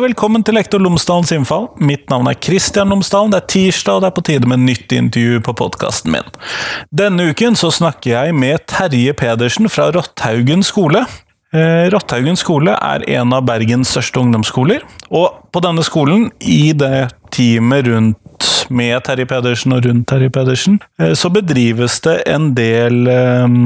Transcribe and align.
og 0.00 0.06
velkommen 0.06 0.40
til 0.40 0.56
Lektor 0.56 0.80
Lomsdalens 0.80 1.28
innfall. 1.34 1.66
Mitt 1.84 2.06
navn 2.08 2.28
er 2.30 2.36
Kristian 2.40 2.88
Lomsdalen. 2.88 3.34
Det 3.34 3.40
er 3.42 3.48
tirsdag, 3.52 3.98
og 3.98 4.00
det 4.00 4.08
er 4.08 4.14
på 4.16 4.22
tide 4.24 4.48
med 4.48 4.62
nytt 4.64 4.94
intervju 4.96 5.42
på 5.44 5.52
podkasten 5.58 6.14
min. 6.14 6.30
Denne 6.88 7.26
uken 7.28 7.58
så 7.58 7.68
snakker 7.74 8.14
jeg 8.14 8.36
med 8.38 8.64
Terje 8.70 9.12
Pedersen 9.18 9.68
fra 9.68 9.90
Rotthaugen 9.92 10.64
skole. 10.64 11.02
Eh, 11.52 11.90
Rotthaugen 11.92 12.40
skole 12.40 12.78
er 12.78 13.04
en 13.18 13.36
av 13.36 13.44
Bergens 13.44 13.92
største 13.92 14.22
ungdomsskoler, 14.22 14.86
og 15.10 15.42
på 15.52 15.60
denne 15.66 15.84
skolen, 15.84 16.30
i 16.40 16.72
det 16.72 17.10
teamet 17.34 17.90
rundt 17.90 18.48
med 18.72 19.04
Terje 19.04 19.28
Pedersen 19.28 19.76
og 19.76 19.84
rundt 19.84 20.08
Terje 20.08 20.32
Pedersen, 20.32 20.80
eh, 21.02 21.12
så 21.12 21.28
bedrives 21.34 22.00
det 22.06 22.22
en 22.30 22.54
del 22.56 23.04
eh, 23.04 23.60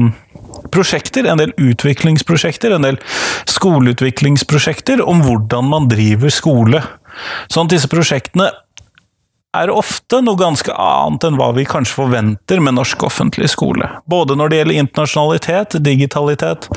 prosjekter, 0.75 1.29
en 1.31 1.41
del 1.41 1.55
utviklingsprosjekter, 1.55 2.75
en 2.75 2.85
del 2.85 2.99
skoleutviklingsprosjekter 3.51 5.03
om 5.05 5.23
hvordan 5.25 5.71
man 5.71 5.89
driver 5.91 6.33
skole. 6.33 6.83
Sånn 7.47 7.69
at 7.69 7.75
disse 7.77 7.91
prosjektene 7.91 8.51
er 9.55 9.71
ofte 9.71 10.19
noe 10.23 10.39
ganske 10.39 10.73
annet 10.75 11.27
enn 11.27 11.39
hva 11.39 11.51
vi 11.55 11.65
kanskje 11.67 11.95
forventer 12.01 12.61
med 12.63 12.77
norsk 12.77 13.05
offentlig 13.07 13.49
skole. 13.53 13.87
Både 14.11 14.37
når 14.37 14.51
det 14.51 14.59
gjelder 14.59 14.81
internasjonalitet, 14.83 15.77
digitalitet, 15.85 16.69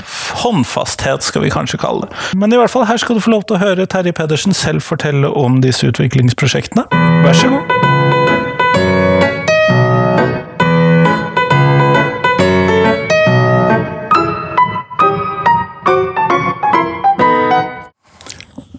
håndfasthet 0.45 1.27
skal 1.27 1.47
vi 1.47 1.53
kanskje 1.55 1.83
kalle 1.83 2.07
det. 2.07 2.25
Men 2.39 2.55
i 2.55 2.61
hvert 2.61 2.73
fall, 2.73 2.87
her 2.89 3.01
skal 3.01 3.19
du 3.19 3.25
få 3.25 3.35
lov 3.35 3.49
til 3.49 3.59
å 3.59 3.63
høre 3.65 3.89
Terje 3.91 4.15
Pedersen 4.15 4.57
selv 4.57 4.87
fortelle 4.87 5.31
om 5.31 5.61
disse 5.65 5.91
utviklingsprosjektene. 5.91 6.87
Vær 7.27 7.39
så 7.43 7.55
god. 7.57 8.28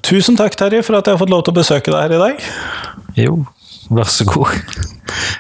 Tusen 0.10 0.38
takk, 0.40 0.56
Terje, 0.58 0.82
for 0.82 0.98
at 0.98 1.06
jeg 1.06 1.14
har 1.14 1.22
fått 1.22 1.30
lov 1.30 1.44
til 1.46 1.54
å 1.54 1.60
besøke 1.60 1.92
deg 1.94 2.02
her 2.02 2.16
i 2.16 2.22
dag. 2.24 2.46
Jo, 3.20 3.36
vær 3.94 4.10
så 4.10 4.26
god. 4.26 4.56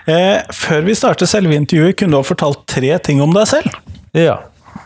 Eh, 0.09 0.43
før 0.53 0.83
vi 0.85 0.93
starter 0.97 1.29
selve 1.29 1.57
intervjuet, 1.57 1.95
kunne 1.97 2.13
du 2.13 2.19
ha 2.19 2.25
fortalt 2.25 2.67
tre 2.69 2.91
ting 3.01 3.23
om 3.25 3.33
deg 3.33 3.49
selv? 3.49 3.79
Ja. 4.13 4.39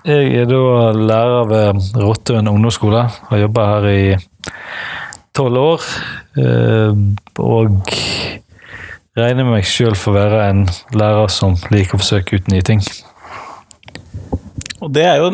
Jeg 0.07 0.33
er 0.41 0.47
da 0.47 0.91
lærer 0.95 1.49
ved 1.51 1.99
Rottøen 1.99 2.47
ungdomsskole. 2.51 3.05
Har 3.29 3.41
jobba 3.43 3.67
her 3.73 3.89
i 3.91 4.03
tolv 5.35 5.59
år. 5.59 5.87
Eh, 6.39 7.03
og 7.43 7.93
regner 9.19 9.47
meg 9.47 9.67
sjøl 9.67 9.95
for 9.99 10.13
å 10.13 10.19
være 10.21 10.45
en 10.49 10.63
lærer 10.95 11.31
som 11.31 11.59
liker 11.71 11.97
å 11.97 12.03
forsøke 12.03 12.39
ut 12.39 12.51
nye 12.51 12.63
ting. 12.65 12.83
Og 14.83 14.91
det 14.91 15.03
er 15.07 15.21
jo 15.21 15.29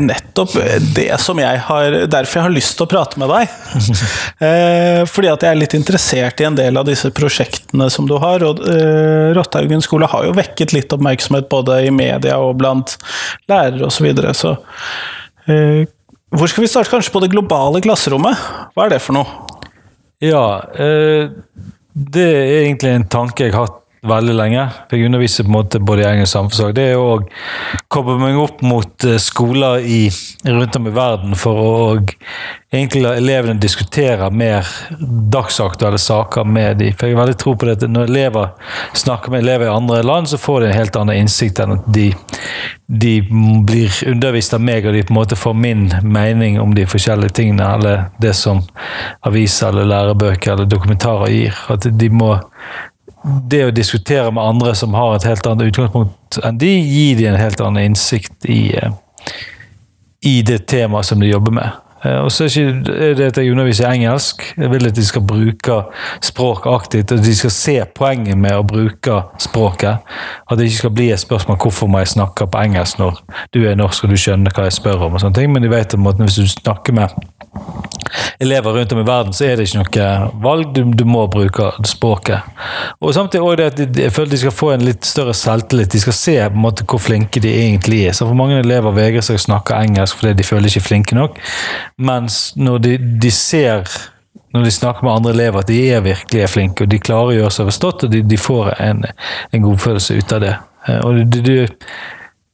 nettopp 0.00 0.54
det 0.96 1.10
som 1.20 1.38
jeg 1.40 1.60
har 1.66 1.96
Derfor 2.10 2.40
jeg 2.40 2.46
har 2.46 2.54
lyst 2.54 2.76
til 2.78 2.86
å 2.86 2.90
prate 2.90 3.20
med 3.20 3.28
deg. 3.32 3.56
eh, 4.46 5.00
fordi 5.10 5.30
at 5.32 5.44
jeg 5.44 5.50
er 5.50 5.60
litt 5.60 5.76
interessert 5.76 6.40
i 6.40 6.48
en 6.48 6.56
del 6.58 6.80
av 6.80 6.88
disse 6.88 7.10
prosjektene 7.14 7.90
som 7.92 8.08
du 8.08 8.16
har. 8.22 8.44
Og 8.46 8.62
eh, 8.70 9.34
Rotthaugen 9.36 9.84
skole 9.84 10.08
har 10.10 10.28
jo 10.28 10.36
vekket 10.36 10.72
litt 10.76 10.94
oppmerksomhet 10.96 11.50
både 11.52 11.82
i 11.88 11.92
media 11.94 12.38
og 12.40 12.56
blant 12.62 12.96
lærere 13.50 13.84
osv. 13.84 13.92
Så, 13.94 14.06
videre. 14.08 14.34
så 14.36 14.56
eh, 15.48 15.84
hvor 16.34 16.50
skal 16.50 16.64
vi 16.64 16.70
starte? 16.72 16.90
Kanskje 16.90 17.12
på 17.14 17.22
det 17.22 17.30
globale 17.32 17.80
klasserommet? 17.84 18.40
Hva 18.74 18.88
er 18.88 18.96
det 18.96 19.04
for 19.04 19.16
noe? 19.16 19.44
Ja, 20.24 20.64
eh, 20.74 21.30
det 21.94 22.26
er 22.26 22.60
egentlig 22.64 22.94
en 22.96 23.08
tanke 23.10 23.46
jeg 23.46 23.54
har 23.54 23.68
hatt 23.68 23.83
veldig 24.08 24.34
lenge. 24.36 24.64
Jeg 24.90 25.06
underviser 25.08 25.46
på 25.46 25.50
en 25.52 25.56
måte 25.56 25.80
både 25.80 26.04
i 26.04 26.08
engelsk 26.08 26.30
og 26.30 26.34
samfunnsfag. 26.38 26.74
Det 26.76 26.84
er 26.92 27.00
å 27.00 27.84
koble 27.92 28.18
meg 28.20 28.38
opp 28.40 28.62
mot 28.64 29.06
eh, 29.08 29.20
skoler 29.22 29.84
i, 29.84 30.02
rundt 30.48 30.78
om 30.78 30.90
i 30.90 30.94
verden 30.94 31.36
for 31.38 31.60
å 31.60 31.74
egentlig 32.74 33.04
la 33.04 33.14
elevene 33.18 33.60
diskutere 33.62 34.30
mer 34.34 34.66
dagsaktuelle 35.32 35.98
saker 35.98 36.44
med 36.44 36.80
dem. 36.82 36.94
For 36.98 37.08
jeg 37.08 37.16
har 37.16 37.22
veldig 37.24 37.38
tro 37.40 37.54
på 37.56 37.68
det 37.68 37.76
at 37.78 37.86
når 37.90 38.08
elever 38.10 38.72
snakker 38.98 39.32
med 39.32 39.44
elever 39.44 39.68
i 39.68 39.74
andre 39.74 40.02
land, 40.06 40.30
så 40.30 40.40
får 40.40 40.60
de 40.60 40.70
en 40.70 40.78
helt 40.78 40.98
annen 41.00 41.22
innsikt 41.22 41.62
enn 41.62 41.76
at 41.76 41.86
de, 41.94 42.08
de 42.86 43.14
blir 43.68 44.00
undervist 44.10 44.56
av 44.56 44.64
meg, 44.64 44.86
og 44.86 44.96
de 44.96 45.04
på 45.06 45.14
en 45.14 45.20
måte 45.20 45.38
får 45.38 45.54
min 45.58 45.86
mening 46.02 46.58
om 46.62 46.74
de 46.74 46.86
forskjellige 46.90 47.36
tingene, 47.40 47.68
eller 47.76 48.08
det 48.22 48.34
som 48.38 48.64
aviser 49.26 49.70
eller 49.70 49.92
lærebøker 49.92 50.56
eller 50.56 50.70
dokumentarer 50.70 51.32
gir. 51.32 51.62
At 51.70 51.86
de 51.86 52.10
må 52.10 52.34
det 53.24 53.62
å 53.66 53.74
diskutere 53.74 54.30
med 54.34 54.44
andre 54.44 54.74
som 54.76 54.94
har 54.96 55.14
et 55.16 55.26
helt 55.28 55.46
annet 55.48 55.70
utgangspunkt 55.72 56.40
enn 56.44 56.58
de, 56.60 56.72
gir 56.82 57.16
de 57.18 57.28
en 57.30 57.40
helt 57.40 57.62
annen 57.62 57.92
innsikt 57.92 58.48
i, 58.50 58.74
i 60.26 60.36
det 60.46 60.64
temaet 60.70 61.08
som 61.08 61.22
de 61.22 61.30
jobber 61.30 61.54
med. 61.54 61.80
Og 62.04 62.32
så 62.32 62.44
er 62.44 63.14
det 63.16 63.30
at 63.30 63.38
jeg 63.40 63.52
underviser 63.52 63.88
engelsk. 63.88 64.42
Jeg 64.56 64.70
vil 64.70 64.86
at 64.86 64.96
de 64.96 65.04
skal 65.06 65.22
bruke 65.24 65.76
språk 66.22 66.66
aktivt. 66.68 67.12
og 67.12 67.24
De 67.24 67.34
skal 67.36 67.50
se 67.54 67.76
poenget 67.96 68.36
med 68.38 68.58
å 68.58 68.66
bruke 68.66 69.22
språket. 69.40 70.04
At 70.50 70.58
det 70.58 70.68
ikke 70.68 70.82
skal 70.82 70.94
bli 70.98 71.08
et 71.14 71.22
spørsmål 71.22 71.58
hvorfor 71.62 71.88
må 71.88 72.02
jeg 72.02 72.12
snakke 72.12 72.46
på 72.46 72.60
engelsk 72.60 73.00
når 73.00 73.22
du 73.56 73.62
er 73.64 73.78
norsk 73.80 74.04
og 74.04 74.12
du 74.12 74.20
skjønner 74.20 74.52
hva 74.52 74.68
jeg 74.68 74.76
spør 74.76 75.06
om. 75.08 75.16
og 75.16 75.24
sånne 75.24 75.40
ting, 75.40 75.52
Men 75.52 75.64
de 75.64 75.72
vet 75.72 75.94
at 75.94 76.20
hvis 76.20 76.36
du 76.36 76.46
snakker 76.48 76.92
med 76.92 77.08
elever 78.38 78.72
rundt 78.72 78.92
om 78.92 78.98
i 78.98 79.06
verden, 79.06 79.32
så 79.32 79.44
er 79.46 79.56
det 79.56 79.68
ikke 79.68 79.82
noe 79.82 80.30
valg. 80.42 80.72
Du, 80.74 80.82
du 80.96 81.04
må 81.08 81.26
bruke 81.30 81.70
språket. 81.88 82.46
Og 83.00 83.14
samtidig 83.14 83.44
også 83.44 83.58
det 83.60 83.68
at 83.70 84.00
jeg 84.04 84.14
føler 84.14 84.32
de 84.34 84.40
skal 84.42 84.54
få 84.54 84.70
en 84.74 84.86
litt 84.86 85.06
større 85.08 85.34
selvtillit. 85.38 85.92
De 85.92 86.02
skal 86.02 86.16
se 86.18 86.36
på 86.42 86.58
en 86.58 86.64
måte 86.64 86.86
hvor 86.88 87.02
flinke 87.02 87.42
de 87.42 87.52
egentlig 87.52 88.04
er. 88.08 88.16
Så 88.16 88.28
for 88.28 88.38
Mange 88.38 88.58
elever 88.60 88.94
vegrer 88.96 89.24
seg 89.24 89.38
å 89.38 89.44
snakke 89.46 89.78
engelsk 89.78 90.20
fordi 90.20 90.34
de 90.40 90.46
føler 90.46 90.70
ikke 90.70 90.88
flinke 90.88 91.18
nok. 91.18 91.38
Mens 92.02 92.40
når 92.58 92.82
de, 92.84 92.98
de 93.22 93.30
ser 93.34 93.86
når 94.54 94.68
de 94.68 94.70
snakker 94.70 95.06
med 95.06 95.16
andre 95.16 95.32
elever, 95.34 95.64
at 95.64 95.70
de 95.70 95.78
er 95.90 96.02
virkelig 96.04 96.42
er 96.42 96.50
flinke, 96.50 96.84
og 96.84 96.90
de 96.92 97.00
klarer 97.02 97.32
å 97.32 97.38
gjøre 97.38 97.54
seg 97.56 97.66
forstått, 97.72 98.04
og 98.06 98.12
de, 98.12 98.20
de 98.30 98.36
får 98.38 98.68
en, 98.84 99.00
en 99.50 99.64
godfølelse 99.64 100.18
ut 100.20 100.34
av 100.36 100.44
det. 100.44 100.52
Og 101.00 101.24
du, 101.26 101.40
du, 101.42 101.56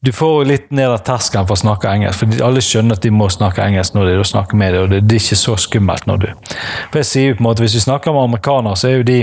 du 0.00 0.12
får 0.12 0.31
jo 0.33 0.49
litt 0.49 0.71
ned 0.72 0.88
av 0.88 1.03
terskelen 1.05 1.49
for 1.49 1.59
å 1.59 1.61
snakke 1.61 1.91
engelsk. 1.91 2.22
for 2.22 2.44
Alle 2.47 2.62
skjønner 2.65 2.97
at 2.97 3.05
de 3.05 3.11
må 3.12 3.28
snakke 3.28 3.65
engelsk 3.66 3.97
når 3.97 4.09
de 4.09 4.25
snakker 4.31 4.56
med 4.56 4.72
deg, 4.72 4.84
og 4.84 4.94
det, 4.94 5.00
det, 5.05 5.19
er 5.19 5.27
ikke 5.27 5.41
så 5.43 5.56
skummelt 5.61 6.09
når 6.09 6.22
du 6.22 6.28
For 6.55 7.03
jeg 7.03 7.09
sier 7.11 7.28
jo 7.28 7.37
på 7.37 7.44
en 7.44 7.49
måte, 7.50 7.65
Hvis 7.66 7.77
vi 7.77 7.84
snakker 7.84 8.16
med 8.16 8.31
amerikanere, 8.31 8.81
så 8.81 8.89
er 8.89 8.97
jo 8.97 9.09
de 9.10 9.19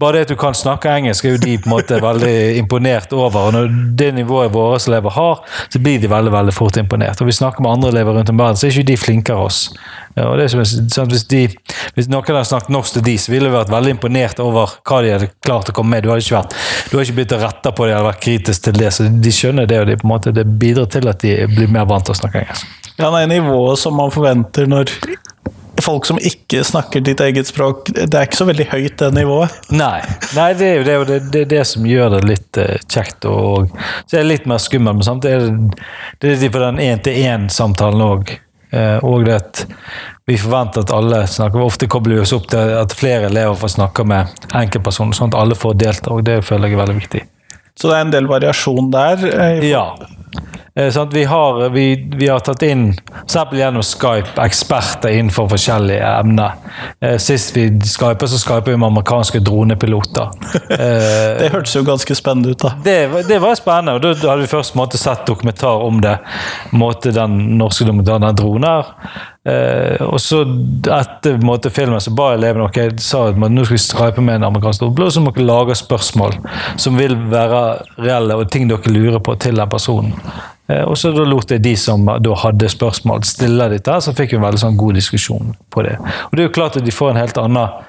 bare 0.00 0.16
det 0.16 0.20
at 0.24 0.30
du 0.32 0.36
kan 0.40 0.54
snakke 0.56 0.88
engelsk, 0.96 1.24
er 1.24 1.34
jo 1.34 1.40
de 1.42 1.58
på 1.60 1.68
en 1.68 1.74
måte 1.74 1.98
veldig 2.00 2.56
imponert 2.56 3.12
over. 3.12 3.50
og 3.50 3.52
Når 3.52 3.66
det 3.98 4.14
nivået 4.16 4.52
våre 4.52 4.78
elever 4.88 5.12
har, 5.12 5.42
så 5.68 5.78
blir 5.78 6.00
de 6.00 6.08
veldig 6.08 6.32
veldig 6.32 6.54
fort 6.56 6.76
imponert. 6.80 7.20
Og 7.20 7.26
Vi 7.26 7.36
snakker 7.36 7.62
med 7.62 7.70
andre 7.70 7.88
elever 7.88 8.16
rundt 8.16 8.30
om 8.32 8.38
verden, 8.38 8.56
så 8.56 8.66
er 8.66 8.72
ikke 8.72 8.92
de 8.92 8.96
flinkere 8.96 9.44
oss. 9.44 9.60
Og 10.16 10.38
det 10.38 10.46
er 10.46 10.64
sånn 10.64 11.10
hvis, 11.12 11.26
de, 11.30 11.42
hvis, 11.94 12.08
noen 12.08 12.24
hadde 12.26 12.48
snakket 12.48 12.72
norsk 12.74 12.96
til 12.96 13.04
de, 13.06 13.16
så 13.20 13.32
ville 13.32 13.50
de 13.50 13.54
vært 13.54 13.70
veldig 13.72 13.94
imponert 13.94 14.40
over 14.42 14.72
hva 14.88 15.02
de 15.04 15.12
hadde 15.14 15.30
klart 15.44 15.70
å 15.70 15.76
komme 15.76 15.94
med. 15.94 16.04
Du 16.04 16.10
har 16.10 16.22
ikke, 16.22 16.38
vært, 16.38 16.56
du 16.90 16.98
ikke 16.98 17.18
begynt 17.20 17.36
å 17.36 17.42
rette 17.44 17.74
på 17.76 17.86
det 17.86 17.94
eller 17.94 18.08
vært 18.08 18.24
kritisk 18.24 18.66
til 18.66 18.80
det, 18.80 18.90
så 18.96 19.06
de 19.06 19.34
skjønner 19.34 19.68
det, 19.68 19.82
og 19.84 19.90
de, 19.92 19.98
måte, 20.08 20.32
det 20.34 20.48
bidrar 20.48 20.88
til 20.90 21.12
at 21.12 21.20
de 21.22 21.36
blir 21.52 21.70
mer 21.70 21.88
vant 21.90 22.08
til 22.08 22.16
å 22.16 22.22
snakke 22.24 22.46
engelsk. 22.46 22.76
Ja, 23.00 23.08
er 23.16 23.28
nivået 23.30 23.80
som 23.80 23.94
man 23.96 24.12
forventer 24.12 24.68
når 24.68 24.90
folk 25.84 26.06
som 26.08 26.18
ikke 26.18 26.62
snakker 26.66 27.02
ditt 27.04 27.20
eget 27.24 27.50
språk, 27.50 27.90
det 27.94 28.08
er 28.08 28.28
ikke 28.28 28.40
så 28.40 28.46
veldig 28.48 28.66
høyt, 28.72 28.96
det 29.00 29.10
nivået. 29.16 29.56
Nei, 29.72 30.00
Nei 30.36 30.50
det 30.58 30.68
er 30.68 30.78
jo 30.78 30.84
det, 30.86 30.98
det, 31.08 31.18
det, 31.34 31.44
det, 31.52 31.64
som 31.68 31.88
gjør 31.88 32.16
det 32.16 32.22
litt 32.28 32.60
uh, 32.60 32.76
kjekt. 32.86 33.26
Og, 33.30 33.72
så 34.06 34.18
er 34.18 34.24
det 34.24 34.30
litt 34.30 34.48
mer 34.50 34.62
skummelt, 34.62 35.00
men 35.00 35.08
samtidig 35.08 35.36
er 35.36 35.50
det, 36.22 36.36
er 36.36 36.54
for 36.54 36.66
den 36.66 36.80
én-til-én-samtalen 36.84 38.06
òg. 38.06 38.34
Uh, 38.70 38.98
og 39.02 39.26
det 39.26 39.34
at 39.34 39.64
vi 40.30 40.36
forventer 40.38 40.84
at 40.84 40.92
alle 40.94 41.24
snakker. 41.26 41.62
Ofte 41.64 41.88
kobler 41.90 42.20
vi 42.20 42.22
oss 42.22 42.32
opp 42.36 42.46
til 42.52 42.76
at 42.78 42.94
flere 42.94 43.26
elever 43.26 43.56
får 43.58 43.74
snakke 43.74 44.06
med 44.06 44.46
enkeltpersoner, 44.54 45.16
sånn 45.16 45.32
at 45.32 45.40
alle 45.40 45.58
får 45.58 45.74
delta. 45.80 46.12
og 46.14 46.22
Det 46.28 46.38
føler 46.46 46.70
jeg 46.70 46.78
er 46.78 46.82
veldig 46.84 46.98
viktig. 47.00 47.22
Så 47.80 47.90
det 47.90 47.96
er 47.96 48.04
en 48.04 48.12
del 48.12 48.28
variasjon 48.30 48.90
der? 48.92 49.24
Eh, 49.26 49.70
ja. 49.70 49.84
Sånn 50.94 51.10
vi, 51.12 51.24
har, 51.26 51.56
vi, 51.74 51.84
vi, 52.14 52.28
har, 52.30 52.40
tatt 52.46 52.62
inn, 52.62 52.92
f.eks. 53.26 53.36
gjennom 53.58 53.82
Skype, 53.84 54.36
eksperter 54.38 55.12
innenfor 55.18 55.48
forskjellige 55.50 56.12
emner. 56.20 56.54
Eh, 57.02 57.16
sist 57.20 57.56
vi 57.56 57.66
skyper, 57.84 58.30
så 58.30 58.38
skyper 58.38 58.70
vi 58.70 58.76
med 58.78 58.86
amerikanske 58.92 59.42
dronepiloter. 59.44 60.30
det 61.40 61.50
hørtes 61.52 61.74
jo 61.76 61.82
ganske 61.84 62.16
spennende 62.16 62.54
ut, 62.54 62.62
da. 62.62 62.72
Det, 62.86 63.26
det 63.28 63.40
var 63.42 63.58
spennende. 63.58 63.98
og 63.98 64.22
Da 64.22 64.30
hadde 64.30 64.46
vi 64.46 64.52
først 64.54 64.78
måtte 64.78 65.00
sett 65.00 65.26
dokumentar 65.28 65.82
om 65.84 66.00
det. 66.04 66.16
Måte 66.70 67.12
den 67.14 67.36
norske 67.58 67.88
dokumentaren, 67.88 68.28
den 68.30 68.40
dronen 68.40 68.88
Eh, 69.48 70.02
og 70.04 70.18
så 70.20 70.42
etter 70.92 71.38
måte, 71.40 71.70
filmen 71.72 72.00
så 72.04 72.12
ba 72.12 72.34
elevene 72.34 72.66
ok, 72.66 72.78
sa 73.00 73.22
at 73.30 73.38
nå 73.40 73.62
skal 73.64 73.72
vi 73.72 73.80
stripe 73.80 74.24
med 74.24 74.36
en 74.36 74.50
amerikansk 74.50 74.82
og 74.84 75.00
så 75.08 75.22
må 75.24 75.32
dere 75.32 75.46
lage 75.48 75.76
spørsmål 75.80 76.36
som 76.76 76.98
vil 77.00 77.14
være 77.32 77.62
reelle, 78.04 78.36
og 78.36 78.50
ting 78.52 78.68
dere 78.68 78.92
lurer 78.92 79.22
på 79.24 79.38
til 79.40 79.56
den 79.56 79.72
personen. 79.72 80.12
Eh, 80.70 80.82
og 80.84 80.96
så 80.98 81.12
da 81.14 81.26
lot 81.26 81.50
jeg 81.50 81.62
de 81.64 81.74
som 81.78 82.06
da 82.06 82.40
hadde 82.44 82.70
spørsmål, 82.70 83.24
stille 83.28 83.70
dette, 83.72 84.00
så 84.04 84.14
fikk 84.16 84.34
vi 84.34 84.40
en 84.40 84.46
veldig 84.46 84.64
sånn 84.64 84.80
god 84.80 84.98
diskusjon 85.00 85.54
på 85.72 85.86
det. 85.86 85.96
Og 86.28 86.36
det 86.36 86.44
er 86.44 86.50
jo 86.50 86.56
klart 86.56 86.80
at 86.80 86.86
de 86.86 86.94
får 86.94 87.12
en 87.12 87.20
helt 87.20 87.40
annen 87.42 87.80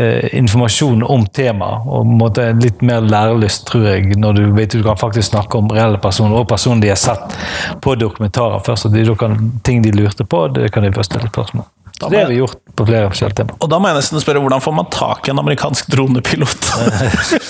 eh, 0.00 0.28
informasjon 0.40 1.04
om 1.04 1.26
temaet, 1.38 1.86
og 1.86 2.10
måte, 2.22 2.48
litt 2.62 2.84
mer 2.86 3.04
lærelyst, 3.04 3.66
tror 3.70 3.88
jeg, 3.92 4.18
når 4.20 4.40
du 4.40 4.44
vet 4.56 4.76
du 4.76 4.84
kan 4.86 5.00
faktisk 5.00 5.32
snakke 5.32 5.60
om 5.60 5.72
reelle 5.72 6.00
personer, 6.02 6.38
og 6.40 6.48
personer 6.50 6.84
de 6.84 6.92
har 6.94 7.00
sett 7.00 7.38
på 7.84 7.96
dokumentarer 8.00 8.64
først. 8.66 8.88
og 8.88 8.96
de, 8.96 9.08
kan, 9.18 9.40
Ting 9.66 9.84
de 9.84 9.94
lurte 9.94 10.24
på, 10.24 10.46
det 10.54 10.72
kan 10.72 10.86
de 10.86 10.94
først 10.94 11.12
stille 11.12 11.32
spørsmål 11.32 11.68
Da 12.00 12.08
Det 12.12 12.18
har 12.20 12.28
vi 12.28 12.36
gjort 12.42 12.58
på 12.76 12.84
flere 12.84 13.08
forskjellige 13.08 13.36
temaer. 13.38 13.56
og 13.64 13.70
da 13.72 13.78
må 13.80 13.88
jeg 13.88 13.96
nesten 13.96 14.20
spørre, 14.20 14.40
hvordan 14.44 14.60
får 14.60 14.74
man 14.76 14.88
tak 14.92 15.28
i 15.28 15.30
en 15.32 15.38
amerikansk 15.40 15.86
dronepilot? 15.94 16.66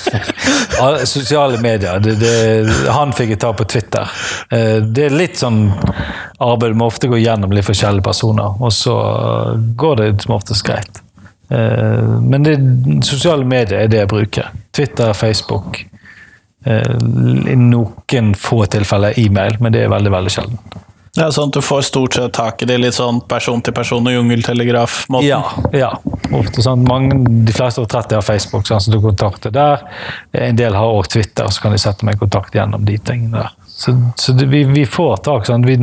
Sosiale 1.04 1.58
medier. 1.62 1.98
Det, 2.00 2.14
det, 2.20 2.34
han 2.94 3.12
fikk 3.16 3.32
jeg 3.34 3.40
ta 3.42 3.50
på 3.58 3.64
Twitter. 3.68 4.06
Eh, 4.54 4.78
Det 4.86 5.08
er 5.08 5.16
litt 5.16 5.40
sånn 5.40 5.64
arbeid. 6.38 6.74
Du 6.76 6.78
må 6.78 6.86
ofte 6.90 7.10
gå 7.10 7.18
gjennom 7.20 7.50
litt 7.54 7.66
forskjellige 7.66 8.06
personer, 8.06 8.54
og 8.62 8.72
så 8.74 8.94
går 9.82 9.96
det 10.02 10.08
som 10.24 10.36
oftest 10.38 10.66
greit. 10.66 11.02
Eh, 11.50 12.14
Men 12.22 12.42
det, 12.46 12.56
sosiale 13.06 13.44
medier 13.44 13.82
er 13.84 13.88
det 13.92 14.02
jeg 14.04 14.12
bruker. 14.12 14.52
Twitter, 14.72 15.12
Facebook. 15.14 15.82
eh, 16.66 16.96
I 17.50 17.56
noen 17.58 18.34
få 18.34 18.64
tilfeller 18.66 19.18
e-mail, 19.18 19.56
men 19.60 19.72
det 19.72 19.84
er 19.84 19.92
veldig, 19.92 20.10
veldig 20.12 20.30
sjelden. 20.38 20.58
Det 21.16 21.24
er 21.24 21.32
sånn 21.32 21.48
at 21.48 21.56
du 21.56 21.64
får 21.64 21.86
stort 21.88 22.16
sett 22.16 22.34
tak 22.36 22.60
i 22.62 22.68
det 22.68 22.76
litt 22.82 22.96
sånn 22.96 23.22
person 23.28 23.62
til 23.64 23.72
person 23.76 24.04
og 24.04 24.12
jungeltelegraf-måten. 24.12 25.28
Ja, 25.28 25.40
ja. 25.72 25.90
Ofte 26.36 26.64
sånn, 26.64 26.82
mange, 26.84 27.16
de 27.46 27.54
fleste 27.56 27.80
over 27.80 27.88
30 27.94 28.18
har 28.18 28.26
Facebook, 28.26 28.66
sånn, 28.68 28.82
så 28.84 28.92
du 28.92 28.98
kontakter 29.00 29.54
der. 29.54 29.86
En 30.36 30.58
del 30.58 30.76
har 30.76 30.92
også 30.92 31.16
Twitter, 31.16 31.48
så 31.48 31.64
kan 31.64 31.72
de 31.72 31.80
sette 31.80 32.04
meg 32.04 32.18
i 32.18 32.24
kontakt 32.26 32.56
gjennom 32.56 32.84
de 32.84 32.98
tingene 33.00 33.46
der. 33.46 33.54
Så, 33.70 33.96
så 34.20 34.34
det, 34.36 34.50
vi, 34.52 34.66
vi 34.68 34.84
får 34.88 35.22
tak. 35.24 35.48
Sånn. 35.48 35.64
Vi, 35.64 35.78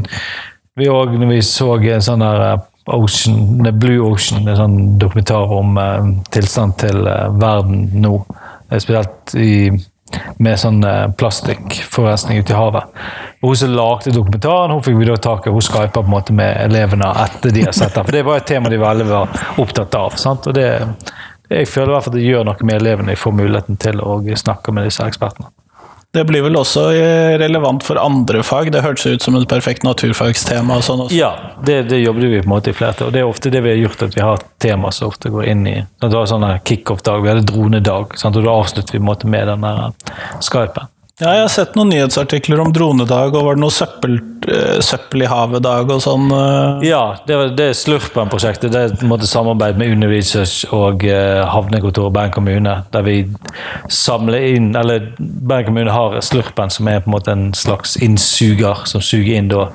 vi 0.77 0.89
også, 0.89 1.17
når 1.17 1.33
vi 1.33 1.41
så 1.47 1.71
en 1.81 2.05
sånn 2.05 2.25
der 2.25 2.45
eh, 2.51 2.69
Ocean, 2.93 3.65
Blue 3.79 4.03
Ocean, 4.03 4.47
en 4.47 4.59
sånn 4.59 4.77
dokumentar 5.01 5.49
om 5.57 5.77
eh, 5.79 6.11
tilstand 6.35 6.77
til 6.83 7.07
eh, 7.07 7.29
verden 7.41 7.87
nå, 8.03 8.17
eh, 8.69 8.77
spesielt 8.77 9.33
i 9.39 9.53
med 10.43 10.59
sånn 10.59 10.83
eh, 10.87 11.07
plastikkforurensning 11.19 12.43
ute 12.43 12.53
i 12.53 12.57
havet. 12.57 13.01
Og 13.41 13.51
Hun 13.53 13.59
som 13.59 13.73
lagde 13.75 14.13
dokumentaren, 14.15 14.71
hun 14.75 14.83
fikk 14.85 14.99
vi 14.99 15.09
da 15.09 15.17
tak 15.17 15.47
i. 15.47 15.53
Hun 15.53 15.65
skypa 15.65 15.99
på 15.99 16.05
en 16.05 16.13
måte 16.13 16.35
med 16.35 16.57
elevene 16.65 17.09
etter 17.25 17.53
de 17.55 17.67
har 17.67 17.75
sett 17.75 17.95
den. 17.95 18.07
For 18.07 18.15
det 18.15 18.25
var 18.27 18.41
et 18.41 18.49
tema 18.49 18.71
de 18.71 18.79
veldig 18.81 19.09
var 19.09 19.43
opptatt 19.63 19.99
av. 19.99 20.15
sant? 20.21 20.47
Og 20.47 20.55
det, 20.57 20.69
jeg 21.49 21.67
føler 21.69 21.91
i 21.91 21.95
hvert 21.95 22.07
fall 22.07 22.15
at 22.15 22.19
det 22.19 22.29
gjør 22.29 22.47
noe 22.47 22.69
med 22.69 22.79
elevene. 22.81 23.13
Jeg 23.15 23.23
får 23.23 23.37
muligheten 23.41 23.81
til 23.81 24.01
å 24.03 24.21
snakke 24.45 24.75
med 24.75 24.89
disse 24.89 25.05
ekspertene. 25.07 25.51
Det 26.13 26.27
blir 26.29 26.43
vel 26.45 26.53
også 26.59 26.81
eh, 26.93 27.31
relevant 27.41 27.81
for 27.81 27.97
andre 27.97 28.43
fag. 28.45 28.69
Det 28.73 28.83
hørtes 28.85 29.07
ut 29.09 29.23
som 29.25 29.33
et 29.39 29.47
perfekt 29.49 29.81
naturfagstema. 29.81 30.77
og 30.77 30.85
sånn 30.85 31.01
også. 31.07 31.17
Ja, 31.17 31.31
det, 31.65 31.79
det 31.89 32.03
jobber 32.03 32.27
vi 32.27 32.41
på 32.43 32.45
en 32.45 32.53
måte 32.53 32.69
i 32.69 32.77
flere. 32.77 33.07
Og 33.07 33.15
det 33.15 33.23
er 33.23 33.29
ofte 33.31 33.49
det 33.49 33.63
vi 33.65 33.73
har 33.73 33.81
gjort, 33.81 34.03
at 34.05 34.17
vi 34.19 34.21
har 34.21 34.43
tema 34.61 34.91
som 34.93 35.09
ofte 35.09 35.33
går 35.33 35.49
inn 35.49 35.65
i 35.65 35.75
sånn, 35.81 36.11
Det 36.11 36.19
var 36.19 36.29
sånn 36.29 36.45
her 36.45 36.61
kickoff-dag, 36.69 37.25
vi 37.25 37.33
hadde 37.33 37.47
dronedag, 37.49 38.13
sant? 38.21 38.37
og 38.37 38.45
da 38.45 38.53
avslutter 38.61 38.93
vi 38.93 39.01
på 39.01 39.07
en 39.07 39.09
måte 39.09 39.31
med 39.33 39.49
den 39.49 39.65
der 39.65 40.13
Skypen. 40.37 40.92
Ja, 41.21 41.29
jeg 41.37 41.43
har 41.43 41.51
sett 41.53 41.75
noen 41.77 41.91
nyhetsartikler 41.93 42.57
om 42.63 42.71
dronedag, 42.73 43.35
og 43.37 43.45
var 43.45 43.57
det 43.57 43.61
noe 43.61 43.73
søppel, 43.73 44.15
eh, 44.49 44.79
søppel 44.81 45.21
i 45.21 45.27
havet-dag 45.29 45.91
og 45.93 45.99
sånn? 46.01 46.25
eh? 46.33 46.87
Ja, 46.87 47.01
det, 47.27 47.35
var, 47.37 47.51
det 47.53 47.67
Slurpen-prosjektet. 47.77 48.73
Det 48.73 48.81
er 48.81 49.25
samarbeid 49.29 49.77
med 49.77 49.93
Uniresearch 49.93 50.73
og 50.73 51.05
eh, 51.05 51.43
havnekontoret 51.45 52.15
Bergen 52.17 52.33
kommune. 52.33 52.73
Der 52.95 53.05
vi 53.05 53.19
samler 53.93 54.47
inn 54.55 54.71
Eller 54.75 55.11
Bergen 55.19 55.69
kommune 55.69 55.93
har 55.93 56.17
Slurpen, 56.25 56.73
som 56.73 56.89
er 56.89 57.05
på 57.05 57.11
en 57.11 57.17
måte 57.19 57.37
en 57.37 57.53
slags 57.53 57.93
innsuger, 58.01 58.81
som 58.89 59.05
suger 59.05 59.37
inn 59.37 59.53
da 59.53 59.67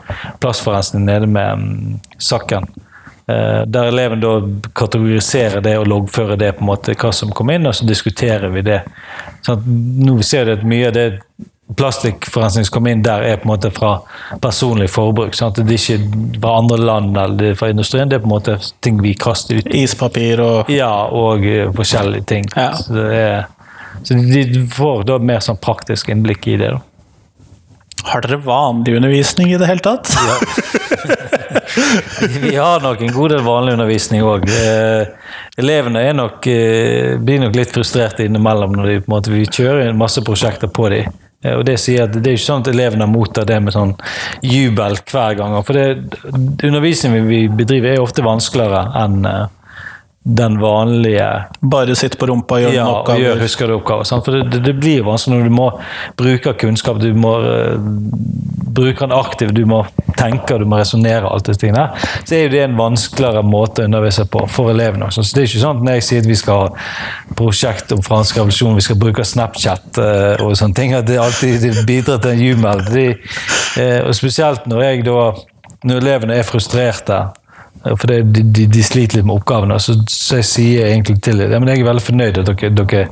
plastforurensning 0.42 1.06
nede 1.06 1.30
med 1.30 1.54
um, 1.54 2.00
Sakken. 2.18 2.66
Eh, 3.28 3.62
der 3.66 3.84
eleven 3.84 4.20
da 4.20 4.40
kategoriserer 4.72 5.60
det 5.60 5.74
og 5.78 5.86
loggfører 5.86 6.38
det 6.40 6.54
på 6.56 6.64
en 6.64 6.70
måte 6.70 6.94
hva 6.96 7.12
som 7.12 7.32
kom 7.36 7.50
inn, 7.52 7.68
og 7.68 7.76
så 7.76 7.84
diskuterer 7.84 8.48
vi 8.54 8.62
det. 8.64 8.80
Sånn 9.44 9.66
nå 10.00 10.16
ser 10.24 10.48
vi 10.48 10.56
at 10.56 10.64
mye 10.64 10.88
av 10.88 10.96
det 10.96 11.08
plastikkforurensning 11.76 12.64
som 12.64 12.78
kommer 12.78 12.94
inn 12.96 13.02
der, 13.04 13.26
er 13.28 13.36
på 13.36 13.44
en 13.44 13.52
måte 13.52 13.70
fra 13.74 13.98
personlig 14.40 14.88
forbruk. 14.94 15.36
Sånn 15.36 15.52
at 15.52 15.60
det 15.60 15.76
er 15.76 15.82
ikke 15.82 16.40
fra 16.40 16.54
andre 16.62 16.78
land 16.80 17.20
eller 17.20 17.50
er 17.50 17.60
fra 17.60 17.68
industrien. 17.68 18.08
Det 18.08 18.16
er 18.16 18.24
på 18.24 18.30
en 18.30 18.36
måte 18.38 18.56
ting 18.80 19.02
vi 19.04 19.12
kaster 19.12 19.60
ut. 19.60 19.68
Ispapir 19.76 20.40
og 20.40 20.72
Ja, 20.72 20.92
og 21.12 21.44
eh, 21.44 21.68
forskjellige 21.76 22.28
ting. 22.32 22.48
Ja. 22.56 22.70
Så, 22.80 22.96
det 22.96 23.08
er, 23.12 23.48
så 24.00 24.16
de 24.16 24.64
får 24.72 25.04
da 25.10 25.20
mer 25.20 25.44
sånn 25.44 25.60
praktisk 25.60 26.08
innblikk 26.14 26.48
i 26.48 26.56
det. 26.64 26.72
da. 26.78 26.84
Har 28.04 28.22
dere 28.22 28.36
vanlig 28.44 28.96
undervisning 28.96 29.52
i 29.52 29.58
det 29.58 29.66
hele 29.66 29.82
tatt? 29.84 30.10
Vi 32.42 32.56
har 32.56 32.80
nok 32.82 33.00
en 33.02 33.12
god 33.12 33.30
del 33.34 33.44
vanlig 33.46 33.74
undervisning 33.76 34.24
òg. 34.26 34.46
Eh, 34.50 35.06
elevene 35.60 36.02
er 36.06 36.16
nok, 36.16 36.46
eh, 36.46 37.16
blir 37.22 37.42
nok 37.42 37.56
litt 37.56 37.72
frustrerte 37.74 38.26
innimellom 38.26 38.76
når 38.76 38.90
de, 38.90 38.98
på 39.02 39.10
en 39.10 39.14
måte, 39.16 39.32
vi 39.34 39.46
kjører 39.46 39.88
en 39.88 39.98
masse 40.00 40.22
prosjekter 40.26 40.70
på 40.70 40.88
dem. 40.92 41.12
Eh, 41.44 41.54
og 41.54 41.64
Det 41.66 41.78
sier 41.80 42.06
at 42.06 42.16
det 42.16 42.26
er 42.32 42.38
ikke 42.38 42.46
sånn 42.46 42.64
at 42.64 42.72
elevene 42.72 43.06
mottar 43.10 43.46
det 43.48 43.60
med 43.62 43.74
sånn 43.76 43.94
jubel 44.42 44.98
hver 45.10 45.38
gang. 45.38 45.58
For 45.66 45.78
det, 45.78 45.86
undervisningen 46.32 47.28
vi 47.28 47.44
bedriver 47.48 47.94
er 47.94 48.02
ofte 48.02 48.26
vanskeligere 48.26 48.86
enn 49.04 49.24
eh, 49.28 49.46
den 50.28 50.60
vanlige 50.60 51.44
Bare 51.60 51.94
sitte 51.96 52.18
på 52.20 52.26
rumpa 52.28 52.58
og 52.58 52.66
gjøre 52.66 52.74
ja, 52.76 52.84
noen 52.84 52.98
og 52.98 53.08
gjør 53.08 53.30
oppgaver? 53.32 53.42
husker 53.46 53.70
du 53.70 53.74
oppgaver. 53.78 54.08
Sant? 54.08 54.26
For 54.26 54.36
det, 54.36 54.42
det, 54.52 54.60
det 54.66 54.74
blir 54.76 55.06
vanskelig 55.06 55.38
når 55.38 55.48
du 55.48 55.54
må 55.56 55.68
bruke 56.18 56.52
kunnskap, 56.60 57.00
du 57.00 57.14
må 57.16 57.32
uh, 57.40 57.78
bruke 58.76 59.06
den 59.06 59.14
aktivt, 59.16 59.54
du 59.56 59.64
må 59.68 59.80
tenke 60.18 60.58
du 60.60 60.66
må 60.68 60.82
resonnere. 60.82 61.24
alt 61.24 61.48
disse 61.48 61.62
tingene. 61.62 61.86
Så 62.28 62.36
er 62.36 62.44
jo 62.44 62.52
det 62.52 62.62
en 62.66 62.76
vanskeligere 62.76 63.42
måte 63.46 63.86
å 63.86 63.88
undervise 63.88 64.28
på 64.28 64.44
for 64.52 64.74
elevene. 64.74 65.08
også. 65.08 65.24
Så 65.24 65.38
det 65.38 65.46
er 65.46 65.50
ikke 65.50 65.64
sånn 65.64 65.80
at 65.80 65.88
når 65.88 65.98
jeg 65.98 66.06
sier 66.10 66.24
at 66.24 66.30
vi 66.30 66.38
skal 66.42 66.64
ha 66.66 67.34
prosjekt 67.40 67.96
om 67.96 68.04
fransk 68.04 68.42
revolusjon, 68.42 68.76
vi 68.76 68.84
skal 68.84 69.00
bruke 69.00 69.24
Snapchat 69.24 70.02
uh, 70.02 70.44
og 70.44 70.52
sånne 70.60 70.76
ting, 70.76 70.96
at 70.98 71.08
det 71.08 71.16
alltid 71.24 71.84
bidrar 71.88 72.20
til 72.20 72.36
en 72.36 72.44
jubel. 72.44 72.84
De, 72.92 73.08
uh, 73.80 74.00
og 74.04 74.12
spesielt 74.18 74.68
når 74.68 74.90
jeg 74.90 75.08
da 75.08 75.30
når 75.86 76.00
elevene 76.02 76.36
er 76.36 76.46
frustrerte 76.46 77.18
for 77.84 78.06
det, 78.10 78.22
de, 78.22 78.42
de, 78.42 78.66
de 78.66 78.82
sliter 78.82 79.18
litt 79.18 79.26
med 79.26 79.36
oppgavene. 79.38 79.78
Så, 79.80 79.94
så 80.10 80.40
jeg 80.40 80.48
sier 80.48 80.88
egentlig 80.90 81.18
til 81.24 81.40
dem 81.40 81.52
ja, 81.54 81.60
men 81.62 81.70
jeg 81.72 81.82
er 81.82 81.88
veldig 81.88 82.04
fornøyd 82.04 82.40
at 82.42 82.50
dere, 82.50 82.70
dere, 82.80 83.04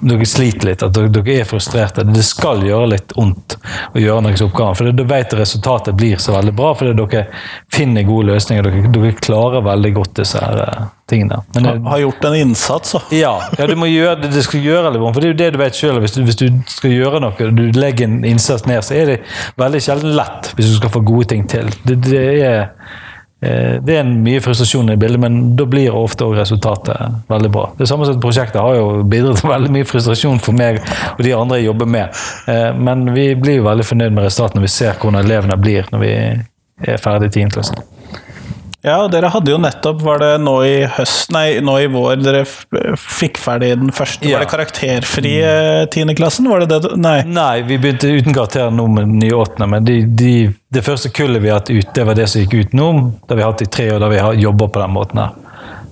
dere 0.00 0.28
sliter 0.28 0.70
litt, 0.70 0.84
at 0.86 0.94
dere, 0.96 1.12
dere 1.12 1.38
er 1.40 1.48
frustrerte. 1.48 2.06
Det 2.08 2.24
skal 2.26 2.64
gjøre 2.66 2.92
litt 2.94 3.14
vondt 3.16 3.56
å 3.92 4.02
gjøre 4.02 4.26
noen 4.26 4.42
oppgaver. 4.46 4.78
For 4.78 4.98
da 5.00 5.06
vet 5.14 5.36
resultatet 5.38 5.98
blir 5.98 6.20
så 6.22 6.36
veldig 6.36 6.54
bra, 6.56 6.72
fordi 6.78 6.96
dere 7.00 7.24
finner 7.72 8.06
gode 8.08 8.32
løsninger. 8.32 8.70
Dere, 8.94 9.14
klarer 9.24 9.64
veldig 9.64 9.94
godt 9.94 10.18
disse 10.20 10.40
her 10.42 10.60
eh, 10.64 10.84
tingene. 11.10 11.40
Men 11.54 11.68
det, 11.68 11.74
Har 11.88 12.02
gjort 12.02 12.24
en 12.24 12.36
innsats, 12.38 12.94
så. 12.94 13.02
ja, 13.14 13.34
ja, 13.58 13.66
du 13.66 13.76
må 13.78 13.88
gjøre 13.90 14.18
det, 14.22 14.32
det 14.34 14.44
skal 14.46 14.64
gjøre 14.64 14.92
litt 14.94 15.02
vondt. 15.02 15.16
For 15.16 15.24
det 15.24 15.30
er 15.30 15.34
jo 15.34 15.40
det 15.42 15.50
du 15.54 15.60
vet 15.62 15.78
selv, 15.78 16.04
hvis 16.04 16.16
du, 16.16 16.22
hvis 16.26 16.40
du 16.40 16.46
skal 16.70 16.94
gjøre 16.94 17.22
noe, 17.24 17.50
du 17.54 17.64
legger 17.78 18.08
en 18.08 18.20
innsats 18.28 18.66
ned, 18.70 18.84
så 18.84 18.98
er 18.98 19.14
det 19.14 19.18
veldig 19.60 19.82
sjelden 19.84 20.14
lett 20.18 20.52
hvis 20.54 20.72
du 20.72 20.78
skal 20.78 20.92
få 20.94 21.04
gode 21.06 21.32
ting 21.34 21.48
til. 21.50 21.70
Det, 21.84 21.98
det 22.06 22.22
er 22.22 22.44
eh, 22.50 23.00
det 23.84 23.96
er 23.98 24.08
mye 24.08 24.40
frustrasjon 24.44 24.92
i 24.94 24.96
bildet, 25.00 25.20
men 25.20 25.56
da 25.58 25.66
blir 25.68 25.94
ofte 25.94 26.24
også 26.26 26.40
resultatet 26.40 27.30
veldig 27.30 27.50
bra. 27.54 27.64
Det 27.78 27.88
samme 27.90 28.06
som 28.08 28.20
prosjektet 28.22 28.60
har 28.62 28.76
jo 28.78 29.02
bidratt 29.10 29.42
til 29.42 29.50
veldig 29.50 29.72
mye 29.74 29.88
frustrasjon 29.88 30.40
for 30.44 30.56
meg 30.56 30.80
og 31.14 31.22
de 31.26 31.34
andre 31.36 31.60
jeg 31.60 31.68
jobber 31.70 31.90
med. 31.96 32.24
Eh, 32.48 32.70
Men 32.74 33.06
vi 33.14 33.34
blir 33.34 33.60
jo 33.60 33.68
veldig 33.68 33.86
fornøyd 33.86 34.16
med 34.16 34.26
resultatet 34.28 34.58
når 34.58 34.66
vi 34.68 34.74
ser 34.76 34.98
hvordan 35.00 35.20
elevene 35.24 35.60
blir 35.60 35.90
når 35.92 36.04
vi 36.04 36.14
er 36.92 36.98
ferdig 37.02 37.30
i 37.30 37.36
10. 37.44 37.54
klasse. 37.58 37.93
Ja, 38.84 38.98
og 39.06 39.12
dere 39.14 39.30
hadde 39.32 39.48
jo 39.48 39.56
nettopp, 39.64 40.02
var 40.04 40.18
det 40.20 40.32
nå 40.44 40.58
i 40.68 40.72
høst, 40.92 41.30
nei, 41.32 41.58
nå 41.64 41.78
i 41.80 41.86
vår, 41.88 42.18
dere 42.20 42.42
fikk 43.00 43.38
ferdig 43.40 43.70
den 43.80 43.92
første, 43.96 44.26
Ja. 44.28 44.36
var 44.36 44.44
det 44.44 44.50
karakterfrie 44.52 45.54
tiendeklassen? 45.94 46.48
Var 46.52 46.66
det 46.66 46.82
det? 46.82 46.90
Nei. 47.00 47.22
Nei, 47.24 47.62
vi 47.64 47.78
begynte 47.80 48.10
uten 48.12 48.34
karakter 48.36 48.68
nå 48.70 48.84
med 48.92 49.06
den 49.08 49.18
nye 49.22 49.38
åttende, 49.40 49.70
men 49.72 49.84
de, 49.88 49.96
de, 50.04 50.34
det 50.68 50.84
første 50.84 51.08
kullet 51.16 51.40
vi 51.40 51.48
har 51.48 51.62
hatt 51.62 51.72
ut, 51.72 51.94
det 51.96 52.04
var 52.04 52.14
det 52.20 52.28
som 52.28 52.44
gikk 52.44 52.58
ut 52.60 52.76
nå. 52.76 52.90
Det 53.24 53.32
har 53.32 53.40
vi 53.40 53.48
hatt 53.48 53.64
i 53.64 53.70
tre 53.78 53.88
år, 53.94 54.04
da 54.04 54.12
vi 54.12 54.20
har 54.20 54.36
jobba 54.44 54.68
på 54.68 54.84
den 54.84 54.94
måten 54.98 55.22
her. 55.24 55.32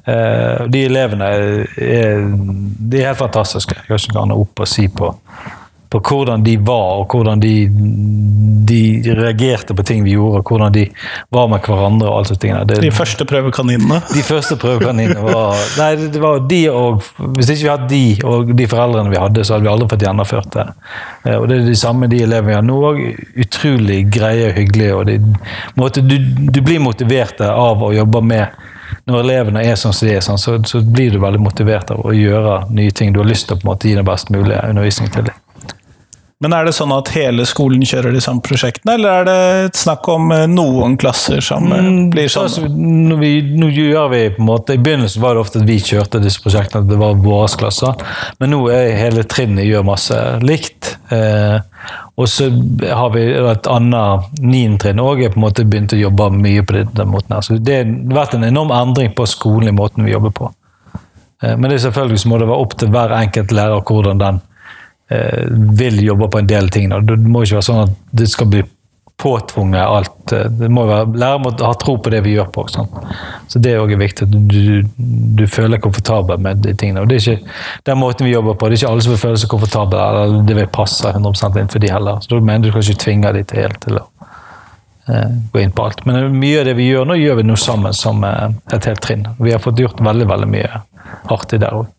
Eh, 0.04 0.66
de 0.74 0.84
elevene 0.90 1.32
er, 1.32 2.22
de 2.28 3.00
er 3.00 3.08
helt 3.12 3.20
fantastiske. 3.24 3.76
Jeg 3.86 3.88
har 3.88 4.00
ikke 4.02 4.16
noe 4.18 4.24
annet 4.26 4.44
opp 4.44 4.64
å 4.64 4.68
si 4.68 4.88
på, 4.92 5.14
på 5.92 6.00
hvordan 6.08 6.42
de 6.46 6.56
var, 6.64 7.02
og 7.02 7.12
hvordan 7.12 7.40
de, 7.42 7.52
de 8.68 8.80
reagerte 9.18 9.74
på 9.76 9.84
ting 9.86 10.02
vi 10.06 10.14
gjorde, 10.16 10.40
og 10.40 10.48
hvordan 10.52 10.72
de 10.72 10.86
var 11.34 11.50
med 11.52 11.60
hverandre. 11.66 12.08
og 12.08 12.18
alt 12.22 12.32
sånt. 12.32 12.46
Det, 12.70 12.78
De 12.80 12.90
første 12.94 13.26
prøvekaninene. 13.28 14.00
de 14.14 14.24
første 14.24 14.56
prøvekaninene 14.56 15.20
var 15.26 15.60
Nei, 15.78 15.90
det 16.14 16.22
var 16.22 16.40
de 16.48 16.62
og 16.72 17.02
Hvis 17.36 17.52
ikke 17.52 17.62
vi 17.62 17.70
hadde 17.72 17.88
de 17.92 18.02
og 18.24 18.54
de 18.56 18.66
foreldrene 18.70 19.12
vi 19.12 19.20
hadde, 19.20 19.44
så 19.44 19.56
hadde 19.56 19.68
vi 19.68 19.72
aldri 19.74 19.88
fått 19.92 20.06
gjennomført 20.06 20.50
det. 20.56 20.66
Eh, 21.26 21.36
Og 21.38 21.48
det 21.50 21.60
er 21.60 21.70
de 21.70 21.78
samme 21.78 22.08
de 22.08 22.22
elevene 22.24 22.48
vi 22.52 22.58
har 22.58 22.66
nå 22.66 22.80
òg. 22.92 23.02
Utrolig 23.46 24.02
greie 24.12 24.48
og 24.50 24.56
hyggelige. 24.56 24.94
og 24.94 26.00
du, 26.02 26.18
du 26.52 26.60
blir 26.62 26.80
motivert 26.80 27.40
av 27.44 27.82
å 27.82 27.92
jobbe 27.94 28.22
med 28.24 28.46
når 29.08 29.22
elevene 29.24 29.62
er 29.66 29.78
sånn 29.80 29.94
som 29.96 30.06
de 30.08 30.14
er, 30.14 30.20
sånn, 30.24 30.38
så, 30.38 30.56
så 30.68 30.80
blir 30.84 31.14
du 31.14 31.18
veldig 31.22 31.40
motivert 31.42 31.90
av 31.90 32.02
å 32.06 32.12
gjøre 32.14 32.58
nye 32.76 32.92
ting. 32.94 33.12
Du 33.12 33.18
har 33.22 33.26
lyst 33.28 33.48
til 33.48 33.56
å 33.56 33.60
på 33.60 33.66
en 33.66 33.70
måte 33.72 33.88
gi 33.88 33.96
den 33.98 34.06
best 34.06 34.30
mulige 34.30 34.60
undervisning 34.68 35.10
til 35.14 35.24
dem. 35.30 35.40
Men 36.42 36.52
er 36.56 36.66
det 36.66 36.72
sånn 36.74 36.90
at 36.94 37.12
hele 37.14 37.44
skolen 37.46 37.84
kjører 37.86 38.12
de 38.16 38.20
samme 38.24 38.42
prosjektene, 38.42 38.96
eller 38.98 39.20
er 39.22 39.28
det 39.28 39.36
et 39.68 39.78
snakk 39.78 40.08
om 40.10 40.32
eh, 40.34 40.48
noen 40.50 40.96
klasser 40.98 41.38
som 41.44 41.68
eh, 41.72 41.90
blir 42.10 42.26
sånn? 42.32 42.48
altså, 42.48 42.66
nå, 42.66 43.16
vi, 43.20 43.30
nå 43.62 43.68
gjør 43.70 44.08
vi 44.10 44.22
på 44.34 44.42
en 44.42 44.48
måte 44.48 44.74
I 44.74 44.82
begynnelsen 44.82 45.22
var 45.22 45.36
det 45.38 45.44
ofte 45.44 45.62
at 45.62 45.68
vi 45.68 45.78
kjørte 45.78 46.20
disse 46.24 46.42
prosjektene, 46.42 46.82
at 46.82 46.90
det 46.90 46.98
var 46.98 47.14
våre 47.22 47.46
klasser. 47.62 47.94
Men 48.42 48.50
nå 48.56 48.64
er 48.74 48.96
hele 48.98 49.22
trinnet 49.30 49.68
gjør 49.70 49.86
masse 49.86 50.18
likt. 50.42 50.96
Eh, 51.14 51.58
Og 52.20 52.28
så 52.28 52.50
har 52.92 53.10
vi 53.14 53.22
et 53.32 53.66
annet 53.72 54.26
niendetrinn 54.42 55.00
òg 55.00 55.22
på 55.32 55.38
en 55.38 55.44
måte 55.46 55.64
begynt 55.64 55.94
å 55.96 56.00
jobbe 56.02 56.28
mye 56.36 56.62
på 56.66 56.82
den 56.84 57.08
måten. 57.08 57.32
her. 57.34 57.40
Så 57.46 57.56
det 57.58 57.78
har 57.80 58.16
vært 58.18 58.34
en 58.36 58.44
enorm 58.44 58.70
endring 58.76 59.14
på 59.16 59.26
skolen 59.26 59.70
i 59.70 59.76
måten 59.76 60.04
vi 60.04 60.12
jobber 60.12 60.30
på. 60.36 60.50
Eh, 61.42 61.56
Men 61.56 61.70
det 61.70 61.78
er 61.78 61.86
selvfølgelig 61.88 62.18
så 62.22 62.28
må 62.28 62.38
det 62.38 62.48
være 62.50 62.64
opp 62.66 62.76
til 62.78 62.88
hver 62.92 63.14
enkelt 63.16 63.54
lærer 63.54 63.80
hvordan 63.86 64.18
den 64.20 64.42
vil 65.78 66.02
jobbe 66.04 66.28
på 66.32 66.38
en 66.42 66.46
del 66.50 66.70
ting. 66.72 66.88
da. 66.92 67.00
Det 67.00 67.18
må 67.18 67.42
ikke 67.44 67.58
være 67.60 67.68
sånn 67.70 67.84
at 67.86 67.98
det 68.12 68.28
skal 68.32 68.50
bli 68.52 68.62
påtvunget 69.22 69.80
alt. 69.86 70.32
Eh, 70.32 70.48
Det 70.50 70.68
må 70.70 70.84
være, 70.86 71.06
lærere 71.14 71.42
må 71.42 71.52
ha 71.60 71.72
tro 71.78 71.96
på 71.98 72.10
det 72.10 72.22
vi 72.24 72.34
gjør 72.36 72.48
på. 72.54 72.64
Sånn. 72.72 72.88
Så 73.48 73.60
det 73.62 73.72
er 73.72 73.82
også 73.82 73.98
viktig 74.00 74.26
at 74.26 74.32
du, 74.50 74.82
du 75.38 75.44
føler 75.46 75.76
deg 75.76 75.84
komfortabel 75.84 76.40
med 76.42 76.62
de 76.64 76.74
tingene. 76.74 77.04
Og 77.04 77.10
det 77.10 77.20
er 77.20 77.36
ikke 77.36 77.84
den 77.90 78.00
måten 78.00 78.26
vi 78.26 78.34
jobber 78.34 78.56
på. 78.58 78.68
Det 78.68 78.78
er 78.78 78.82
ikke 78.82 78.92
alle 78.92 79.06
som 79.06 79.14
vil 79.14 79.22
føle 79.22 79.42
seg 79.42 79.52
komfortable, 79.52 80.02
eller 80.08 80.42
det 80.48 80.58
vil 80.58 80.72
passe 80.74 81.12
100 81.12 81.60
inn 81.62 81.70
for 81.72 81.84
de 81.84 81.92
heller. 81.92 82.20
Så 82.24 82.34
da 82.34 82.40
mener 82.40 82.66
du 82.66 82.74
kanskje 82.74 82.96
ikke 82.96 83.04
tvinge 83.06 83.34
de 83.38 83.44
til 83.46 83.62
helt 83.62 83.80
til 83.84 84.00
å 84.00 84.04
eh, 85.08 85.38
gå 85.54 85.62
inn 85.62 85.74
på 85.76 85.86
alt. 85.86 86.04
Men 86.08 86.38
mye 86.42 86.60
av 86.62 86.70
det 86.70 86.76
vi 86.80 86.90
gjør 86.90 87.06
nå, 87.12 87.20
gjør 87.20 87.42
vi 87.42 87.48
nå 87.52 87.58
sammen 87.60 87.94
som 87.96 88.24
eh, 88.26 88.48
et 88.74 88.90
helt 88.90 89.04
trinn. 89.06 89.26
Vi 89.38 89.54
har 89.54 89.62
fått 89.62 89.82
gjort 89.82 90.02
veldig, 90.02 90.30
veldig 90.34 90.50
mye 90.50 90.82
artig 91.30 91.62
der 91.62 91.78
òg. 91.82 91.90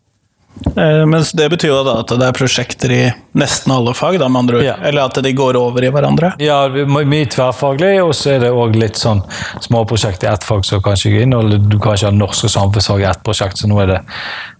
Eh, 0.76 1.06
Men 1.06 1.24
det 1.34 1.48
betyr 1.50 1.68
jo 1.68 1.80
da 1.86 1.96
at 2.02 2.12
det 2.14 2.26
er 2.26 2.36
prosjekter 2.36 2.92
i 2.94 3.02
nesten 3.38 3.72
alle 3.74 3.94
fag, 3.96 4.18
da, 4.22 4.28
med 4.28 4.44
andre 4.44 4.60
ord. 4.60 4.64
Ja. 4.66 4.74
Eller 4.82 5.08
at 5.08 5.18
de 5.22 5.32
går 5.36 5.58
over 5.58 5.84
i 5.84 5.90
hverandre. 5.92 6.32
Ja, 6.42 6.60
mye 6.70 7.28
tverrfaglig, 7.30 7.92
og 8.04 8.14
så 8.16 8.34
er 8.36 8.44
det 8.44 8.52
òg 8.54 8.76
litt 8.78 8.98
sånn 9.00 9.22
småprosjekt 9.64 10.24
i 10.26 10.30
ett 10.30 10.46
fag 10.46 10.64
som 10.66 10.82
kanskje 10.84 11.14
går 11.14 11.26
inn. 11.26 11.36
eller 11.36 11.58
Du 11.58 11.78
kan 11.78 11.98
ikke 11.98 12.10
ha 12.10 12.14
norsk 12.14 12.48
og 12.48 12.54
samfunnsfag 12.54 13.04
i 13.04 13.08
ett 13.10 13.24
prosjekt, 13.26 13.58
så 13.58 13.70
nå 13.70 13.80
er 13.82 13.92
det, 13.94 14.00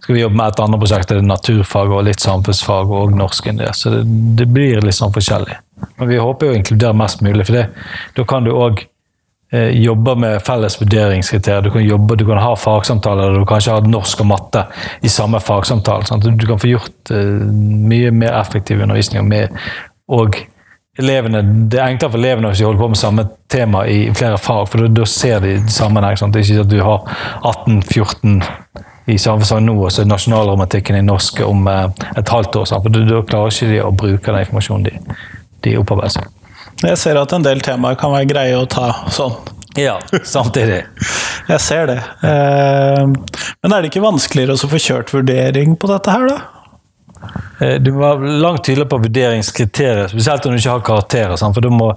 skal 0.03 0.15
vi 0.17 0.23
jobbe 0.25 0.39
med 0.41 0.47
et 0.53 0.63
annet 0.65 0.83
prosjekt, 0.83 1.09
det 1.09 1.21
er 1.21 1.29
naturfag 1.29 1.93
og 1.95 2.03
litt 2.09 2.19
samfunnsfag 2.23 2.91
og 2.91 3.15
norsk 3.15 3.47
inni, 3.51 3.63
der. 3.65 3.77
Så 3.77 3.93
det, 3.95 4.03
det 4.41 4.49
blir 4.51 4.83
litt 4.85 4.99
sånn 4.99 5.15
forskjellig. 5.15 5.57
Men 5.99 6.11
vi 6.11 6.19
håper 6.21 6.47
jo 6.47 6.53
å 6.55 6.59
inkludere 6.59 6.95
mest 6.97 7.23
mulig, 7.25 7.47
for 7.47 7.59
det, 7.59 7.65
da 8.15 8.27
kan 8.27 8.43
du 8.47 8.51
òg 8.55 8.85
eh, 9.55 9.69
jobbe 9.81 10.15
med 10.19 10.41
felles 10.45 10.77
vurderingskriterier. 10.81 11.61
Du 11.65 11.71
kan, 11.71 11.85
jobbe, 11.85 12.17
du 12.19 12.25
kan 12.27 12.41
ha 12.43 12.55
fagsamtaler 12.59 13.31
der 13.31 13.39
du 13.39 13.47
kanskje 13.49 13.77
har 13.77 13.87
norsk 13.89 14.23
og 14.25 14.29
matte 14.31 14.65
i 15.01 15.11
samme 15.11 15.41
fagsamtale. 15.43 16.07
Sånn 16.07 16.25
Du 16.25 16.47
kan 16.47 16.59
få 16.61 16.73
gjort 16.73 17.13
eh, 17.13 17.47
mye 17.91 18.11
mer 18.11 18.35
effektiv 18.41 18.83
undervisning 18.83 19.27
med, 19.29 19.55
og 20.11 20.37
elevene, 20.99 21.41
det 21.71 21.79
er 21.79 21.91
enklere 21.91 22.13
for 22.13 22.21
elevene 22.21 22.51
hvis 22.51 22.61
de 22.61 22.67
holder 22.67 22.83
på 22.83 22.89
med 22.93 22.99
samme 22.99 23.25
tema 23.51 23.85
i 23.91 23.99
flere 24.15 24.37
fag, 24.39 24.67
for 24.71 24.87
da, 24.87 25.07
ser 25.09 25.41
de 25.43 25.57
sammenheng. 25.71 26.17
Sant? 26.19 26.35
Det 26.35 26.43
er 26.43 26.51
ikke 26.51 26.67
at 26.67 26.71
du 26.71 26.81
har 26.85 27.17
18-14 27.55 28.39
i 29.11 29.17
samfunnsfag 29.21 29.61
nå, 29.61 29.75
og 29.85 29.91
så 29.93 30.05
nasjonalromantikken 30.07 30.97
i 30.97 31.05
norsk 31.05 31.43
om 31.45 31.67
eh, 31.71 32.07
et 32.17 32.31
halvt 32.31 32.61
år. 32.61 32.69
Sant? 32.71 32.87
For 32.87 32.95
da 32.95 33.21
klarer 33.27 33.53
ikke 33.53 33.73
de 33.73 33.83
å 33.83 33.93
bruke 33.93 34.31
den 34.31 34.47
informasjonen 34.47 34.89
de, 34.89 35.19
de 35.67 35.77
opparbeider 35.81 36.19
seg. 36.19 36.34
Jeg 36.83 36.97
ser 36.99 37.17
at 37.19 37.31
en 37.33 37.45
del 37.45 37.61
temaer 37.63 37.95
kan 37.99 38.11
være 38.13 38.27
greie 38.29 38.55
å 38.59 38.65
ta 38.69 38.89
sånn. 39.13 39.35
Ja, 39.79 39.97
samtidig. 40.23 40.81
Jeg 41.49 41.59
ser 41.63 41.87
det. 41.89 41.97
Eh, 42.23 43.05
Men 43.63 43.73
er 43.75 43.81
det 43.83 43.89
ikke 43.91 44.03
vanskeligere 44.05 44.55
å 44.55 44.69
få 44.71 44.79
kjørt 44.79 45.11
vurdering 45.13 45.75
på 45.79 45.89
dette 45.91 46.11
her, 46.13 46.27
da? 46.29 46.37
Eh, 47.59 47.75
Du 47.81 47.91
må 47.93 48.01
være 48.03 48.33
langt 48.41 48.63
tydeligere 48.65 48.89
på 48.91 48.99
vurderingskriterier, 49.05 50.09
spesielt 50.11 50.45
om 50.45 50.51
du 50.55 50.59
ikke 50.59 50.75
har 50.75 50.85
karakterer. 50.89 51.37
For 51.37 51.61
da 51.63 51.71
må, 51.71 51.89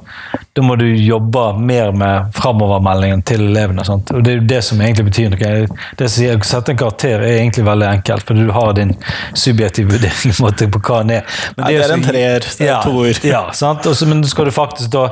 da 0.54 0.64
må 0.64 0.76
du 0.78 0.86
jobbe 0.86 1.44
mer 1.58 1.92
med 1.92 2.32
framovermeldingen 2.38 3.24
til 3.26 3.44
elevene. 3.48 3.84
Sant? 3.88 4.12
Og 4.14 4.24
Det 4.24 4.32
er 4.32 4.40
jo 4.40 4.46
det 4.54 4.62
som 4.64 4.80
egentlig 4.80 5.08
betyr 5.10 5.34
noe. 5.34 5.82
Det 5.98 6.08
å 6.08 6.38
sette 6.46 6.74
en 6.74 6.80
karakter 6.84 7.20
er 7.20 7.38
egentlig 7.40 7.66
veldig 7.68 7.90
enkelt, 7.90 8.26
for 8.28 8.38
du 8.38 8.52
har 8.54 8.72
din 8.78 8.94
subjektive 9.34 9.96
vurdering 9.96 10.34
på 10.38 10.78
på 10.78 10.80
hva 10.88 11.02
den 11.02 11.18
er. 11.18 11.38
Men 11.56 11.64
Nei, 11.64 11.74
det 11.74 11.84
er 11.84 11.94
en 11.94 12.02
treer, 12.02 12.48
det 12.58 12.66
er 12.66 12.72
ja, 12.72 12.80
to 12.82 12.96
ord. 13.04 13.24
Ja, 13.24 13.44
sant? 13.52 13.86
Også, 13.86 14.06
men 14.08 14.24
skal 14.28 14.48
du 14.48 14.54
faktisk 14.54 14.92
da 14.94 15.06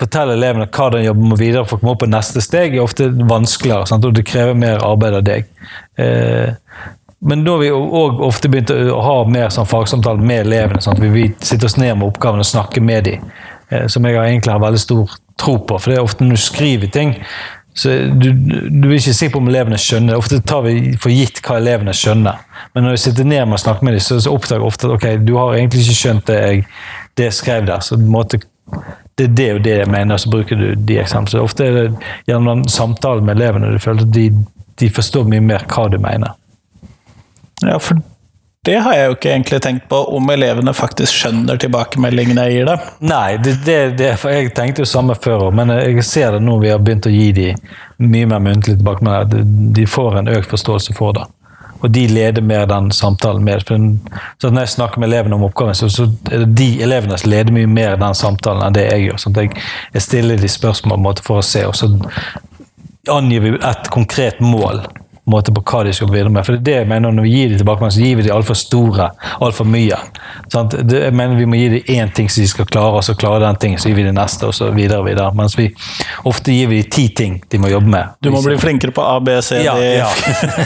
fortelle 0.00 0.36
elevene 0.38 0.68
hva 0.72 0.88
de 0.94 1.02
jobber 1.04 1.32
med 1.32 1.40
videre 1.40 1.66
for 1.68 1.76
å 1.76 1.82
komme 1.82 1.94
opp 1.94 2.02
på 2.04 2.10
neste 2.10 2.42
steg, 2.44 2.74
er 2.74 2.84
ofte 2.84 3.10
vanskeligere, 3.10 3.88
sant? 3.90 4.06
og 4.06 4.16
det 4.16 4.26
krever 4.28 4.56
mer 4.56 4.84
arbeid 4.86 5.18
av 5.18 5.26
deg. 5.26 5.50
Eh, 6.00 6.54
men 7.20 7.44
da 7.44 7.52
har 7.52 7.58
vi 7.60 7.70
òg 7.70 8.20
ofte 8.24 8.48
begynt 8.48 8.70
å 8.72 9.00
ha 9.04 9.16
mer 9.28 9.50
sånn 9.52 9.68
fagsamtale 9.68 10.24
med 10.24 10.46
elevene. 10.46 10.80
sånn 10.80 10.96
at 10.96 11.12
vi 11.12 11.26
sitter 11.44 11.68
oss 11.68 11.76
ned 11.76 11.98
med 11.98 12.08
oppgavene 12.08 12.44
og 12.44 12.48
snakker 12.48 12.80
med 12.80 13.04
dem, 13.04 13.32
eh, 13.68 13.86
som 13.86 14.04
jeg 14.04 14.16
egentlig 14.16 14.52
har 14.52 14.62
veldig 14.62 14.80
stor 14.80 15.16
tro 15.36 15.58
på. 15.58 15.78
For 15.78 15.90
det 15.90 15.98
er 15.98 16.04
ofte 16.04 16.24
når 16.24 16.38
du 16.38 16.42
skriver 16.42 16.92
ting, 16.92 17.16
så 17.74 17.92
du, 18.12 18.32
du 18.32 18.88
er 18.88 18.96
ikke 18.96 19.14
sikker 19.14 19.34
på 19.34 19.42
om 19.42 19.48
elevene 19.48 19.78
skjønner. 19.78 20.18
Ofte 20.18 20.40
tar 20.42 20.64
vi 20.64 20.96
for 21.00 21.12
gitt 21.12 21.42
hva 21.44 21.60
elevene 21.60 21.94
skjønner. 21.94 22.40
Men 22.74 22.84
når 22.86 22.96
vi 22.96 23.02
sitter 23.04 23.28
ned 23.28 23.46
med 23.46 23.58
og 23.60 23.62
snakker 23.62 23.86
med 23.86 23.96
dem, 23.96 24.04
så, 24.04 24.18
så 24.20 24.32
oppdager 24.34 24.60
jeg 24.60 24.72
ofte 24.72 24.88
at 24.88 24.96
ok, 24.96 25.06
du 25.24 25.36
har 25.38 25.54
egentlig 25.54 25.84
ikke 25.84 26.00
skjønt 26.00 26.26
det 26.28 26.40
jeg, 26.40 26.64
det 27.20 27.30
skrev 27.36 27.68
der. 27.68 27.84
så 27.84 28.00
måte 28.00 28.40
det 29.18 29.26
er 29.26 29.32
det 29.36 29.48
og 29.54 29.64
det 29.64 29.72
jeg 29.76 29.90
mener, 29.90 30.16
så 30.16 30.30
bruker 30.32 30.56
du 30.56 30.68
de 30.74 30.98
eksemplene. 31.02 31.44
Ofte 31.44 31.66
er 31.66 31.76
det 31.76 32.10
gjennom 32.30 32.64
samtalen 32.70 33.26
med 33.26 33.36
elevene 33.36 33.74
du 33.74 33.80
føler 33.82 34.06
at 34.06 34.14
de, 34.14 34.30
de 34.80 34.90
forstår 34.94 35.26
mye 35.28 35.44
mer 35.44 35.66
hva 35.68 35.88
du 35.92 35.98
mener. 36.00 36.36
Ja, 37.66 37.76
for 37.78 38.00
det 38.64 38.74
har 38.84 38.92
jeg 38.92 39.06
jo 39.08 39.14
ikke 39.16 39.30
egentlig 39.32 39.58
tenkt 39.64 39.86
på, 39.88 39.98
om 40.16 40.30
elevene 40.34 40.72
faktisk 40.76 41.16
skjønner 41.16 41.56
tilbakemeldingene 41.62 42.42
jeg 42.44 42.58
gir 42.58 42.66
dem. 42.68 42.82
Nei, 43.08 43.38
det, 43.40 43.54
det, 43.64 43.76
det, 43.96 44.10
jeg 44.20 44.50
tenkte 44.56 44.84
jo 44.84 44.88
samme 44.88 45.16
før 45.16 45.46
òg, 45.46 45.54
men 45.56 45.72
jeg 45.72 46.04
ser 46.04 46.36
det 46.36 46.42
nå 46.44 46.58
vi 46.60 46.68
har 46.68 46.82
begynt 46.84 47.08
å 47.08 47.12
gi 47.14 47.30
dem 47.38 48.10
mye 48.12 48.28
mer 48.28 48.42
muntlig 48.44 48.76
tilbakemelding. 48.76 49.72
De 49.76 49.86
får 49.88 50.20
en 50.20 50.32
økt 50.36 50.52
forståelse 50.52 50.96
for 50.98 51.16
det. 51.16 51.24
Og 51.80 51.88
de 51.88 52.04
leder 52.12 52.44
mer 52.44 52.66
den 52.68 52.90
samtalen 52.92 53.44
Mer. 53.44 53.64
Så 53.64 54.50
når 54.50 54.66
jeg 54.66 54.74
snakker 54.74 55.00
med 55.00 55.08
elevene 55.08 55.38
om 55.38 55.46
oppgaven, 55.48 55.74
så, 55.74 55.88
så 55.88 56.10
er 56.28 56.44
det 56.44 56.52
de 56.60 56.70
elevene 56.84 57.16
som 57.16 57.32
leder 57.32 57.56
mye 57.56 57.70
mer 57.70 57.96
den 57.96 58.16
samtalen 58.18 58.66
enn 58.66 58.76
det 58.76 58.90
jeg 58.90 59.06
gjør. 59.06 59.22
sånn 59.24 59.38
at 59.38 59.46
jeg, 59.46 59.68
jeg 59.96 60.04
stiller 60.04 60.40
de 60.40 60.52
spørsmål 60.52 60.98
på 60.98 61.00
en 61.00 61.06
måte, 61.08 61.24
for 61.24 61.40
å 61.40 61.46
se, 61.46 61.64
og 61.64 61.78
så 61.80 61.88
angir 63.08 63.46
vi 63.46 63.56
et 63.56 63.88
konkret 63.94 64.44
mål 64.44 64.84
måte 65.30 65.54
på 65.54 65.62
hva 65.64 65.82
de 65.86 65.92
skal 65.96 66.10
gå 66.10 66.16
videre 66.16 66.32
med. 66.32 66.44
For 66.46 66.56
det 66.56 66.60
er 66.60 66.66
det 66.66 66.76
jeg 66.80 66.88
mener 66.90 67.14
Når 67.14 67.26
vi 67.26 67.32
gir 67.34 67.52
dem 67.52 67.60
tilbakemelding, 67.60 67.94
så 67.96 68.04
gir 68.04 68.18
vi 68.18 68.26
dem 68.26 68.36
altfor 68.36 68.58
store, 68.58 69.08
altfor 69.46 69.68
mye. 69.68 69.98
Sant? 70.52 70.76
Det, 70.90 71.02
jeg 71.06 71.16
mener 71.16 71.38
Vi 71.38 71.48
må 71.50 71.60
gi 71.60 71.68
dem 71.76 71.94
én 71.96 72.12
ting 72.14 72.30
som 72.30 72.44
de 72.44 72.50
skal 72.50 72.68
klare, 72.70 73.00
og 73.00 73.06
så 73.06 73.14
klare 73.18 73.40
den 73.44 73.60
ting, 73.62 73.78
så 73.78 73.90
gir 73.90 73.98
vi 74.00 74.06
dem 74.06 74.18
neste, 74.18 74.50
og 74.50 74.54
så 74.56 74.70
videre 74.74 75.00
og 75.02 75.08
videre. 75.08 75.30
Mens 75.38 75.56
vi 75.58 75.68
ofte 76.28 76.54
gir 76.54 76.70
vi 76.70 76.82
dem 76.82 76.90
ti 76.90 77.08
ting 77.16 77.40
de 77.50 77.62
må 77.62 77.70
jobbe 77.72 77.90
med. 77.90 78.14
Du 78.22 78.30
må 78.34 78.42
bli 78.44 78.58
flinkere 78.60 78.94
på 78.96 79.04
A, 79.06 79.18
B, 79.24 79.36
C, 79.42 79.60
D. 79.60 79.66
Ja, 79.66 79.76
ja. 79.78 80.08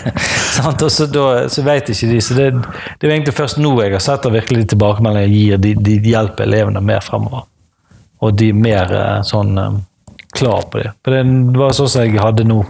Sant? 0.58 0.82
og 0.82 0.92
så, 0.92 1.08
da, 1.10 1.48
så 1.52 1.64
vet 1.66 1.90
ikke 1.92 2.12
de. 2.12 2.20
Så 2.24 2.36
det, 2.38 2.50
det 2.98 3.08
er 3.08 3.16
egentlig 3.16 3.36
først 3.36 3.60
nå 3.62 3.74
jeg 3.82 3.94
har 3.94 4.02
sett 4.04 4.26
at 4.26 4.34
virkelig 4.34 4.64
de 4.64 4.70
tilbakemeldingene 4.74 5.34
gir, 5.34 5.58
de, 5.60 5.74
de 5.74 6.14
hjelper 6.14 6.48
elevene 6.48 6.82
mer 6.84 7.02
fremover. 7.04 7.48
Og 8.24 8.36
de 8.38 8.50
er 8.52 8.56
mer 8.56 8.94
eh, 8.94 9.18
sånn 9.26 9.58
eh, 9.60 9.82
klar 10.34 10.66
på 10.70 10.80
det. 10.82 10.92
For 11.04 11.14
det 11.14 11.58
var 11.58 11.74
sånn 11.76 11.90
som 11.90 12.04
jeg 12.04 12.20
hadde 12.20 12.46
nå 12.48 12.60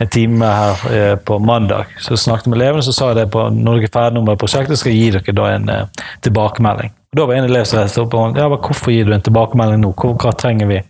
en 0.00 0.10
time 0.12 0.50
her 0.60 0.86
eh, 0.94 1.14
på 1.16 1.38
mandag. 1.42 1.90
Så 1.98 2.14
jeg 2.14 2.24
snakket 2.24 2.50
med 2.50 2.60
elevene, 2.60 2.86
så 2.86 2.94
sa 2.94 3.10
jeg 3.10 3.20
det 3.20 3.28
på 3.34 3.46
når 3.54 3.80
dere 3.80 3.90
er 3.90 3.94
ferdig 3.98 4.24
med 4.26 4.40
prosjektet, 4.40 4.80
skal 4.80 4.94
jeg 4.94 5.00
gi 5.00 5.12
dere 5.18 5.36
da 5.40 5.48
en 5.54 5.70
eh, 5.74 6.04
tilbakemelding. 6.26 6.94
Og 7.10 7.18
Da 7.18 7.26
var 7.26 7.40
en 7.40 7.48
elev 7.50 7.66
som 7.66 7.80
reiste 7.80 8.04
opp 8.04 8.14
og 8.14 8.38
ja, 8.38 8.46
hvorfor 8.50 8.94
gir 8.94 9.08
du 9.08 9.16
en 9.16 9.24
tilbakemelding 9.26 9.82
nå? 9.82 9.94
Hva, 9.98 10.12
hva 10.14 10.34
trenger 10.38 10.70
vi 10.70 10.82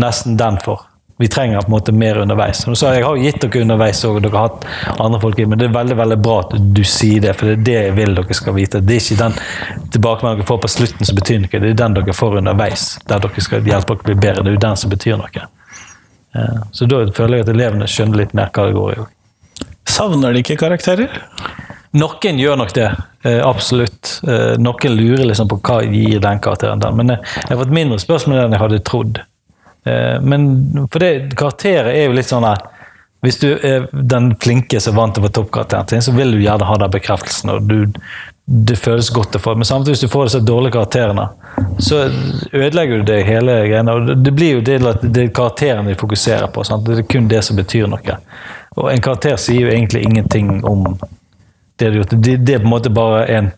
nesten 0.00 0.36
den 0.40 0.60
for? 0.64 0.84
Vi 1.16 1.28
trenger 1.28 1.60
på 1.60 1.66
en 1.66 1.70
måte 1.70 1.92
mer 1.94 2.18
underveis. 2.18 2.64
Så 2.66 2.90
jeg, 2.94 3.04
har 3.04 3.16
gitt 3.22 3.40
dere 3.42 3.62
underveis 3.62 4.00
og 4.08 4.20
dere 4.22 4.34
har 4.34 4.48
hatt 4.48 5.00
andre 5.00 5.20
folk 5.22 5.38
i, 5.38 5.46
men 5.46 5.60
det 5.60 5.68
er 5.68 5.76
veldig 5.76 5.96
veldig 6.00 6.18
bra 6.18 6.40
at 6.42 6.56
du 6.74 6.82
sier 6.84 7.22
det, 7.22 7.36
for 7.38 7.46
det 7.46 7.54
er 7.54 7.64
det 7.68 7.76
jeg 7.76 7.96
vil 8.00 8.14
dere 8.18 8.38
skal 8.38 8.56
vite. 8.56 8.80
Det 8.82 8.96
er 8.96 9.04
ikke 9.04 9.20
den 9.22 9.36
tilbakemeldingen 9.94 10.42
dere 10.42 10.48
får 10.50 10.62
på 10.64 10.72
slutten 10.74 11.10
som 11.10 11.18
betyr 11.20 11.42
noe, 11.44 11.52
det 11.52 11.70
er 11.70 11.82
den 11.84 11.98
dere 12.00 12.16
får 12.18 12.38
underveis, 12.40 12.86
der 13.06 13.22
dere 13.22 13.44
skal 13.46 13.70
hjelpe 13.70 13.94
dere 13.94 14.02
å 14.02 14.08
bli 14.08 14.16
bedre. 14.26 14.42
Det 14.42 14.50
er 14.50 14.58
jo 14.58 14.64
den 14.66 14.80
som 14.82 14.94
betyr 14.94 15.20
noe. 15.20 15.44
Eh, 16.34 16.62
Så 16.72 16.88
da 16.90 17.04
føler 17.14 17.38
jeg 17.38 17.46
at 17.46 17.52
elevene 17.54 17.90
skjønner 17.90 18.24
litt 18.24 18.34
mer 18.34 18.50
hva 18.50 18.66
det 18.66 18.74
går 18.74 18.96
i. 18.96 19.06
Savner 19.94 20.34
de 20.34 20.42
ikke 20.42 20.58
karakterer? 20.58 21.20
Noen 21.94 22.40
gjør 22.42 22.58
nok 22.58 22.72
det, 22.74 22.88
eh, 23.22 23.38
absolutt. 23.46 24.16
Eh, 24.26 24.56
Noen 24.58 24.96
lurer 24.98 25.28
liksom 25.28 25.48
på 25.48 25.60
hva 25.62 25.78
gir 25.86 26.18
den 26.18 26.40
karakteren 26.42 26.82
den. 26.82 26.96
Men 26.96 27.08
jeg 27.14 27.48
har 27.48 27.60
fått 27.62 27.70
mindre 27.70 28.00
spørsmål 28.02 28.44
enn 28.44 28.56
jeg 28.56 28.64
hadde 28.64 28.82
trodd. 28.82 29.22
Eh, 29.84 30.20
Men 30.20 30.88
for 30.92 30.98
det, 30.98 31.36
karakterer 31.36 31.92
er 31.92 32.06
jo 32.06 32.12
litt 32.16 32.30
sånn 32.30 32.46
her 32.48 32.62
Hvis 33.24 33.38
du 33.40 33.50
er 33.56 33.88
den 33.92 34.34
flinke 34.40 34.80
som 34.80 34.94
er 34.94 35.00
vant 35.00 35.14
til 35.16 35.24
å 35.24 35.26
få 35.26 35.32
toppkarakteren 35.32 35.88
sin, 35.88 36.02
så 36.04 36.12
vil 36.12 36.32
du 36.32 36.42
gjerne 36.44 36.66
ha 36.68 36.76
den 36.76 36.90
bekreftelsen. 36.92 37.50
og 37.50 37.68
du, 37.68 37.86
Det 38.46 38.76
føles 38.76 39.08
godt 39.10 39.36
å 39.36 39.40
få. 39.40 39.54
Men 39.56 39.64
samtidig 39.64 39.94
hvis 39.94 40.02
du 40.04 40.12
får 40.12 40.26
disse 40.28 40.40
dårlige 40.44 40.74
karakterene, 40.74 41.30
så 41.80 42.02
ødelegger 42.52 43.00
du 43.00 43.02
det 43.08 43.22
hele 43.24 43.54
greiene. 43.68 43.92
og 43.94 44.24
det- 44.24 44.34
blir 44.34 44.52
jo 44.52 44.60
det 44.60 44.78
det 44.82 44.84
karakterene 44.84 45.32
karakteren 45.32 45.86
de 45.86 45.94
fokuserer 45.94 46.52
på. 46.52 46.64
Sant? 46.64 46.84
Det 46.84 46.98
er 46.98 47.02
kun 47.02 47.28
det 47.28 47.42
som 47.44 47.56
betyr 47.56 47.86
noe. 47.88 48.18
Og 48.76 48.92
en 48.92 49.00
karakter 49.00 49.36
sier 49.36 49.60
jo 49.60 49.68
egentlig 49.72 50.02
ingenting 50.04 50.62
om 50.64 50.98
det 51.78 51.90
du 51.90 51.98
har 51.98 52.04
gjort. 52.04 52.22
Det, 52.22 52.36
det 52.44 52.54
er 52.54 52.58
på 52.58 52.64
en 52.64 52.70
måte 52.70 52.92
bare 52.92 53.24
en 53.26 53.52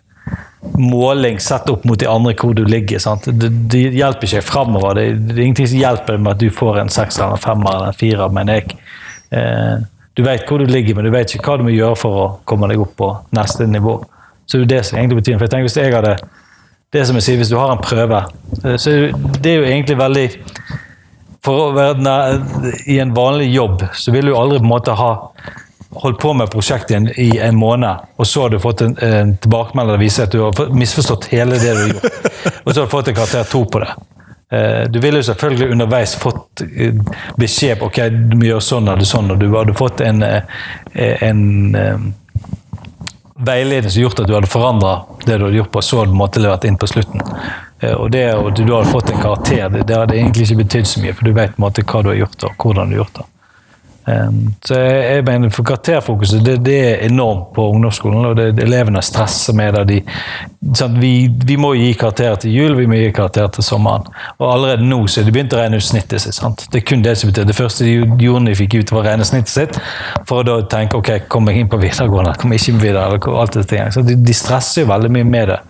måling 0.75 1.40
sett 1.40 1.68
opp 1.70 1.85
mot 1.85 2.00
de 2.00 2.08
andre 2.11 2.35
hvor 2.38 2.54
du 2.56 2.64
ligger. 2.64 2.99
Sant? 3.02 3.28
Det, 3.28 3.50
det 3.73 3.82
hjelper 3.96 4.28
ikke 4.28 4.44
framover. 4.44 4.99
Det, 4.99 5.06
det 5.28 5.37
er 5.37 5.44
ingenting 5.44 5.70
som 5.73 5.82
hjelper 5.82 6.18
med 6.23 6.35
at 6.35 6.42
du 6.42 6.50
får 6.54 6.80
en 6.82 6.92
sekser 6.92 7.25
eller 7.25 7.38
en 7.38 7.44
femmer 7.44 7.73
eller 7.75 7.92
en 7.92 8.00
firer, 8.00 8.35
mener 8.35 8.61
jeg. 8.61 8.78
Eh, 9.37 9.76
du 10.16 10.25
vet 10.25 10.49
hvor 10.49 10.62
du 10.62 10.70
ligger, 10.70 10.96
men 10.96 11.08
du 11.08 11.12
vet 11.12 11.35
ikke 11.35 11.50
hva 11.50 11.61
du 11.61 11.66
må 11.66 11.75
gjøre 11.75 11.99
for 12.00 12.20
å 12.23 12.26
komme 12.49 12.70
deg 12.70 12.80
opp 12.80 12.94
på 12.96 13.11
neste 13.37 13.68
nivå. 13.68 13.99
Så 14.46 14.61
det 14.62 14.66
er 14.66 14.73
det 14.76 14.82
som 14.87 14.99
egentlig 14.99 15.20
betyr 15.20 15.38
For 15.38 15.46
jeg 15.46 15.50
tenker 15.50 15.66
Hvis 15.66 15.76
jeg 15.80 15.94
hadde 15.94 16.16
det 16.94 17.00
som 17.08 17.16
jeg 17.18 17.25
sier, 17.26 17.38
hvis 17.40 17.50
du 17.50 17.56
har 17.58 17.73
en 17.75 17.82
prøve 17.82 18.20
eh, 18.62 18.76
Så 18.78 18.92
det 19.42 19.50
er 19.50 19.56
jo 19.58 19.66
egentlig 19.66 19.96
veldig 19.99 20.26
For 21.42 21.64
å 21.64 21.73
være 21.75 22.14
i 22.87 23.00
en 23.02 23.14
vanlig 23.16 23.49
jobb, 23.50 23.82
så 23.94 24.14
vil 24.14 24.30
du 24.30 24.37
aldri 24.38 24.61
på 24.61 24.68
en 24.68 24.70
måte 24.70 24.94
ha 24.99 25.11
holdt 25.90 26.19
på 26.19 26.33
med 26.35 26.50
prosjektet 26.50 27.19
i 27.19 27.38
en, 27.38 27.57
måned, 27.57 28.09
og 28.16 28.26
så 28.26 28.43
har 28.43 28.50
du 28.50 28.59
fått 28.61 28.83
en, 28.83 28.97
en 29.02 29.37
tilbakemelding 29.37 29.95
som 29.95 30.02
viser 30.02 30.26
at 30.26 30.35
du 30.35 30.43
har 30.43 30.75
misforstått 30.75 31.31
hele 31.33 31.59
det 31.62 31.73
du 31.73 31.81
har 31.81 31.95
gjort. 31.95 32.21
Og 32.64 32.75
så 32.75 32.81
har 32.81 32.87
du 32.87 32.93
fått 32.93 33.09
en 33.09 33.19
karakter 33.19 33.45
to 33.50 33.64
på 33.64 33.83
det. 33.85 33.95
Eh, 34.52 34.90
Du 34.90 35.00
ville 35.00 35.19
jo 35.19 35.23
selvfølgelig 35.23 35.73
underveis 35.73 36.14
fått 36.16 36.62
eh, 36.62 36.95
beskjed 37.38 37.81
på 37.81 37.90
ok, 37.90 37.99
du 38.11 38.37
må 38.38 38.47
gjøre 38.47 38.62
sånn 38.62 38.88
eller 38.88 39.09
sånn, 39.09 39.31
og 39.35 39.40
du 39.43 39.49
hadde 39.55 39.75
fått 39.75 40.02
en, 40.07 40.23
eh, 40.23 40.43
en 41.26 42.14
veiledning 43.37 43.90
som 43.90 44.02
gjort 44.02 44.23
at 44.23 44.28
du 44.31 44.35
hadde 44.37 44.50
forandra 44.50 45.00
det 45.26 45.38
du 45.38 45.49
hadde 45.49 45.59
gjort 45.59 45.73
på, 45.75 45.83
så 45.83 46.05
du 46.07 46.14
måtte 46.16 46.40
levert 46.40 46.64
inn 46.64 46.78
på 46.78 46.88
slutten. 46.88 47.23
Og 47.87 48.09
det 48.11 48.23
at 48.33 48.57
du 48.57 48.71
hadde 48.73 48.88
fått 48.88 49.11
en 49.12 49.21
karakter, 49.21 49.69
det, 49.69 49.83
det 49.90 49.99
hadde 49.99 50.16
egentlig 50.16 50.47
ikke 50.47 50.62
betydd 50.62 50.88
så 50.88 51.02
mye, 51.02 51.12
for 51.12 51.28
du 51.28 51.35
vet 51.37 51.52
på 51.52 51.61
en 51.61 51.66
måte 51.66 51.85
hva 51.85 52.00
du 52.02 52.09
har 52.14 52.23
gjort 52.23 52.47
og 52.49 52.64
hvordan 52.64 52.88
du 52.88 52.97
har 52.97 53.02
gjort 53.02 53.19
det. 53.19 53.26
Um, 54.06 54.54
så 54.64 54.76
jeg, 54.78 55.25
mener 55.26 55.50
for 55.50 55.66
Karakterfokuset 55.66 56.44
det, 56.46 56.60
det 56.62 56.76
er 56.78 57.00
enormt 57.08 57.48
på 57.56 57.64
ungdomsskolen. 57.72 58.26
og 58.28 58.36
det, 58.38 58.62
Elevene 58.62 59.02
stresser 59.02 59.56
med 59.58 59.75
det. 59.75 59.86
De, 59.88 60.86
vi, 61.00 61.12
vi 61.46 61.56
må 61.58 61.72
gi 61.75 61.88
karakterer 61.98 62.38
til 62.44 62.54
jul, 62.54 62.76
vi 62.78 62.86
må 62.86 63.00
gi 63.00 63.10
karakterer 63.16 63.50
til 63.56 63.66
sommeren. 63.66 64.06
Og 64.38 64.46
allerede 64.52 64.86
nå 64.86 65.00
så 65.10 65.20
er 65.20 65.26
de 65.26 65.34
begynt 65.34 65.56
å 65.56 65.58
regne 65.58 65.80
ut 65.82 65.88
snittet 65.88 66.22
sitt. 66.22 66.38
sant? 66.38 66.68
Det 66.70 66.84
er 66.84 66.86
kun 66.86 67.02
det 67.02 67.16
som 67.18 67.32
betyr. 67.32 67.48
Det 67.50 67.58
første 67.58 67.86
de 67.88 67.96
gjorde 68.22 68.46
de 68.46 68.56
fikk 68.62 68.78
ut, 68.78 68.94
var 68.94 69.02
å 69.02 69.06
regne 69.08 69.26
snittet 69.26 69.54
sitt. 69.56 69.80
For 70.28 70.44
å 70.44 70.46
da 70.46 70.60
tenke 70.70 71.02
ok, 71.02 71.12
kommer 71.32 71.52
jeg 71.54 71.66
inn 71.66 71.72
på 71.72 71.82
videregående, 71.82 72.38
kommer 72.38 72.60
jeg 72.60 72.68
ikke 72.68 72.86
videre, 72.86 73.08
eller 73.10 73.40
alt 73.42 73.58
det 73.58 73.66
ting. 73.72 73.90
Så 73.90 74.06
de, 74.06 74.14
de 74.22 74.38
stresser 74.38 74.84
jo 74.84 74.92
veldig 74.92 75.10
mye 75.18 75.30
med 75.34 75.50
det. 75.50 75.60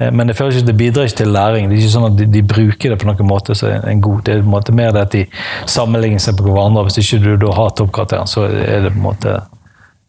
Eh, 0.00 0.10
Men 0.12 0.26
det, 0.26 0.36
ikke, 0.40 0.66
det 0.66 0.76
bidrar 0.76 1.08
ikke 1.08 1.16
til 1.22 1.32
læring. 1.34 1.68
Det 1.68 1.76
er 1.76 1.82
ikke 1.82 1.94
sånn 1.96 2.08
at 2.10 2.16
de, 2.18 2.26
de 2.32 2.42
bruker 2.42 2.94
det 2.94 2.98
på 3.02 3.08
noen 3.08 3.28
måte 3.28 3.56
som 3.58 3.70
er 3.70 3.86
en 3.90 4.02
god. 4.04 4.24
Det 4.24 4.34
er 4.34 4.42
på 4.42 4.48
en 4.48 4.56
måte 4.56 4.76
mer 4.76 4.92
det 4.96 5.06
at 5.06 5.16
de 5.16 5.26
sammenligner 5.66 6.22
seg 6.22 6.38
på 6.38 6.48
hverandre. 6.48 6.86
Hvis 6.88 7.00
ikke 7.04 7.22
du 7.24 7.30
da 7.46 7.54
har 7.58 7.76
toppkarakteren, 7.78 8.30
så 8.30 8.48
er 8.48 8.88
det 8.88 8.94
på 8.94 9.00
en 9.02 9.06
måte 9.10 9.36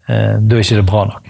eh, 0.08 0.36
Da 0.40 0.58
er 0.58 0.66
ikke 0.66 0.82
det 0.82 0.90
bra 0.90 1.06
nok. 1.12 1.30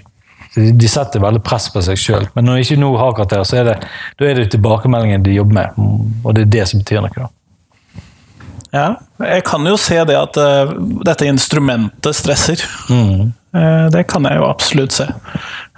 Så 0.54 0.62
de, 0.62 0.72
de 0.78 0.88
setter 0.88 1.22
veldig 1.22 1.42
press 1.42 1.66
på 1.74 1.82
seg 1.82 1.98
sjøl. 1.98 2.28
Men 2.36 2.46
når 2.46 2.60
de 2.60 2.66
ikke 2.68 2.82
nå 2.82 2.92
har 3.00 3.16
karakter, 3.16 3.42
så 3.48 3.58
er 3.58 3.72
det, 3.72 3.78
da 4.20 4.28
er 4.28 4.38
det 4.38 4.52
tilbakemeldingen 4.54 5.24
de 5.26 5.34
jobber 5.34 5.56
med. 5.56 5.88
Og 6.22 6.36
det 6.36 6.44
er 6.44 6.52
det 6.52 6.68
som 6.70 6.82
betyr 6.82 7.02
noe. 7.02 7.24
da. 7.24 7.30
Ja, 8.74 8.86
jeg 9.22 9.44
kan 9.46 9.66
jo 9.66 9.76
se 9.78 10.00
det 10.06 10.14
at 10.18 10.38
uh, 10.38 10.72
dette 11.06 11.26
instrumentet 11.30 12.16
stresser. 12.18 12.62
Eh, 12.90 13.26
det 13.94 14.06
kan 14.10 14.26
jeg 14.26 14.40
jo 14.40 14.48
absolutt 14.48 14.96
se. 14.96 15.06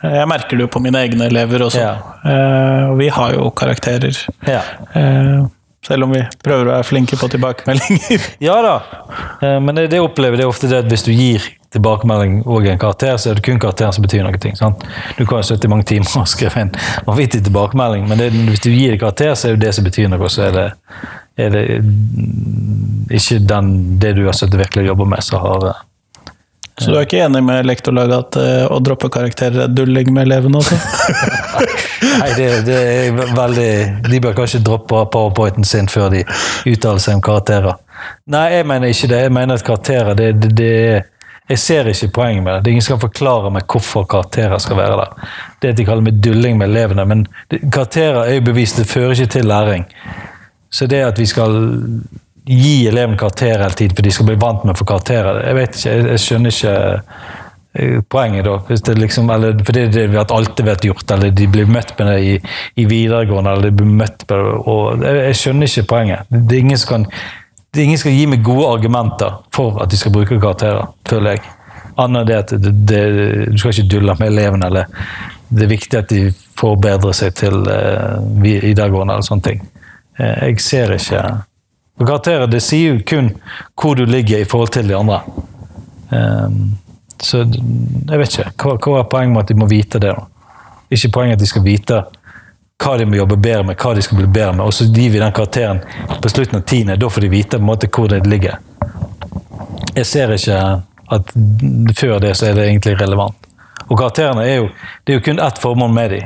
Eh, 0.04 0.16
jeg 0.20 0.30
merker 0.30 0.56
det 0.56 0.66
jo 0.66 0.72
på 0.72 0.82
mine 0.84 1.02
egne 1.06 1.28
elever 1.30 1.66
også. 1.66 1.82
Ja. 1.82 1.92
Eh, 2.24 2.88
og 2.90 2.96
vi 3.00 3.10
har 3.12 3.36
jo 3.36 3.50
karakterer. 3.56 4.18
Ja. 4.48 4.62
Eh, 4.96 5.46
selv 5.86 6.06
om 6.06 6.14
vi 6.16 6.22
prøver 6.42 6.66
å 6.66 6.72
være 6.74 6.86
flinke 6.88 7.18
på 7.20 7.28
tilbakemeldinger. 7.36 8.30
Ja 8.48 8.58
da, 8.64 8.78
Eh, 9.36 9.58
men 9.60 9.76
det, 9.76 9.90
det 9.92 9.98
jeg 9.98 10.06
opplever 10.06 10.38
det 10.38 10.46
er 10.46 10.48
ofte 10.50 10.68
det 10.70 10.78
at 10.80 10.86
hvis 10.88 11.04
du 11.04 11.10
gir 11.12 11.44
tilbakemelding 11.74 12.38
og 12.48 12.64
en 12.70 12.78
karakter, 12.80 13.18
så 13.20 13.30
er 13.30 13.36
det 13.36 13.44
kun 13.44 13.58
karakteren 13.60 13.92
som 13.92 14.04
betyr 14.04 14.22
noe. 14.24 14.38
ting, 14.40 14.54
sant? 14.56 14.80
Du 15.18 15.26
kan 15.26 15.42
jo 15.42 15.48
sitte 15.50 15.68
i 15.68 15.72
mange 15.72 15.84
timer 15.88 16.08
og 16.22 16.30
skrive 16.30 16.62
en 16.62 16.72
vanvittig 17.04 17.42
tilbakemelding, 17.44 18.06
men 18.08 18.22
det, 18.22 18.30
hvis 18.32 18.64
du 18.64 18.70
gir 18.70 18.94
det 18.94 19.02
karakter, 19.02 19.34
så 19.36 19.50
er 19.50 19.58
det 19.58 19.66
det 19.66 19.74
som 19.76 19.84
betyr 19.84 20.08
noe. 20.08 20.30
Så 20.32 20.46
er 20.46 20.56
det, 20.56 20.66
er 21.36 21.52
det 21.52 21.64
mm, 21.84 23.12
ikke 23.18 23.42
den, 23.52 23.70
det 24.00 24.14
du 24.16 24.24
har 24.24 24.38
sittet 24.38 24.56
virkelig 24.62 24.86
og 24.86 24.94
jobba 24.94 25.08
med, 25.12 25.26
som 25.26 25.44
har 25.44 25.68
eh, 25.74 25.84
Så 26.76 26.90
du 26.92 26.98
er 26.98 27.06
ikke 27.06 27.22
enig 27.24 27.40
med 27.40 27.64
lektorlaget 27.64 28.16
at 28.16 28.36
uh, 28.36 28.74
å 28.74 28.78
droppe 28.84 29.08
karakterer 29.12 29.64
er 29.64 29.72
dulling 29.72 30.10
med 30.12 30.26
elevene 30.26 30.60
også? 30.60 30.76
Nei, 32.20 32.28
det, 32.36 32.48
det 32.66 32.76
er 32.76 33.16
veldig 33.36 33.70
De 34.04 34.20
bør 34.24 34.34
kanskje 34.36 34.60
droppe 34.64 35.00
powerpointen 35.12 35.64
sin 35.64 35.88
før 35.88 36.10
de 36.12 36.22
uttaler 36.68 37.00
seg 37.00 37.16
om 37.16 37.24
karakterer. 37.24 37.78
Nei, 38.32 38.44
jeg 38.58 38.66
mener 38.68 38.92
ikke 38.92 39.08
det. 39.12 39.22
Jeg 39.24 39.32
mener 39.32 39.56
at 39.56 39.64
karakterer 39.64 40.18
det, 40.18 40.28
det, 40.42 40.52
det 40.58 40.70
Jeg 41.48 41.62
ser 41.62 41.88
ikke 41.88 42.10
poenget 42.20 42.44
med 42.44 42.52
det. 42.52 42.60
Det 42.60 42.70
er 42.70 42.76
ingen 42.76 42.84
som 42.84 42.98
kan 42.98 43.06
forklare 43.06 43.54
meg 43.56 43.66
hvorfor 43.72 44.04
karakterer 44.12 44.60
skal 44.60 44.80
være 44.82 45.00
der. 45.00 45.32
Det 45.62 45.72
at 45.72 45.80
de 45.80 45.88
kaller 45.88 46.04
meg 46.10 46.20
dulling 46.20 46.60
med 46.60 46.68
elevene, 46.74 47.08
men 47.08 47.26
karakterer 47.72 48.26
er 48.26 48.36
jo 48.36 48.46
bevist, 48.50 48.76
det 48.82 48.90
fører 48.90 49.16
ikke 49.16 49.38
til 49.38 49.48
læring. 49.48 49.88
Så 50.68 50.90
det 50.90 51.04
at 51.06 51.18
vi 51.22 51.28
skal 51.30 51.56
gi 52.46 52.86
elevene 52.88 53.18
karakterer 53.18 53.64
hele 53.64 53.78
tiden, 53.78 53.96
for 53.96 54.06
de 54.06 54.12
skal 54.14 54.28
bli 54.28 54.38
vant 54.40 54.64
med 54.64 54.76
å 54.76 54.78
få 54.78 54.86
karakterer, 54.88 55.42
jeg 55.48 55.58
vet 55.58 55.78
ikke, 55.78 55.94
jeg, 55.94 56.04
jeg 56.12 56.22
skjønner 56.24 56.54
ikke 56.54 56.74
eh, 57.80 57.96
poenget 58.14 58.46
da. 58.46 58.58
Hvis 58.68 58.84
det 58.86 58.98
liksom, 59.00 59.32
eller, 59.34 59.56
for 59.66 59.78
det 59.78 59.88
det 59.96 60.06
har 60.14 60.36
alltid 60.36 60.68
vært 60.68 60.86
gjort, 60.86 61.16
eller 61.16 61.34
de 61.34 61.48
blir 61.50 61.66
møtt 61.70 61.96
med 61.98 62.12
det 62.12 62.20
i, 62.22 62.36
i 62.82 62.86
videregående, 62.86 63.56
eller 63.56 63.70
de 63.70 63.80
blir 63.80 63.98
møtt 64.04 64.22
med 64.28 64.36
det, 64.36 64.54
og 64.62 65.02
jeg, 65.08 65.24
jeg 65.30 65.40
skjønner 65.42 65.72
ikke 65.72 65.90
poenget. 65.94 66.30
Det 66.30 66.54
er 66.54 66.64
ingen 66.66 66.80
som 66.82 66.94
kan 66.94 67.10
det 67.76 67.82
er 67.82 67.90
ingen 67.90 68.00
skal 68.00 68.14
gi 68.16 68.24
meg 68.30 68.40
gode 68.40 68.68
argumenter 68.72 69.34
for 69.52 69.82
at 69.84 69.90
de 69.92 69.98
skal 70.00 70.12
bruke 70.14 70.38
karakterer, 70.40 70.86
føler 71.04 71.34
jeg. 71.34 71.42
Annet 72.00 72.22
enn 72.22 72.28
det 72.28 72.36
at 72.38 72.54
det, 72.56 72.70
det, 72.88 73.00
du 73.52 73.58
skal 73.60 73.74
ikke 73.74 73.90
dulle 73.92 74.14
med 74.16 74.30
elevene, 74.30 74.70
eller 74.70 74.86
det 75.50 75.66
er 75.66 75.70
viktig 75.74 75.98
at 75.98 76.08
de 76.08 76.22
forbedrer 76.56 77.12
seg 77.16 77.34
til 77.36 77.58
uh, 77.68 78.16
videregående 78.40 79.18
eller 79.18 79.26
sånne 79.28 79.44
ting. 79.44 79.60
Eh, 80.16 80.48
jeg 80.48 80.64
ser 80.64 80.94
ikke 80.96 81.20
For 81.96 82.06
karakterer 82.06 82.46
det 82.46 82.60
sier 82.64 82.94
jo 82.96 83.04
kun 83.08 83.30
hvor 83.80 83.96
du 83.96 84.04
ligger 84.06 84.42
i 84.42 84.48
forhold 84.48 84.74
til 84.74 84.88
de 84.88 84.96
andre. 84.96 85.20
Um, 86.10 86.76
så 87.22 87.38
jeg 87.46 88.18
vet 88.20 88.38
ikke. 88.38 88.50
Hva, 88.60 88.76
hva 88.76 89.00
er 89.00 89.10
poenget 89.10 89.32
med 89.32 89.44
at 89.44 89.52
de 89.52 89.58
må 89.58 89.68
vite 89.70 90.00
det? 90.02 90.12
da? 90.12 90.26
Ikke 90.92 91.12
poenget 91.14 91.38
at 91.38 91.44
de 91.44 91.48
skal 91.50 91.64
vite 91.64 92.02
hva 92.76 92.98
de 93.00 93.06
må 93.08 93.16
jobbe 93.16 93.38
bedre 93.40 93.64
med, 93.64 93.78
hva 93.80 93.94
de 93.96 94.04
skal 94.04 94.20
bli 94.20 94.28
bedre 94.28 94.52
med. 94.58 94.66
Og 94.68 94.74
så 94.76 94.84
gir 94.92 95.14
vi 95.14 95.22
den 95.22 95.32
karakteren 95.32 95.80
på 96.20 96.28
slutten 96.32 96.60
av 96.60 96.66
tiende. 96.68 96.98
Da 97.00 97.08
får 97.08 97.24
de 97.24 97.32
vite 97.32 97.56
på 97.56 97.64
en 97.64 97.70
måte 97.70 97.88
hvor 97.88 98.12
det 98.12 98.20
ligger. 98.28 98.60
Jeg 99.96 100.04
ser 100.04 100.36
ikke 100.36 100.60
at 101.16 101.32
før 101.96 102.18
det 102.20 102.34
så 102.36 102.50
er 102.50 102.58
det 102.58 102.68
egentlig 102.68 102.98
relevant. 103.00 103.48
Og 103.86 103.96
karakterene 103.96 104.44
er 104.44 104.56
jo 104.56 104.68
Det 105.06 105.14
er 105.14 105.20
jo 105.20 105.24
kun 105.24 105.38
ett 105.40 105.58
formål 105.62 105.92
med 105.94 106.10
de. 106.10 106.20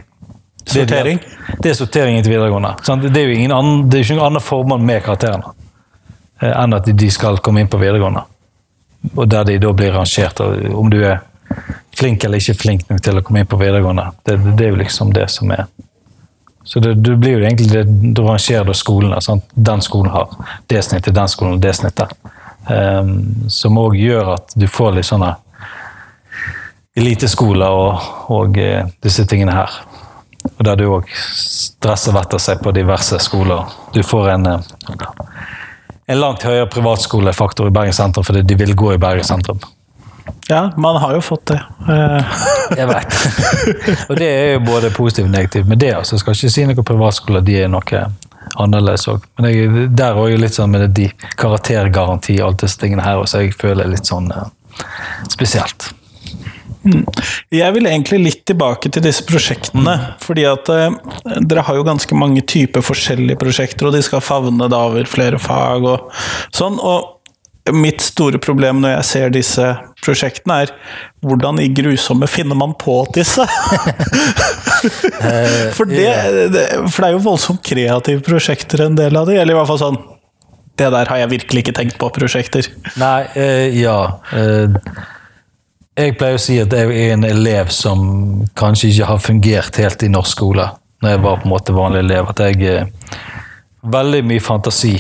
Det 0.64 0.83
er- 0.83 0.87
Sortering? 0.87 1.18
Det 1.62 1.70
er 1.70 1.74
sortering 1.74 2.16
inntil 2.16 2.33
videregående. 2.33 2.74
Det 3.12 3.16
er 3.16 3.26
jo 3.28 3.35
ingen 3.38 3.52
annen, 3.52 3.88
det 3.90 3.98
er 3.98 4.04
ikke 4.04 4.16
noe 4.16 4.26
annet 4.26 4.42
formål 4.42 4.80
med 4.80 5.02
karakterene 5.02 5.60
enn 6.40 6.76
at 6.76 6.88
de 6.88 7.11
skal 7.12 7.38
komme 7.44 7.61
inn 7.61 7.70
på 7.70 7.81
videregående. 7.81 8.22
Og 9.14 9.29
der 9.29 9.44
de 9.48 9.59
da 9.61 9.72
blir 9.72 9.92
rangert. 9.92 10.40
Om 10.40 10.90
du 10.92 11.00
er 11.05 11.20
flink 11.96 12.24
eller 12.24 12.40
ikke 12.40 12.59
flink 12.59 12.88
nok 12.90 13.03
til 13.05 13.18
å 13.18 13.22
komme 13.24 13.42
inn 13.42 13.50
på 13.50 13.59
videregående. 13.61 14.11
Det, 14.24 14.38
det 14.57 14.66
er 14.66 14.74
jo 14.74 14.81
liksom 14.81 15.14
det 15.16 15.29
som 15.33 15.53
er 15.57 15.66
Så 16.64 16.81
det, 16.81 16.94
det 17.03 17.16
blir 17.16 17.38
jo 17.38 17.44
egentlig 17.44 17.70
det, 17.72 18.12
du 18.14 18.22
rangerer 18.22 18.64
da 18.68 18.74
skolene. 18.76 19.20
Sant? 19.24 19.44
Den 19.55 19.81
skolen 19.83 20.12
har 20.12 20.29
det 20.68 20.83
snittet, 20.85 21.14
den 21.16 21.29
skolen 21.29 21.57
har 21.57 21.62
det 21.64 21.72
snittet. 21.74 22.12
Um, 22.68 23.48
som 23.48 23.79
òg 23.81 23.96
gjør 23.96 24.35
at 24.37 24.53
du 24.55 24.68
får 24.68 24.92
litt 24.98 25.09
sånne 25.09 25.33
eliteskoler 27.00 27.81
og, 27.81 28.11
og 28.35 28.59
eh, 28.61 28.85
disse 29.03 29.24
tingene 29.26 29.55
her. 29.57 29.81
Og 30.59 30.64
der 30.66 30.79
du 30.79 30.87
òg 30.90 31.09
stresser 31.16 32.14
vettet 32.16 32.44
seg 32.44 32.62
på 32.62 32.72
diverse 32.76 33.18
skoler. 33.24 33.68
Du 33.94 34.03
får 34.07 34.35
en, 34.35 34.46
eh, 34.46 35.00
en 36.11 36.18
langt 36.20 36.42
høyere 36.46 36.66
privatskolefaktor 36.73 37.70
i 37.70 37.75
Bergen 37.75 37.94
sentrum 37.96 38.27
fordi 38.27 38.42
de 38.46 38.57
vil 38.59 38.75
gå 38.79 38.94
i 38.94 38.99
Bergen 39.03 39.27
sentrum. 39.27 39.61
Ja, 40.51 40.73
man 40.77 40.96
har 41.03 41.14
jo 41.14 41.20
fått 41.23 41.46
det. 41.53 41.61
Eh, 41.88 42.40
Jeg 42.79 42.88
vet. 42.90 43.14
og 44.09 44.16
det 44.18 44.27
er 44.31 44.53
jo 44.57 44.64
både 44.66 44.90
positivt 44.94 45.29
og 45.29 45.35
negativt 45.35 45.68
med 45.70 45.79
det. 45.83 45.92
altså. 45.94 46.16
Jeg 46.16 46.25
skal 46.25 46.37
ikke 46.38 46.53
si 46.57 46.66
noe 46.66 46.87
privatskoler, 46.87 47.44
de 47.46 47.57
er 47.62 47.70
noe 47.70 48.03
annerledes 48.59 49.07
òg. 49.11 49.27
Men 49.38 49.51
jeg, 49.51 49.87
der 49.99 50.18
er 50.18 50.33
jo 50.35 50.40
litt 50.42 50.57
sånn 50.59 50.73
med 50.75 50.87
det, 50.87 50.90
de 50.99 51.31
karaktergaranti 51.38 52.40
og 52.40 52.49
alt 52.49 52.64
disse 52.64 52.81
tingene 52.83 53.07
her, 53.07 53.23
så 53.31 53.44
jeg 53.44 53.55
føler 53.59 53.90
litt 53.90 54.11
sånn 54.11 54.31
eh, 54.35 54.49
spesielt. 55.31 55.90
Jeg 57.52 57.74
vil 57.76 57.88
egentlig 57.90 58.20
litt 58.22 58.42
tilbake 58.48 58.90
til 58.92 59.04
disse 59.04 59.24
prosjektene. 59.28 59.96
Fordi 60.24 60.46
at 60.48 60.70
eh, 60.72 60.90
dere 61.44 61.64
har 61.66 61.78
jo 61.78 61.86
ganske 61.86 62.18
mange 62.18 62.42
typer 62.48 62.84
forskjellige 62.84 63.40
prosjekter, 63.40 63.88
og 63.88 63.96
de 63.96 64.02
skal 64.04 64.24
favne 64.24 64.70
da 64.70 64.84
over 64.88 65.08
flere 65.10 65.40
fag 65.42 65.86
og 65.86 66.22
sånn. 66.56 66.80
Og 66.80 67.16
mitt 67.76 68.00
store 68.02 68.40
problem 68.42 68.80
når 68.82 68.96
jeg 68.96 69.08
ser 69.10 69.34
disse 69.34 69.66
prosjektene, 70.04 70.62
er 70.64 70.72
hvordan 71.26 71.60
i 71.60 71.68
grusomme 71.76 72.28
finner 72.30 72.58
man 72.58 72.72
på 72.80 73.02
disse? 73.14 73.44
for, 75.76 75.84
det, 75.84 76.08
det, 76.54 76.64
for 76.88 77.02
det 77.02 77.10
er 77.10 77.14
jo 77.14 77.24
voldsomt 77.28 77.62
kreative 77.66 78.24
prosjekter, 78.26 78.86
en 78.86 78.98
del 78.98 79.20
av 79.20 79.28
de. 79.28 79.36
Eller 79.36 79.54
i 79.54 79.60
hvert 79.60 79.70
fall 79.70 79.82
sånn 79.82 80.00
Det 80.80 80.88
der 80.94 81.10
har 81.12 81.18
jeg 81.20 81.32
virkelig 81.34 81.64
ikke 81.66 81.76
tenkt 81.76 81.98
på 82.00 82.08
prosjekter. 82.16 82.68
Nei, 83.00 83.24
eh, 83.36 83.80
ja. 83.82 83.98
Eh, 84.32 84.80
jeg 85.98 86.16
pleier 86.18 86.38
å 86.38 86.42
si 86.42 86.59
at 86.62 86.72
jeg 86.72 86.92
er 86.94 87.14
en 87.14 87.26
elev 87.26 87.72
som 87.74 88.00
kanskje 88.59 88.92
ikke 88.92 89.09
har 89.11 89.22
fungert 89.22 89.81
helt 89.83 90.03
i 90.07 90.11
norsk 90.12 90.37
skole, 90.38 90.68
når 91.03 91.14
jeg 91.14 91.22
var 91.24 91.40
på 91.40 91.48
en 91.48 91.55
måte 91.55 91.76
vanlig 91.76 92.05
elev. 92.05 92.31
At 92.31 92.42
jeg 92.46 92.61
har 92.66 92.90
Veldig 93.81 94.18
mye 94.29 94.40
fantasi. 94.44 94.98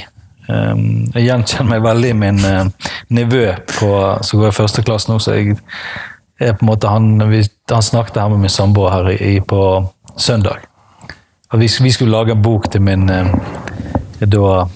Um, 0.48 1.10
jeg 1.12 1.26
gjenkjenner 1.26 1.68
meg 1.68 1.82
veldig 1.84 2.10
i 2.10 2.16
min 2.16 2.38
uh, 2.40 2.88
nevø 3.12 3.42
på, 3.68 3.90
som 4.24 4.40
går 4.40 4.48
i 4.48 4.56
første 4.56 4.82
klasse 4.86 5.10
nå. 5.10 5.18
så 5.20 5.36
jeg 5.36 5.58
er 6.40 6.54
på 6.56 6.64
en 6.64 6.70
måte 6.70 6.88
Han, 6.88 7.20
han 7.20 7.84
snakket 7.84 8.22
her 8.22 8.32
med 8.32 8.40
min 8.46 8.52
samboer 8.52 8.94
her 8.94 9.10
i, 9.12 9.40
på 9.40 9.60
søndag. 10.16 10.64
Vi, 11.52 11.68
vi 11.82 11.92
skulle 11.92 12.14
lage 12.14 12.32
en 12.32 12.42
bok 12.42 12.70
til 12.70 12.82
min 12.82 13.08
eh, 13.10 13.28
da, 14.20 14.68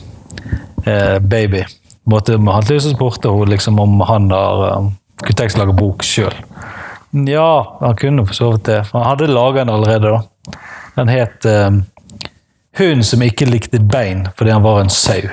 eh, 0.85 1.19
baby. 1.19 1.65
Måtte, 2.11 2.37
han 2.37 2.67
så 2.69 2.91
spurte 2.91 3.33
hun 3.33 3.49
liksom 3.49 3.79
om 3.81 4.01
han 4.01 4.31
har, 4.31 4.65
eh, 4.69 4.91
kunne 5.25 5.41
tenkt 5.41 5.57
å 5.59 5.65
lage 5.65 5.77
bok 5.79 6.05
sjøl. 6.07 6.35
Ja, 7.29 7.79
han 7.81 7.97
kunne 7.97 8.27
for 8.27 8.35
så 8.35 8.53
vidt 8.55 8.69
det. 8.69 8.81
For 8.89 8.99
han 8.99 9.13
hadde 9.13 9.31
laga 9.31 9.63
den 9.63 9.75
allerede. 9.75 10.11
da. 10.11 10.23
Den 10.97 11.09
het 11.09 11.45
eh, 11.45 11.71
'Hunden 12.75 13.05
som 13.07 13.23
ikke 13.23 13.47
likte 13.47 13.79
bein 13.79 14.29
fordi 14.37 14.51
han 14.51 14.63
var 14.63 14.81
en 14.81 14.91
sau'. 14.91 15.31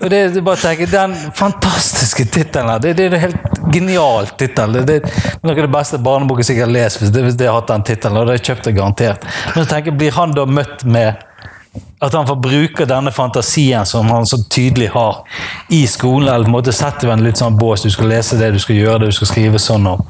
Og 0.00 0.10
det, 0.12 0.34
det 0.34 0.42
bare 0.44 0.56
tenker, 0.60 0.86
Den 0.86 1.14
fantastiske 1.34 2.24
tittelen 2.24 2.80
det, 2.82 2.92
det, 2.98 3.06
er 3.06 3.14
en 3.14 3.20
helt 3.20 3.60
genial 3.72 4.28
tittel. 4.36 4.72
Det, 4.72 4.84
det, 4.86 4.96
er 5.00 5.40
noe 5.42 5.54
av 5.56 5.62
det 5.62 5.72
beste 5.72 6.00
barneboken 6.04 6.44
sikkert 6.44 6.74
lest 6.74 7.00
hvis 7.00 7.12
det, 7.14 7.24
hvis 7.24 7.38
det 7.40 7.48
har 7.48 7.60
hatt 7.60 7.72
den 7.72 7.86
tittelen. 7.88 8.20
Og 8.20 8.28
det 8.28 8.36
har 8.36 8.60
jeg 8.66 8.76
garantert. 8.76 9.24
Men 9.54 9.64
så 9.64 9.70
tenker 9.72 9.96
Blir 9.96 10.12
han 10.16 10.36
da 10.36 10.44
møtt 10.44 10.84
med 10.84 11.29
at 11.98 12.14
han 12.14 12.26
får 12.26 12.36
bruke 12.36 12.84
denne 12.84 13.10
fantasien 13.10 13.86
som 13.86 14.06
han 14.10 14.26
så 14.26 14.42
tydelig 14.42 14.88
har 14.88 15.16
i 15.68 15.86
skolen. 15.86 16.28
eller 16.28 16.44
på 16.44 16.48
en 16.48 16.52
måte 16.52 16.72
setter 16.72 17.10
en 17.10 17.24
litt 17.24 17.38
sånn 17.38 17.58
bås. 17.58 17.82
Du 17.82 17.90
skal 17.90 18.08
lese 18.08 18.38
det, 18.40 18.50
du 18.50 18.58
skal 18.58 18.76
gjøre 18.76 18.98
det, 18.98 19.12
du 19.12 19.18
skal 19.18 19.30
skrive 19.30 19.58
sånn. 19.58 19.86
og 19.86 20.06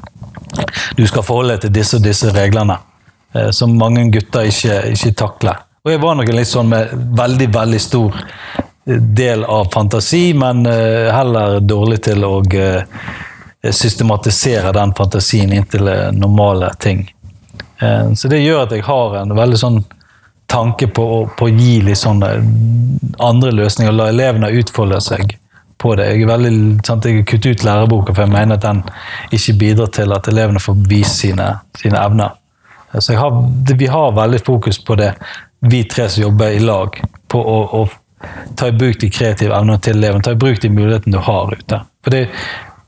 Du 0.95 1.05
skal 1.07 1.23
forholde 1.23 1.57
deg 1.57 1.61
til 1.61 1.73
disse 1.75 1.99
og 1.99 2.07
disse 2.07 2.31
reglene, 2.33 2.77
eh, 3.35 3.51
som 3.51 3.75
mange 3.77 4.07
gutter 4.11 4.47
ikke, 4.47 4.79
ikke 4.95 5.13
takler. 5.13 5.61
Og 5.83 5.91
jeg 5.91 6.01
var 6.01 6.15
nok 6.15 6.33
litt 6.33 6.47
sånn 6.47 6.69
med 6.69 6.95
veldig, 7.17 7.49
veldig 7.53 7.79
stor 7.79 8.17
eh, 8.17 8.97
del 8.97 9.43
av 9.43 9.69
fantasi, 9.73 10.33
men 10.33 10.65
eh, 10.65 11.11
heller 11.13 11.59
dårlig 11.59 12.01
til 12.09 12.25
å 12.25 12.35
systematisere 13.61 14.71
den 14.73 14.93
fantasien 14.97 15.51
inn 15.53 15.67
til 15.69 15.85
normale 16.17 16.71
ting. 16.81 17.03
Så 17.77 18.29
det 18.29 18.39
gjør 18.41 18.63
at 18.63 18.71
jeg 18.73 18.81
har 18.87 19.19
en 19.19 19.35
veldig 19.37 19.59
sånn 19.61 19.77
tanke 20.51 20.87
på, 20.91 21.05
på 21.37 21.47
å 21.47 21.53
gi 21.53 21.77
litt 21.85 21.99
sånne 22.01 22.31
andre 23.23 23.53
løsninger, 23.55 23.95
la 23.95 24.09
elevene 24.11 24.51
utfolde 24.59 24.99
seg 25.03 25.37
på 25.81 25.95
det. 25.97 26.09
Jeg 26.11 26.25
er 26.25 26.31
veldig, 26.31 26.53
sant, 26.85 27.07
jeg 27.07 27.21
har 27.21 27.29
kuttet 27.29 27.55
ut 27.55 27.65
læreboka, 27.65 28.13
for 28.13 28.25
jeg 28.25 28.33
mener 28.33 28.59
at 28.59 28.65
den 28.65 28.83
ikke 29.37 29.57
bidrar 29.63 29.91
til 29.95 30.13
at 30.15 30.29
elevene 30.29 30.61
får 30.61 30.83
vist 30.89 31.23
sine, 31.23 31.47
sine 31.79 32.01
evner. 32.01 32.37
Så 32.99 33.15
har, 33.15 33.37
vi 33.77 33.87
har 33.87 34.15
veldig 34.15 34.41
fokus 34.45 34.81
på 34.83 34.97
det, 34.99 35.13
vi 35.59 35.83
tre 35.89 36.09
som 36.09 36.25
jobber 36.25 36.57
i 36.57 36.59
lag, 36.63 36.97
på 37.31 37.39
å, 37.39 37.59
å 37.79 38.51
ta 38.57 38.67
i 38.67 38.75
bruk 38.75 38.99
de 39.01 39.09
kreative 39.09 39.55
evnene 39.55 39.79
til 39.81 39.97
elevene. 39.97 40.25
Ta 40.25 40.35
i 40.35 40.41
bruk 40.41 40.61
de 40.61 40.69
mulighetene 40.73 41.15
du 41.15 41.23
har 41.25 41.53
ute. 41.53 41.79
For 42.03 42.13
det, 42.13 42.25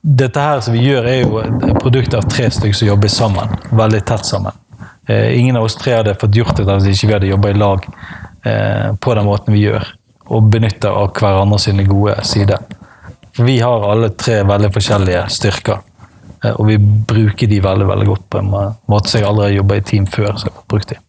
dette 0.03 0.43
her 0.43 0.61
som 0.65 0.75
vi 0.75 0.83
gjør, 0.83 1.07
er 1.07 1.21
jo 1.21 1.39
et 1.45 1.79
produkt 1.79 2.17
av 2.17 2.27
tre 2.29 2.49
stykker 2.51 2.77
som 2.77 2.91
jobber 2.91 3.13
sammen. 3.13 3.55
Veldig 3.71 4.03
tett 4.09 4.27
sammen. 4.27 4.62
Eh, 5.07 5.39
ingen 5.39 5.55
av 5.55 5.63
oss 5.63 5.75
tre 5.75 5.97
hadde 5.97 6.15
fått 6.15 6.35
gjort 6.35 6.57
det 6.57 6.67
hvis 6.67 6.97
ikke 6.97 7.09
vi 7.09 7.15
hadde 7.17 7.31
jobba 7.31 7.51
i 7.51 7.57
lag 7.59 7.87
eh, 8.47 8.93
på 8.95 9.15
den 9.17 9.27
måten 9.27 9.55
vi 9.55 9.65
gjør. 9.65 9.87
Og 10.31 10.51
benytta 10.51 10.93
av 10.95 11.11
hverandre 11.17 11.59
sine 11.59 11.83
gode 11.87 12.15
sider. 12.27 12.63
Vi 13.37 13.57
har 13.59 13.89
alle 13.89 14.13
tre 14.15 14.43
veldig 14.47 14.69
forskjellige 14.73 15.25
styrker. 15.33 15.81
Eh, 16.43 16.53
og 16.53 16.67
vi 16.69 16.77
bruker 16.79 17.51
de 17.51 17.63
veldig 17.63 17.89
veldig 17.89 18.11
godt 18.13 18.29
på 18.29 18.43
en 18.43 18.53
måte 18.53 19.09
som 19.09 19.19
jeg 19.19 19.27
aldri 19.27 19.49
har 19.49 19.57
jobba 19.57 19.79
i 19.79 19.89
team 19.91 20.07
før. 20.07 20.37
så 20.37 20.47
jeg 20.47 20.55
har 20.55 20.69
brukt 20.71 20.93
de. 20.93 20.99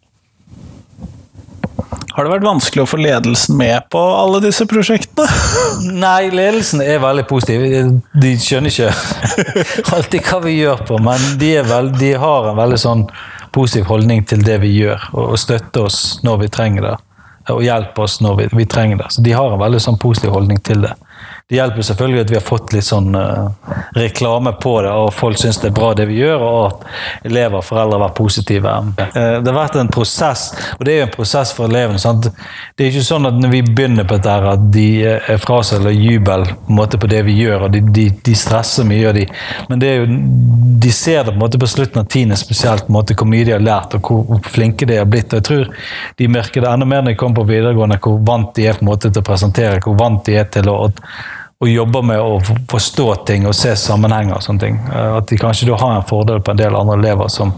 Har 2.14 2.22
det 2.22 2.30
vært 2.30 2.46
vanskelig 2.46 2.82
å 2.84 2.86
få 2.86 2.98
ledelsen 3.02 3.56
med 3.58 3.88
på 3.90 3.98
alle 3.98 4.38
disse 4.44 4.66
prosjektene? 4.70 5.26
Nei, 6.04 6.30
ledelsen 6.30 6.82
er 6.82 7.02
veldig 7.02 7.24
positiv. 7.26 7.64
De 8.22 8.34
skjønner 8.38 8.70
ikke 8.70 8.90
alltid 9.96 10.28
hva 10.28 10.38
vi 10.44 10.58
gjør 10.60 10.84
på, 10.86 10.98
men 11.02 11.24
de, 11.40 11.50
veld, 11.66 11.96
de 11.98 12.12
har 12.22 12.50
en 12.50 12.60
veldig 12.60 12.78
sånn 12.78 13.02
positiv 13.54 13.88
holdning 13.88 14.24
til 14.28 14.42
det 14.44 14.58
vi 14.64 14.72
gjør, 14.74 15.08
og, 15.14 15.36
støtte 15.40 15.86
oss 15.86 16.00
når 16.26 16.44
vi 16.44 16.52
trenger 16.52 16.88
det. 16.88 16.94
Og 17.52 17.62
hjelpe 17.62 18.04
oss 18.06 18.18
når 18.24 18.38
vi, 18.38 18.46
vi 18.56 18.66
trenger 18.68 19.02
det. 19.02 19.10
Så 19.14 19.22
de 19.24 19.34
har 19.36 19.52
en 19.52 19.60
veldig 19.60 19.82
sånn 19.84 20.00
positiv 20.00 20.32
holdning 20.34 20.60
til 20.64 20.86
det 20.86 20.94
det 21.48 21.58
hjelper 21.58 21.84
selvfølgelig 21.84 22.20
at 22.24 22.30
vi 22.30 22.36
har 22.38 22.44
fått 22.44 22.70
litt 22.72 22.86
sånn 22.86 23.12
uh, 23.12 23.50
reklame 23.92 24.54
på 24.56 24.70
det, 24.80 24.92
og 24.96 25.10
folk 25.12 25.36
syns 25.36 25.58
det 25.60 25.68
er 25.68 25.74
bra 25.76 25.90
det 25.92 26.06
vi 26.08 26.22
gjør, 26.22 26.40
og 26.40 26.60
at 26.70 27.26
elever 27.28 27.58
og 27.58 27.66
foreldre 27.66 27.98
har 27.98 28.02
vært 28.06 28.16
positive. 28.16 28.72
Uh, 28.96 29.18
det 29.44 29.50
har 29.50 29.58
vært 29.58 29.76
en 29.76 29.90
prosess, 29.92 30.46
og 30.78 30.86
det 30.88 30.94
er 30.94 31.02
jo 31.02 31.08
en 31.10 31.12
prosess 31.12 31.52
for 31.52 31.68
elevene. 31.68 32.00
Sant? 32.00 32.30
Det 32.72 32.86
er 32.86 32.88
ikke 32.94 33.04
sånn 33.04 33.28
at 33.28 33.36
når 33.36 33.52
vi 33.52 33.60
begynner 33.66 34.08
på 34.08 34.16
dette, 34.16 34.54
at 34.54 34.64
de 34.72 34.86
er 35.10 35.42
fra 35.42 35.58
seg 35.68 35.82
eller 35.82 35.92
jubel 35.92 36.46
på, 36.48 36.72
en 36.72 36.78
måte 36.80 37.02
på 37.02 37.12
det 37.12 37.20
vi 37.28 37.36
gjør, 37.42 37.66
og 37.68 37.76
de, 37.76 37.84
de, 38.00 38.06
de 38.24 38.38
stresser 38.40 38.88
mye, 38.88 39.12
de. 39.18 39.28
men 39.68 39.84
det 39.84 39.92
er 39.92 40.00
jo, 40.00 40.08
de 40.80 40.96
ser 40.96 41.28
det 41.28 41.34
på 41.34 41.36
en 41.36 41.44
måte 41.44 41.60
på 41.60 41.70
slutten 41.74 42.06
av 42.06 42.08
tiende 42.08 42.40
spesielt, 42.40 42.88
på 42.88 42.94
en 42.94 42.98
måte 43.02 43.18
hvor 43.20 43.28
mye 43.28 43.44
de 43.44 43.52
har 43.58 43.68
lært, 43.68 44.00
og 44.00 44.08
hvor 44.08 44.40
flinke 44.48 44.88
de 44.88 44.96
har 45.02 45.12
blitt. 45.12 45.36
og 45.36 45.42
Jeg 45.42 45.48
tror 45.52 45.68
de 46.16 46.32
merker 46.40 46.64
det 46.64 46.72
enda 46.72 46.88
mer 46.88 47.04
når 47.04 47.12
de 47.12 47.20
kommer 47.20 47.42
på 47.42 47.48
videregående, 47.52 48.00
hvor 48.00 48.16
vant 48.32 48.56
de 48.56 48.64
er 48.64 48.80
på 48.80 48.88
en 48.88 48.94
måte 48.94 49.12
til 49.12 49.20
å 49.20 49.28
presentere, 49.28 49.84
hvor 49.84 50.00
vant 50.00 50.24
de 50.24 50.40
er 50.40 50.48
til 50.48 50.72
å 50.72 50.80
og 51.64 51.70
jobber 51.70 52.02
med 52.04 52.20
å 52.20 52.40
forstå 52.68 53.06
ting 53.28 53.46
og 53.48 53.54
se 53.56 53.72
sammenhenger. 53.76 54.34
og 54.36 54.42
sånne 54.42 54.60
ting. 54.60 54.76
Eh, 54.92 55.16
at 55.16 55.28
de 55.28 55.38
kanskje 55.40 55.70
da 55.70 55.78
har 55.80 55.96
en 55.96 56.04
fordel 56.08 56.42
på 56.44 56.52
en 56.52 56.60
del 56.60 56.76
andre 56.76 56.98
elever 56.98 57.28
som 57.32 57.54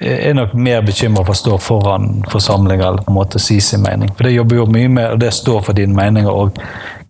er 0.00 0.34
nok 0.34 0.54
mer 0.54 0.80
bekymra 0.82 1.22
for 1.26 1.36
å 1.36 1.38
stå 1.38 1.58
foran 1.60 2.24
forsamlinger 2.32 2.86
eller 2.86 3.04
på 3.04 3.12
en 3.12 3.18
måte 3.18 3.38
si 3.38 3.60
sin 3.60 3.82
mening. 3.82 4.10
For 4.16 4.24
det 4.24 4.32
jobber 4.32 4.56
jo 4.56 4.66
mye 4.66 4.88
med 4.88 5.12
og 5.12 5.20
det 5.20 5.30
står 5.36 5.62
for 5.62 5.76
dine 5.76 5.94
meninger 5.94 6.32
og 6.32 6.58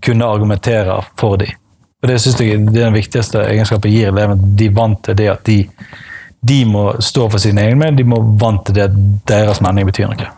kunne 0.02 0.26
argumentere 0.26 0.98
for 1.16 1.38
dem. 1.40 1.54
Og 2.02 2.08
Det 2.08 2.20
synes 2.20 2.40
jeg 2.40 2.66
det 2.66 2.80
er 2.80 2.88
den 2.88 2.96
viktigste 2.96 3.44
egenskapen 3.46 3.92
gir 3.92 4.08
elevene. 4.08 4.56
De 4.56 4.68
vant 4.74 5.02
til 5.04 5.16
det 5.16 5.28
at 5.30 5.44
de, 5.46 5.62
de 6.40 6.64
må 6.64 6.90
stå 7.00 7.28
for 7.30 7.38
sine 7.38 7.62
egne 7.62 7.78
meninger, 7.78 8.02
de 8.02 8.08
må 8.10 8.20
vant 8.40 8.64
til 8.66 8.74
det 8.74 8.88
at 8.88 8.96
deres 9.28 9.60
mening 9.64 9.86
betyr 9.86 10.08
noe. 10.10 10.30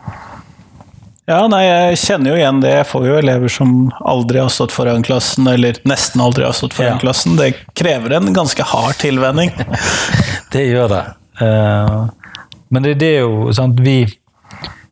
Ja, 1.25 1.45
nei, 1.47 1.61
jeg 1.63 1.99
kjenner 2.01 2.33
jo 2.33 2.39
igjen 2.39 2.59
det. 2.59 2.71
Jeg 2.81 2.87
får 2.89 3.05
jo 3.07 3.13
elever 3.15 3.51
som 3.51 3.75
aldri 4.03 4.41
har 4.43 4.49
stått 4.51 4.73
foran 4.75 5.05
klassen, 5.07 5.47
eller 5.47 5.77
nesten 5.87 6.21
aldri 6.23 6.43
har 6.43 6.55
stått 6.57 6.75
foran 6.75 6.97
ja. 6.97 6.99
klassen. 6.99 7.37
Det 7.39 7.53
krever 7.79 8.17
en 8.17 8.27
ganske 8.35 8.65
hard 8.67 8.97
tilvenning. 8.99 9.53
det 10.53 10.65
gjør 10.67 10.91
det. 10.91 11.03
Uh, 11.39 12.09
men 12.67 12.83
det, 12.83 12.97
det, 12.99 13.13
er 13.15 13.23
jo 13.23 13.53
sant, 13.55 13.79
vi, 13.79 14.01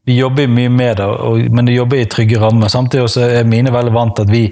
vi 0.08 0.18
jobber 0.22 0.48
mye 0.48 0.72
med 0.72 1.02
det, 1.02 1.10
men 1.52 1.68
vi 1.68 1.76
jobber 1.76 2.00
i 2.00 2.08
trygge 2.08 2.40
rammer. 2.40 2.72
Samtidig 2.72 3.12
er 3.28 3.52
mine 3.52 3.74
veldig 3.76 3.96
vant 3.96 4.16
til 4.16 4.30
at 4.30 4.32
vi 4.32 4.46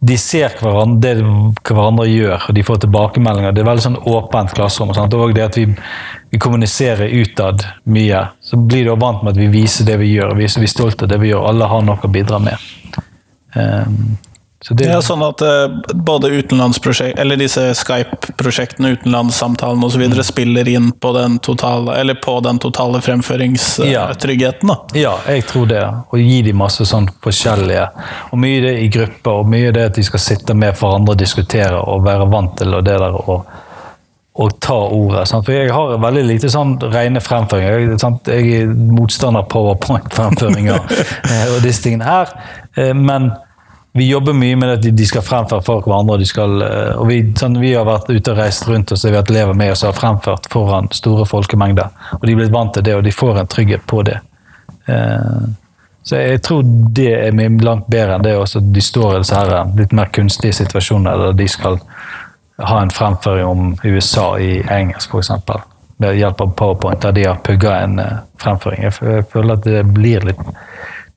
de 0.00 0.14
ser 0.18 0.52
hverandre, 0.60 1.14
det 1.18 1.24
hverandre 1.66 2.06
gjør, 2.06 2.44
og 2.48 2.54
de 2.54 2.62
får 2.66 2.82
tilbakemeldinger. 2.84 3.54
Det 3.54 3.64
er 3.64 3.66
veldig 3.66 3.82
sånn 3.82 3.98
åpent 4.06 4.54
klasserom. 4.54 4.92
Sant? 4.94 5.14
Og 5.18 5.34
det 5.34 5.46
at 5.48 5.58
vi, 5.58 5.64
vi 6.30 6.40
kommuniserer 6.42 7.10
utad 7.18 7.64
mye. 7.90 8.22
Så 8.38 8.60
blir 8.62 8.86
du 8.86 8.94
vant 8.94 9.24
med 9.24 9.34
at 9.34 9.40
vi 9.40 9.50
viser 9.50 9.88
det 9.88 9.98
vi 9.98 10.12
gjør, 10.12 10.36
viser 10.38 10.62
vi 10.62 10.70
er 10.70 10.74
stolte 10.74 11.06
av 11.06 11.10
det 11.10 11.18
vi 11.22 11.32
gjør. 11.32 11.48
Alle 11.50 11.70
har 11.72 11.82
noe 11.86 11.98
å 11.98 12.12
bidra 12.14 12.38
med. 12.42 12.70
Um, 13.58 14.14
det, 14.58 14.88
ja, 14.88 14.98
sånn 15.02 15.20
at 15.22 15.42
uh, 15.46 15.70
både 15.94 16.32
utenlandsprosjekt, 16.34 17.18
eller 17.22 17.38
disse 17.38 17.62
Skype-prosjektene, 17.78 18.96
utenlandssamtalene 18.96 19.86
osv. 19.86 20.02
Mm. 20.10 20.16
spiller 20.26 20.68
inn 20.68 20.88
på 20.98 21.12
den 21.14 21.38
totale, 21.38 21.94
eller 22.00 22.18
på 22.18 22.40
den 22.42 22.58
totale 22.58 22.98
fremføringstryggheten? 23.04 24.72
Uh, 24.74 24.98
ja. 24.98 25.04
ja, 25.04 25.14
jeg 25.36 25.46
tror 25.46 25.70
det. 25.70 25.84
Og 26.10 26.18
gi 26.18 26.42
dem 26.48 26.58
masse 26.58 26.88
sånn 26.88 27.06
forskjellige 27.22 27.86
Og 28.32 28.42
mye 28.42 28.58
det 28.66 28.74
i 28.82 28.90
grupper, 28.98 29.44
og 29.44 29.54
mye 29.54 29.70
det 29.74 29.86
at 29.92 30.02
de 30.02 30.06
skal 30.10 30.26
sitte 30.26 30.58
med 30.58 30.74
hverandre 30.74 31.14
og 31.14 31.22
diskutere 31.22 31.78
og 31.78 32.02
være 32.10 32.26
vant 32.34 32.58
til 32.58 32.74
og 32.74 32.84
det 32.90 32.98
der 32.98 33.14
og, 33.22 33.56
og 34.42 34.60
ta 34.64 34.74
ordet. 34.74 35.28
Sant? 35.30 35.46
For 35.46 35.54
jeg 35.54 35.70
har 35.70 35.98
veldig 36.02 36.26
lite 36.34 36.50
sånn 36.50 36.80
rene 36.82 37.22
fremføringer. 37.22 37.92
Jeg, 37.94 38.14
jeg 38.26 38.62
er 38.64 38.78
motstander 38.90 39.46
powerpoint-fremføringer 39.54 40.82
eh, 41.30 41.52
og 41.54 41.62
disse 41.62 41.86
tingene 41.86 42.10
her. 42.10 42.40
men 42.98 43.36
vi 43.92 44.08
jobber 44.08 44.32
mye 44.32 44.56
med 44.56 44.72
at 44.72 44.96
de 44.96 45.06
skal 45.06 45.24
fremføre 45.24 45.64
for 45.64 45.84
hverandre. 45.84 46.18
Og, 46.18 46.26
skal, 46.28 46.62
eh, 46.64 46.98
og 46.98 47.08
vi, 47.10 47.20
sånn, 47.38 47.58
vi, 47.60 47.72
har 47.74 47.86
vært 47.88 48.10
ute 48.10 48.34
og 48.34 48.40
reist 48.40 48.68
rundt 48.68 48.92
og 48.92 48.98
så 48.98 49.08
har 49.08 49.14
vi 49.14 49.20
hatt 49.22 49.32
elever 49.32 49.56
med 49.56 49.72
oss 49.72 49.84
og 49.84 49.92
har 49.92 50.00
fremført 50.00 50.50
foran 50.52 50.90
store 50.94 51.26
folkemengder. 51.28 51.94
Og 52.18 52.26
de 52.26 52.34
er 52.34 52.42
blitt 52.42 52.54
vant 52.54 52.74
til 52.76 52.84
det, 52.84 52.98
og 52.98 53.06
de 53.06 53.14
får 53.14 53.40
en 53.40 53.50
trygghet 53.50 53.86
på 53.88 54.02
det. 54.08 54.18
Eh, 54.86 55.48
så 56.08 56.20
jeg 56.20 56.42
tror 56.44 56.62
det 56.96 57.10
er 57.12 57.58
langt 57.64 57.88
bedre 57.92 58.16
enn 58.16 58.24
det 58.24 58.36
også 58.38 58.62
de 58.64 58.80
står 58.80 59.16
i 59.16 59.24
disse 59.24 59.40
eh, 59.42 59.74
litt 59.80 59.96
mer 59.96 60.12
kunstige 60.14 60.56
situasjoner 60.60 61.24
der 61.24 61.40
de 61.40 61.48
skal 61.50 61.80
ha 62.68 62.78
en 62.82 62.90
fremføring 62.90 63.46
om 63.46 63.74
USA 63.84 64.32
i 64.42 64.58
engelsk, 64.62 65.14
f.eks. 65.14 65.30
Ved 65.98 66.14
hjelp 66.18 66.40
av 66.42 66.54
PowerPoint, 66.58 67.02
der 67.02 67.14
de 67.14 67.26
har 67.26 67.38
pugga 67.42 67.80
en 67.82 68.00
fremføring. 68.38 68.84
Jeg 68.86 69.24
føler 69.32 69.56
at 69.56 69.64
det 69.66 69.82
blir 69.94 70.26
litt 70.26 70.42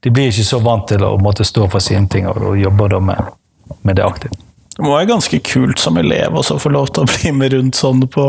de 0.01 0.09
blir 0.13 0.31
ikke 0.31 0.47
så 0.47 0.61
vant 0.63 0.87
til 0.89 1.03
å 1.05 1.15
måtte 1.21 1.45
stå 1.47 1.67
for 1.71 1.83
sine 1.83 2.09
ting 2.09 2.29
og, 2.29 2.39
og 2.51 2.57
jobber 2.59 2.95
da 2.95 3.01
med, 3.11 3.33
med, 3.81 3.97
det 3.99 4.05
aktivt. 4.05 4.37
Det 4.71 4.85
må 4.85 4.95
være 4.95 5.09
ganske 5.11 5.39
kult 5.45 5.81
som 5.83 5.99
elev 5.99 6.37
å 6.39 6.43
få 6.43 6.71
lov 6.73 6.89
til 6.95 7.03
å 7.03 7.09
bli 7.11 7.33
med 7.37 7.53
rundt 7.53 7.77
sånn 7.77 8.05
på 8.09 8.25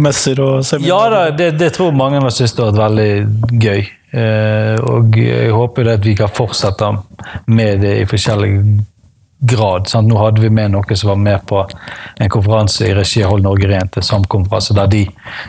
messer 0.00 0.40
og 0.40 0.62
seminarer? 0.64 0.88
Ja, 0.88 1.00
da, 1.12 1.36
det, 1.36 1.50
det, 1.60 1.72
tror 1.76 1.92
mange 1.96 2.22
av 2.22 2.30
syntes 2.32 2.56
har 2.56 2.70
vært 2.70 2.84
veldig 2.84 3.58
gøy. 3.60 3.82
Eh, 4.10 4.76
og 4.90 5.18
jeg 5.18 5.50
håper 5.54 5.92
at 5.92 6.06
vi 6.06 6.16
kan 6.18 6.32
fortsette 6.32 6.88
med 7.50 7.84
det 7.84 7.98
i 8.00 8.08
forskjellige 8.10 8.62
grad. 9.40 9.88
Sant? 9.88 10.08
Nå 10.08 10.18
hadde 10.20 10.42
vi 10.42 10.50
med 10.52 10.74
noen 10.74 10.96
som 10.96 11.08
var 11.14 11.20
med 11.20 11.46
på 11.48 11.62
en 12.20 12.30
konferanse 12.30 12.86
i 12.86 12.94
regi 12.94 13.22
av 13.24 13.32
Hold 13.32 13.46
Norge 13.46 13.68
Rent, 13.68 13.96
en 13.96 14.04
samkonferanse, 14.04 14.76
der 14.76 14.90
de 14.92 15.06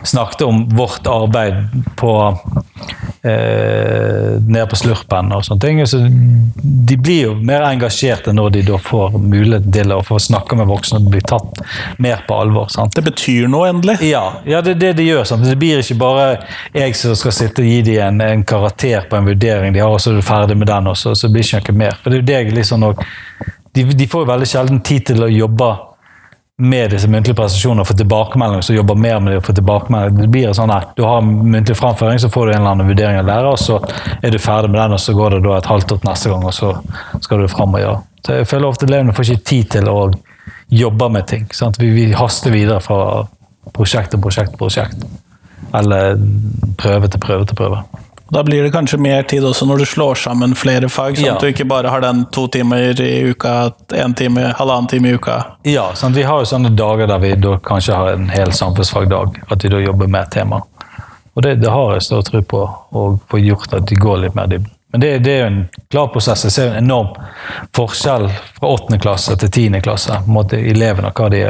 snakket 0.08 0.46
om 0.46 0.64
vårt 0.72 1.06
arbeid 1.06 1.66
på 2.00 2.12
eh, 3.22 4.40
nede 4.40 4.66
på 4.70 4.78
slurpen 4.80 5.32
og 5.36 5.44
sånne 5.44 5.64
ting. 5.66 5.82
Så 5.86 6.00
de 6.88 6.96
blir 6.96 7.28
jo 7.28 7.34
mer 7.36 7.66
engasjerte 7.68 8.32
når 8.32 8.56
de 8.56 8.64
da 8.72 8.80
får 8.80 9.18
mulighet 9.18 9.68
til 9.76 9.92
å 9.92 10.00
få 10.06 10.20
snakke 10.22 10.56
med 10.56 10.70
voksne 10.72 11.02
og 11.02 11.12
bli 11.12 11.20
tatt 11.28 11.62
mer 12.02 12.24
på 12.28 12.40
alvor. 12.46 12.72
sant? 12.72 12.96
Det 12.96 13.04
betyr 13.10 13.50
noe, 13.52 13.68
endelig. 13.74 13.98
Ja, 14.08 14.24
ja 14.48 14.62
det 14.64 14.78
er 14.78 14.82
det 14.86 14.94
de 15.02 15.08
gjør. 15.10 15.26
Sant? 15.28 15.44
Det 15.44 15.58
blir 15.60 15.84
ikke 15.84 16.00
bare 16.00 16.28
jeg 16.72 16.96
som 16.96 17.16
skal 17.18 17.36
sitte 17.36 17.64
og 17.64 17.68
gi 17.68 17.82
dem 17.92 18.00
en, 18.08 18.24
en 18.24 18.46
karakter 18.48 19.04
på 19.10 19.20
en 19.20 19.28
vurdering 19.28 19.76
de 19.76 19.84
har, 19.84 19.92
og 19.92 20.00
så 20.00 20.12
er 20.14 20.20
du 20.20 20.24
ferdig 20.24 20.56
med 20.56 20.70
den, 20.72 20.88
og 20.88 20.96
så, 20.96 21.12
så 21.18 21.28
blir 21.28 21.44
det 21.44 21.60
ikke 21.60 21.76
noe 21.76 21.84
mer. 21.84 22.00
For 22.00 22.08
det 22.08 22.16
er 22.16 22.22
jo 22.22 22.28
det 22.30 22.38
jeg 22.40 22.56
liksom 22.56 22.88
også, 22.88 23.06
de, 23.74 23.84
de 23.84 24.06
får 24.08 24.24
jo 24.24 24.30
veldig 24.32 24.48
sjelden 24.48 24.82
tid 24.84 25.06
til 25.12 25.24
å 25.24 25.30
jobbe 25.32 25.70
med 26.62 26.92
disse 26.92 27.08
muntlige 27.10 27.34
prestasjonene 27.34 27.82
og 27.82 27.88
få 27.88 27.96
tilbakemelding, 27.98 28.62
så 28.62 28.74
jobber 28.76 28.98
mer 29.00 29.20
med 29.20 29.32
det 29.32 29.38
og 29.40 29.46
få 29.48 29.54
tilbakemelding. 29.56 30.18
Det 30.20 30.28
blir 30.30 30.52
sånn 30.54 30.70
at 30.70 30.92
Du 30.96 31.02
har 31.06 31.24
muntlig 31.24 31.76
framføring, 31.78 32.20
så 32.22 32.30
får 32.30 32.46
du 32.46 32.52
en 32.52 32.60
eller 32.60 32.74
annen 32.74 32.90
vurdering 32.92 33.18
av 33.18 33.26
lærer, 33.26 33.48
og 33.50 33.58
så 33.58 33.80
er 34.22 34.30
du 34.30 34.38
ferdig 34.38 34.70
med 34.70 34.78
den, 34.78 34.94
og 34.98 35.00
så 35.00 35.16
går 35.16 35.36
det 35.36 35.42
da 35.46 35.56
et 35.56 35.70
halvt 35.72 35.96
år 35.96 36.04
neste 36.06 36.30
gang, 36.30 36.44
og 36.46 36.54
så 36.54 36.74
skal 37.24 37.42
du 37.42 37.48
fram 37.50 37.74
og 37.74 37.82
gjøre. 37.82 37.98
Så 38.22 38.38
jeg 38.38 38.50
føler 38.52 38.68
ofte 38.68 38.86
elevene 38.86 39.16
får 39.16 39.32
ikke 39.32 39.48
tid 39.50 39.72
til 39.78 39.90
å 39.90 39.98
jobbe 40.72 41.08
med 41.16 41.26
ting. 41.32 41.48
Vi, 41.80 41.90
vi 41.96 42.06
haster 42.14 42.54
videre 42.54 42.80
fra 42.84 43.24
prosjekt 43.74 44.12
til 44.14 44.22
prosjekt 44.22 44.54
til 44.54 44.62
prosjekt. 44.62 45.04
Eller 45.74 46.14
prøve 46.78 47.08
til 47.08 47.22
prøve 47.22 47.48
til 47.48 47.58
prøve. 47.58 47.82
Da 48.32 48.40
blir 48.44 48.62
det 48.64 48.70
kanskje 48.72 48.96
mer 48.96 49.22
tid 49.28 49.44
også 49.44 49.66
når 49.68 49.82
du 49.82 49.84
slår 49.90 50.14
sammen 50.22 50.54
flere 50.56 50.88
fag, 50.88 51.18
sånn 51.18 51.26
Ja. 51.26 51.34
at 51.34 51.42
du 51.44 51.50
ikke 51.50 51.66
bare 51.68 51.90
har 51.92 52.00
den 52.00 52.24
to 52.32 52.46
timer 52.48 52.96
i 53.00 53.10
uka, 53.28 53.72
én 53.92 54.14
time, 54.16 54.54
halvannen 54.56 54.88
time 54.88 55.08
i 55.10 55.18
uka. 55.20 55.34
Ja, 55.68 55.90
sant? 55.94 56.16
vi 56.16 56.22
har 56.24 56.40
jo 56.40 56.48
sånne 56.48 56.70
dager 56.76 57.06
der 57.10 57.18
vi 57.20 57.34
da 57.36 57.58
kanskje 57.60 57.94
har 57.98 58.14
en 58.14 58.28
hel 58.32 58.52
samfunnsfagdag, 58.56 59.36
at 59.52 59.64
vi 59.64 59.68
da 59.68 59.82
jobber 59.84 60.08
med 60.08 60.22
et 60.22 60.30
tema. 60.38 60.62
Og 61.34 61.42
det, 61.42 61.58
det 61.60 61.70
har 61.72 61.92
jeg 61.92 62.02
stor 62.08 62.22
tro 62.22 62.40
på, 62.42 62.62
å 62.92 63.04
få 63.28 63.38
gjort 63.40 63.72
at 63.76 63.86
de 63.88 63.96
går 64.00 64.24
litt 64.24 64.34
mer 64.34 64.48
dybden. 64.48 64.70
Men 64.92 65.00
det, 65.00 65.12
det 65.24 65.32
er 65.32 65.38
jo 65.40 65.46
en 65.50 65.60
klar 65.90 66.08
prosess. 66.12 66.42
Jeg 66.44 66.52
ser 66.52 66.72
en 66.72 66.84
enorm 66.84 67.14
forskjell 67.76 68.26
fra 68.58 68.68
åttende 68.74 68.98
klasse 69.00 69.36
til 69.40 69.48
tiende 69.52 69.80
klasse. 69.80 70.12
på 70.24 70.28
en 70.28 70.36
måte 70.36 70.56
Elevene, 70.60 71.12
hva 71.16 71.28
de 71.32 71.40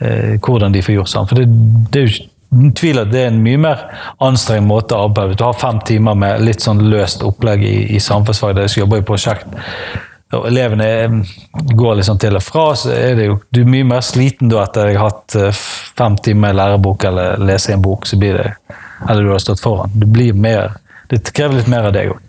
eh, 0.00 0.36
hvordan 0.40 0.72
de 0.72 0.82
får 0.84 0.94
gjort 0.98 1.08
sånn. 1.12 1.28
For 1.30 1.40
det, 1.40 1.46
det 1.92 2.00
er 2.00 2.04
jo 2.06 2.12
ikke 2.12 2.30
ingen 2.54 2.72
tvil 2.78 3.02
at 3.02 3.12
det 3.12 3.22
er 3.24 3.30
en 3.32 3.42
mye 3.44 3.60
mer 3.60 3.84
anstrengt 4.24 4.68
måte 4.68 4.96
å 4.96 5.08
arbeide. 5.08 5.36
Du 5.38 5.44
har 5.46 5.58
fem 5.58 5.80
timer 5.86 6.18
med 6.18 6.42
litt 6.46 6.64
sånn 6.64 6.82
løst 6.90 7.24
opplegg 7.26 7.64
i, 7.66 7.76
i 7.96 8.00
samfunnsfag, 8.02 8.54
der 8.56 8.66
de 8.66 8.72
skal 8.72 8.86
jobbe 8.86 9.02
i 9.02 9.06
prosjekt, 9.06 9.56
og 10.34 10.46
elevene 10.48 11.24
går 11.76 11.98
liksom 12.00 12.18
til 12.22 12.38
og 12.38 12.42
fra, 12.42 12.64
så 12.78 12.92
er 12.94 13.18
det 13.18 13.28
jo 13.28 13.36
du 13.54 13.60
er 13.62 13.70
mye 13.70 13.86
mer 13.86 14.04
sliten 14.04 14.50
da 14.50 14.64
etter 14.64 14.90
jeg 14.90 14.98
har 14.98 15.12
hatt 15.12 15.36
eh, 15.38 15.64
fem 15.98 16.16
timer 16.24 16.54
i 16.54 16.58
lærebok 16.58 17.06
eller 17.10 17.44
lese 17.44 17.74
en 17.74 17.84
bok, 17.84 18.08
så 18.08 18.18
blir 18.20 18.40
det 18.40 18.50
Eller 19.08 19.22
du 19.22 19.30
har 19.30 19.38
stått 19.42 19.60
foran. 19.60 19.90
Det 19.94 20.06
blir 20.06 20.32
mer 20.32 20.78
Det 21.10 21.18
krever 21.36 21.58
litt 21.58 21.68
mer 21.68 21.90
av 21.90 21.92
deg 21.92 22.14
òg. 22.14 22.20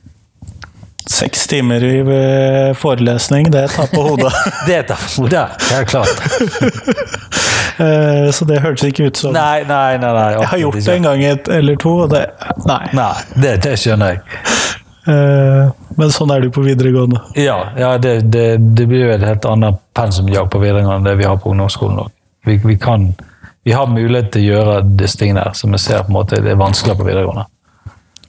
Seks 1.06 1.48
timer 1.48 1.84
i 1.86 2.00
eh, 2.00 2.72
forelesning, 2.78 3.52
det 3.54 3.68
tar 3.76 3.88
på 3.94 4.02
hodet. 4.08 4.32
Det 4.68 4.80
er 4.80 4.96
hodet, 5.18 5.32
Det 5.32 5.72
er 5.72 5.76
helt 5.78 5.89
klart. 5.94 6.18
Eh, 7.76 8.30
Så 8.32 8.46
det 8.48 8.62
hørtes 8.63 8.86
ikke 8.88 9.10
ut 9.10 9.18
som 9.20 9.34
Nei, 9.36 9.65
nei, 9.68 9.98
nei. 10.00 10.12
nei 10.15 10.28
Jeg 10.38 10.48
har 10.48 10.60
gjort 10.62 10.78
det 10.80 10.94
en 10.94 11.08
gang 11.10 11.24
et, 11.28 11.50
eller 11.52 11.76
to, 11.84 11.91
og 12.06 12.13
det 12.13 12.22
Nei. 12.63 12.86
Nei, 12.96 13.10
det, 13.36 13.52
det 13.65 13.74
skjønner 13.82 14.13
jeg. 14.13 14.22
Eh, 15.12 15.74
Men 16.00 16.13
sånn 16.15 16.32
er 16.32 16.39
det 16.39 16.48
jo 16.50 16.54
på 16.56 16.63
videregående. 16.63 17.20
Ja, 17.36 17.58
ja 17.76 17.89
det, 18.00 18.13
det, 18.32 18.46
det 18.80 18.88
blir 18.88 19.04
jo 19.10 19.12
et 19.18 19.26
helt 19.28 19.46
annet 19.52 19.82
pensumjag 19.98 20.48
på 20.54 20.62
videregående 20.63 21.02
enn 21.02 21.10
det 21.10 21.18
vi 21.20 21.28
har 21.28 21.36
på 21.44 21.52
ungdomsskolen. 21.52 22.00
òg. 22.06 22.13
Vi, 22.48 22.56
vi, 22.63 22.78
kan, 22.80 23.10
vi 23.68 23.76
har 23.76 23.91
mulighet 23.91 24.32
til 24.38 24.46
å 24.46 24.50
gjøre 24.54 24.78
disse 24.96 25.20
tingene 25.20 25.44
her, 25.44 25.60
som 25.60 25.76
vi 25.76 25.82
ser 25.84 26.06
på 26.08 26.13
en 26.13 26.18
måte 26.22 26.39
det 26.46 26.56
er 26.56 26.62
vanskeligere 26.63 27.02
på 27.04 27.10
videregående. 27.12 27.46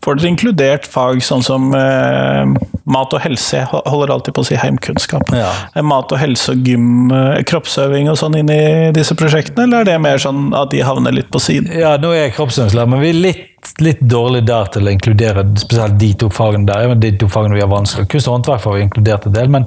Får 0.07 0.21
dere 0.21 0.29
inkludert 0.31 0.85
fag 0.87 1.19
sånn 1.27 1.41
som 1.43 1.73
eh, 1.75 2.47
mat 2.95 3.15
og 3.17 3.23
helse? 3.25 3.59
Jeg 3.59 3.67
holder 3.91 4.13
alltid 4.15 4.37
på 4.37 4.45
å 4.45 4.47
si 4.47 4.55
heimkunnskap. 4.55 5.33
Ja. 5.35 5.49
Mat 5.83 6.15
og 6.15 6.21
helse 6.23 6.55
og 6.55 6.69
gym, 6.69 7.11
eh, 7.11 7.41
kroppsøving 7.51 8.07
og 8.13 8.21
sånn 8.21 8.37
inn 8.39 8.53
i 8.55 8.61
disse 8.95 9.17
prosjektene, 9.19 9.67
eller 9.67 9.83
er 9.83 9.91
det 9.91 9.97
mer 10.05 10.23
sånn 10.23 10.53
at 10.55 10.71
de 10.71 10.85
havner 10.87 11.17
litt 11.17 11.33
på 11.35 11.43
siden? 11.43 11.75
Ja, 11.75 11.97
nå 11.99 12.15
er 12.15 12.29
jeg 12.29 12.37
kroppsøvingslærer, 12.39 12.93
men 12.95 13.03
vi 13.03 13.11
er 13.11 13.19
litt, 13.19 13.75
litt 13.83 14.07
dårlig 14.07 14.45
der 14.47 14.71
til 14.77 14.87
å 14.87 14.95
inkludere 14.95 15.43
spesielt 15.59 15.99
de 15.99 16.15
to 16.23 16.31
fagene 16.31 16.71
der. 16.71 16.87
Men 16.93 17.03
de 17.03 17.11
to 17.19 17.27
fagene 17.27 17.59
vi 17.59 17.67
har 17.67 17.75
vanskelig. 17.75 18.07
Kunst 18.15 18.31
og 18.31 18.39
håndverk 18.39 18.63
får 18.63 18.79
vi 18.79 18.87
inkludert 18.87 19.27
en 19.27 19.39
del, 19.41 19.51
men 19.59 19.67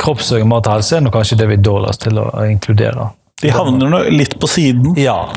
kroppsøving, 0.00 0.48
mat 0.48 0.64
og 0.64 0.78
helse 0.78 0.96
er 0.96 1.04
nå 1.04 1.12
kanskje 1.12 1.42
det 1.42 1.52
vi 1.52 1.60
er 1.60 1.68
dårligst 1.68 2.08
til 2.08 2.24
å 2.24 2.30
inkludere. 2.48 3.10
De 3.40 3.50
havner 3.50 3.88
nå 3.88 4.02
litt 4.12 4.40
på 4.40 4.46
siden. 4.46 4.94
Ja. 5.00 5.28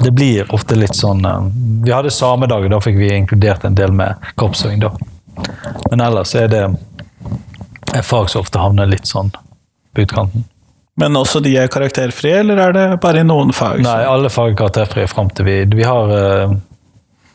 Det 0.00 0.10
blir 0.16 0.48
ofte 0.54 0.76
litt 0.78 0.96
sånn 0.96 1.24
eh, 1.28 1.40
Vi 1.84 1.92
hadde 1.92 2.10
samedager, 2.10 2.70
da 2.72 2.80
fikk 2.80 2.96
vi 2.96 3.10
inkludert 3.14 3.64
en 3.68 3.76
del 3.76 3.92
med 3.92 4.14
kroppsøving, 4.40 4.80
da. 4.80 4.94
Men 5.90 6.00
ellers 6.00 6.34
er 6.34 6.48
det 6.48 6.62
et 7.92 8.06
fag 8.06 8.30
som 8.30 8.44
ofte 8.44 8.60
havner 8.62 8.88
litt 8.88 9.08
sånn 9.08 9.30
på 9.94 10.04
utkanten. 10.04 10.46
Men 11.00 11.16
også 11.16 11.40
de 11.40 11.54
er 11.56 11.68
karakterfrie, 11.72 12.40
eller 12.42 12.60
er 12.60 12.74
det 12.76 12.86
bare 13.02 13.22
i 13.22 13.26
noen 13.26 13.52
fag? 13.56 13.80
Nei, 13.84 14.00
alle 14.04 14.28
fag 14.32 14.52
er 14.52 14.58
karakterfrie 14.58 15.08
fram 15.08 15.30
til 15.32 15.48
vi 15.48 15.56
Vi 15.76 15.86
har 15.86 16.12
eh, 16.16 16.56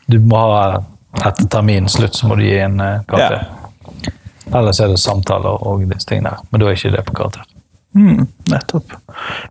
Du 0.06 0.18
må 0.22 0.38
ha 0.38 0.82
etter 1.24 1.48
terminens 1.50 1.96
slutt, 1.96 2.14
så 2.14 2.28
må 2.28 2.36
du 2.36 2.44
gi 2.44 2.58
en 2.60 2.78
karakter. 2.78 3.46
karakter. 3.46 4.14
Ellers 4.54 4.80
er 4.80 4.92
det 4.92 4.98
samtaler 5.02 5.62
og 5.66 5.82
disse 5.90 6.06
tingene. 6.06 6.36
Men 6.50 6.62
da 6.62 6.68
er 6.68 6.76
ikke 6.78 6.92
det 6.94 7.04
på 7.08 7.14
karakter. 7.18 7.55
Mm, 7.96 8.26
nettopp. 8.52 8.92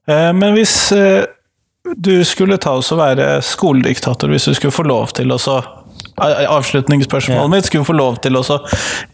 Eh, 0.07 0.31
Men 0.33 0.53
hvis 0.57 0.75
eh, 0.95 1.25
du 1.97 2.23
skulle 2.25 2.57
ta 2.61 2.75
oss 2.79 2.91
og 2.93 3.01
være 3.01 3.41
skolediktator, 3.45 4.29
hvis 4.31 4.45
du 4.49 4.53
skulle 4.57 4.75
få 4.75 4.85
lov 4.87 5.11
til 5.17 5.33
å 5.33 5.39
så 5.41 5.59
Avslutningsspørsmålet 6.15 7.41
Ja. 7.41 7.47
mitt 7.51 7.65
skulle 7.67 7.83
få 7.83 7.93
lov 7.93 8.15
til 8.23 8.37
å 8.39 8.43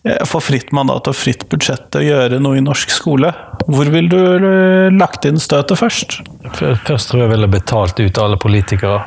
eh, 0.06 0.20
få 0.26 0.40
fritt 0.42 0.72
mandat 0.72 1.08
og 1.10 1.16
fritt 1.18 1.48
budsjett 1.50 1.88
til 1.94 2.02
å 2.02 2.06
gjøre 2.06 2.40
noe 2.40 2.60
i 2.60 2.62
norsk 2.62 2.94
skole. 2.94 3.32
Hvor 3.66 3.90
ville 3.90 4.10
du 4.12 4.20
eh, 4.46 4.92
lagt 4.94 5.26
inn 5.26 5.40
støtet 5.42 5.80
først? 5.80 6.20
Først 6.54 7.10
tror 7.10 7.24
jeg 7.24 7.28
jeg 7.28 7.34
ville 7.34 7.50
betalt 7.50 8.00
ut 8.00 8.22
alle 8.22 8.38
politikere. 8.38 9.02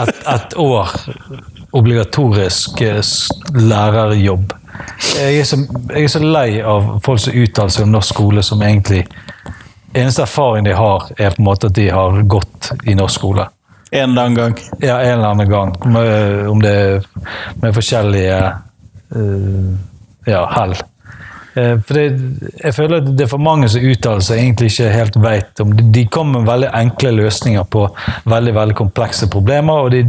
Et, 0.00 0.14
et 0.32 0.54
år 0.56 0.94
obligatorisk 1.76 2.80
eh, 2.80 3.02
lærerjobb. 3.52 4.54
Jeg 5.14 5.38
er, 5.40 5.44
så, 5.46 5.58
jeg 5.90 6.04
er 6.04 6.10
så 6.10 6.20
lei 6.22 6.48
av 6.60 6.96
folk 7.04 7.20
som 7.22 7.36
uttaler 7.38 7.74
seg 7.74 7.86
om 7.86 7.92
norsk 7.94 8.14
skole 8.14 8.42
som 8.42 8.62
egentlig 8.62 9.04
Eneste 9.94 10.24
erfaring 10.24 10.64
de 10.66 10.72
har, 10.74 11.04
er 11.22 11.30
på 11.30 11.38
en 11.38 11.46
måte 11.46 11.68
at 11.70 11.76
de 11.76 11.84
har 11.94 12.16
gått 12.26 12.72
i 12.82 12.96
norsk 12.98 13.20
skole. 13.20 13.44
En 13.94 14.10
eller 14.10 14.24
annen 14.24 14.34
gang. 14.34 14.56
Ja, 14.82 14.96
en 14.98 15.12
eller 15.20 15.28
annen 15.28 15.50
gang. 15.52 15.70
Med, 15.86 16.48
om 16.50 16.62
det 16.62 17.04
med 17.62 17.76
forskjellige 17.76 18.40
uh, 19.14 19.68
ja, 20.26 20.40
hell. 20.50 20.74
Eh, 21.54 21.74
for 21.86 21.98
det, 21.98 22.04
jeg 22.64 22.74
føler 22.74 23.00
at 23.00 23.10
det 23.14 23.26
er 23.26 23.30
for 23.30 23.42
mange 23.42 23.68
som 23.70 23.84
uttaler 23.84 24.24
seg 24.26 24.42
egentlig 24.42 24.72
ikke 24.72 24.90
helt 24.90 25.18
vet 25.22 25.62
om 25.62 25.72
De, 25.74 26.04
kommer 26.10 26.40
med 26.40 26.50
veldig 26.50 26.70
enkle 26.74 27.14
løsninger 27.20 27.66
på 27.70 27.86
veldig 28.30 28.54
veldig 28.56 28.76
komplekse 28.78 29.28
problemer, 29.30 29.86
og 29.86 29.94
det, 29.94 30.04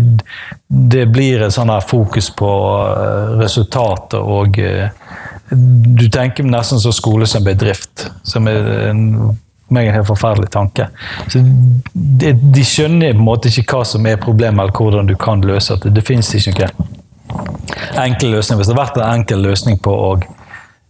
det 0.67 1.05
blir 1.13 1.45
et 1.45 1.53
sånn 1.55 1.73
her 1.73 1.85
fokus 1.85 2.31
på 2.33 2.51
resultatet 3.41 3.75
resultater 3.75 4.19
og 4.19 4.59
eh, 4.59 4.89
Du 5.51 6.07
tenker 6.09 6.43
nesten 6.43 6.79
som 6.81 6.93
skole 6.95 7.27
som 7.29 7.43
bedrift, 7.45 8.07
som 8.23 8.47
er 8.49 8.89
en 8.89 9.01
meg 9.69 9.87
en 9.87 9.95
helt 9.95 10.07
forferdelig 10.07 10.51
tanke. 10.53 10.85
Så 11.25 11.39
de, 11.41 12.33
de 12.33 12.63
skjønner 12.65 13.15
på 13.15 13.17
en 13.17 13.25
måte 13.25 13.49
ikke 13.49 13.79
hva 13.79 13.85
som 13.85 14.05
er 14.05 14.19
problemet, 14.21 14.61
eller 14.61 14.75
hvordan 14.77 15.09
du 15.09 15.15
kan 15.17 15.41
løse 15.41 15.77
det. 15.81 15.93
Det 15.95 16.03
finnes 16.05 16.29
ikke 16.37 16.69
noen 16.69 16.93
enkel 18.03 18.35
løsning. 18.35 18.59
Hvis 18.59 18.69
det 18.69 18.75
hadde 18.75 18.83
vært 18.83 18.99
en 18.99 19.21
enkel 19.21 19.41
løsning 19.41 19.79
på, 19.81 19.95
eh, 20.19 20.34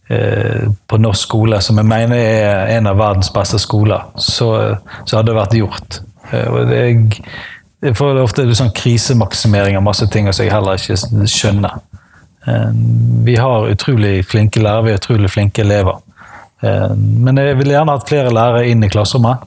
på 0.08 0.98
norsk 1.02 1.28
skole, 1.28 1.58
som 1.66 1.78
jeg 1.82 1.88
mener 1.90 2.16
er 2.20 2.76
en 2.78 2.88
av 2.92 2.98
verdens 3.00 3.32
beste 3.34 3.58
skoler, 3.60 4.04
så, 4.22 4.50
så 5.06 5.18
hadde 5.18 5.32
det 5.32 5.38
vært 5.40 5.56
gjort. 5.58 6.00
Eh, 6.32 6.46
og 6.52 6.74
jeg, 6.74 7.24
jeg 7.82 7.98
får 7.98 8.22
ofte 8.22 8.46
sånn 8.58 8.74
krisemaksimering 8.76 9.78
av 9.78 9.86
masse 9.88 10.06
ting 10.14 10.30
som 10.32 10.46
jeg 10.46 10.54
heller 10.54 10.78
ikke 10.78 11.26
skjønner. 11.30 11.80
Eh, 12.48 12.70
Vi 13.26 13.36
har 13.42 13.70
utrolig 13.72 14.20
flinke 14.30 14.62
lærere, 14.62 14.84
vi 14.86 14.94
har 14.94 15.02
utrolig 15.02 15.32
flinke 15.34 15.66
elever. 15.66 15.98
Eh, 16.62 16.94
Men 16.96 17.42
jeg 17.42 17.58
ville 17.58 17.74
gjerne 17.74 17.98
hatt 17.98 18.10
flere 18.10 18.34
lærere 18.34 18.68
inn 18.70 18.84
i 18.86 18.90
klasserommet. 18.94 19.42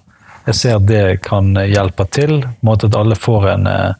Jeg 0.48 0.54
ser 0.56 0.76
at 0.78 0.86
det 0.88 1.22
kan 1.22 1.52
hjelpe 1.54 2.06
til, 2.10 2.42
på 2.64 2.72
at 2.74 2.96
alle 2.96 3.14
får 3.14 3.48
en, 3.52 3.66
eh, 3.66 3.94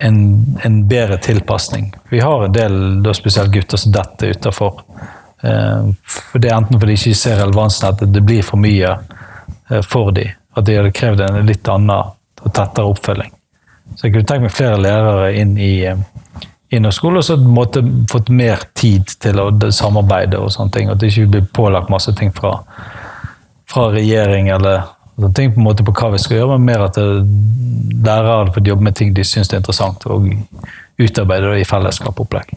en, 0.00 0.18
en 0.64 0.80
bedre 0.88 1.18
tilpasning. 1.18 1.92
Vi 2.10 2.20
har 2.20 2.44
en 2.44 2.52
del, 2.52 3.12
spesielt 3.16 3.52
gutter, 3.52 3.76
som 3.80 3.92
detter 3.92 4.36
utafor. 4.36 4.82
For 5.46 6.42
det 6.42 6.50
er 6.50 6.58
enten 6.58 6.80
fordi 6.80 6.94
de 6.94 7.00
ikke 7.00 7.18
ser 7.18 7.40
relevansen, 7.40 7.88
at 7.88 8.02
det 8.14 8.22
blir 8.26 8.44
for 8.46 8.60
mye 8.60 8.96
eh, 9.70 9.82
for 9.84 10.12
dem. 10.16 10.34
At 10.56 10.66
de 10.66 10.78
hadde 10.78 10.94
krevd 10.96 11.22
en 11.24 11.46
litt 11.46 11.68
annen 11.68 11.92
og 12.46 12.52
tettere 12.54 12.88
oppfølging. 12.88 13.32
Så 13.94 14.06
jeg 14.06 14.14
kunne 14.14 14.28
tenkt 14.28 14.46
meg 14.46 14.54
flere 14.54 14.80
lærere 14.82 15.30
inn 15.38 15.56
i, 15.60 15.84
eh, 15.86 15.98
i 16.72 16.80
norsk 16.82 17.00
skole, 17.00 17.22
og 17.22 17.26
så 17.28 17.36
måtte 17.38 17.84
fått 18.10 18.32
mer 18.32 18.66
tid 18.74 19.12
til 19.22 19.40
å 19.40 19.50
samarbeide 19.70 20.40
og 20.42 20.52
sånne 20.54 20.74
ting. 20.74 20.90
At 20.90 21.00
det 21.00 21.12
ikke 21.12 21.32
blir 21.34 21.48
pålagt 21.60 21.92
masse 21.92 22.12
ting 22.18 22.32
fra, 22.34 22.58
fra 23.70 23.90
regjering 23.94 24.50
eller 24.54 24.88
sånne 25.16 25.34
ting 25.34 25.52
på 25.54 25.62
en 25.62 25.68
måte 25.68 25.86
på 25.86 25.94
hva 25.96 26.12
vi 26.12 26.22
skal 26.22 26.40
gjøre, 26.40 26.56
men 26.56 26.72
mer 26.72 26.88
at 26.88 26.98
lærere 26.98 28.40
hadde 28.40 28.56
fått 28.56 28.72
jobbe 28.72 28.88
med 28.88 28.96
ting 28.98 29.14
de 29.16 29.24
syns 29.24 29.52
er 29.52 29.62
interessant, 29.62 30.04
og 30.10 30.28
utarbeide 30.98 31.54
det 31.54 31.62
i 31.62 31.68
fellesskap 31.68 32.20
opplegg. 32.20 32.52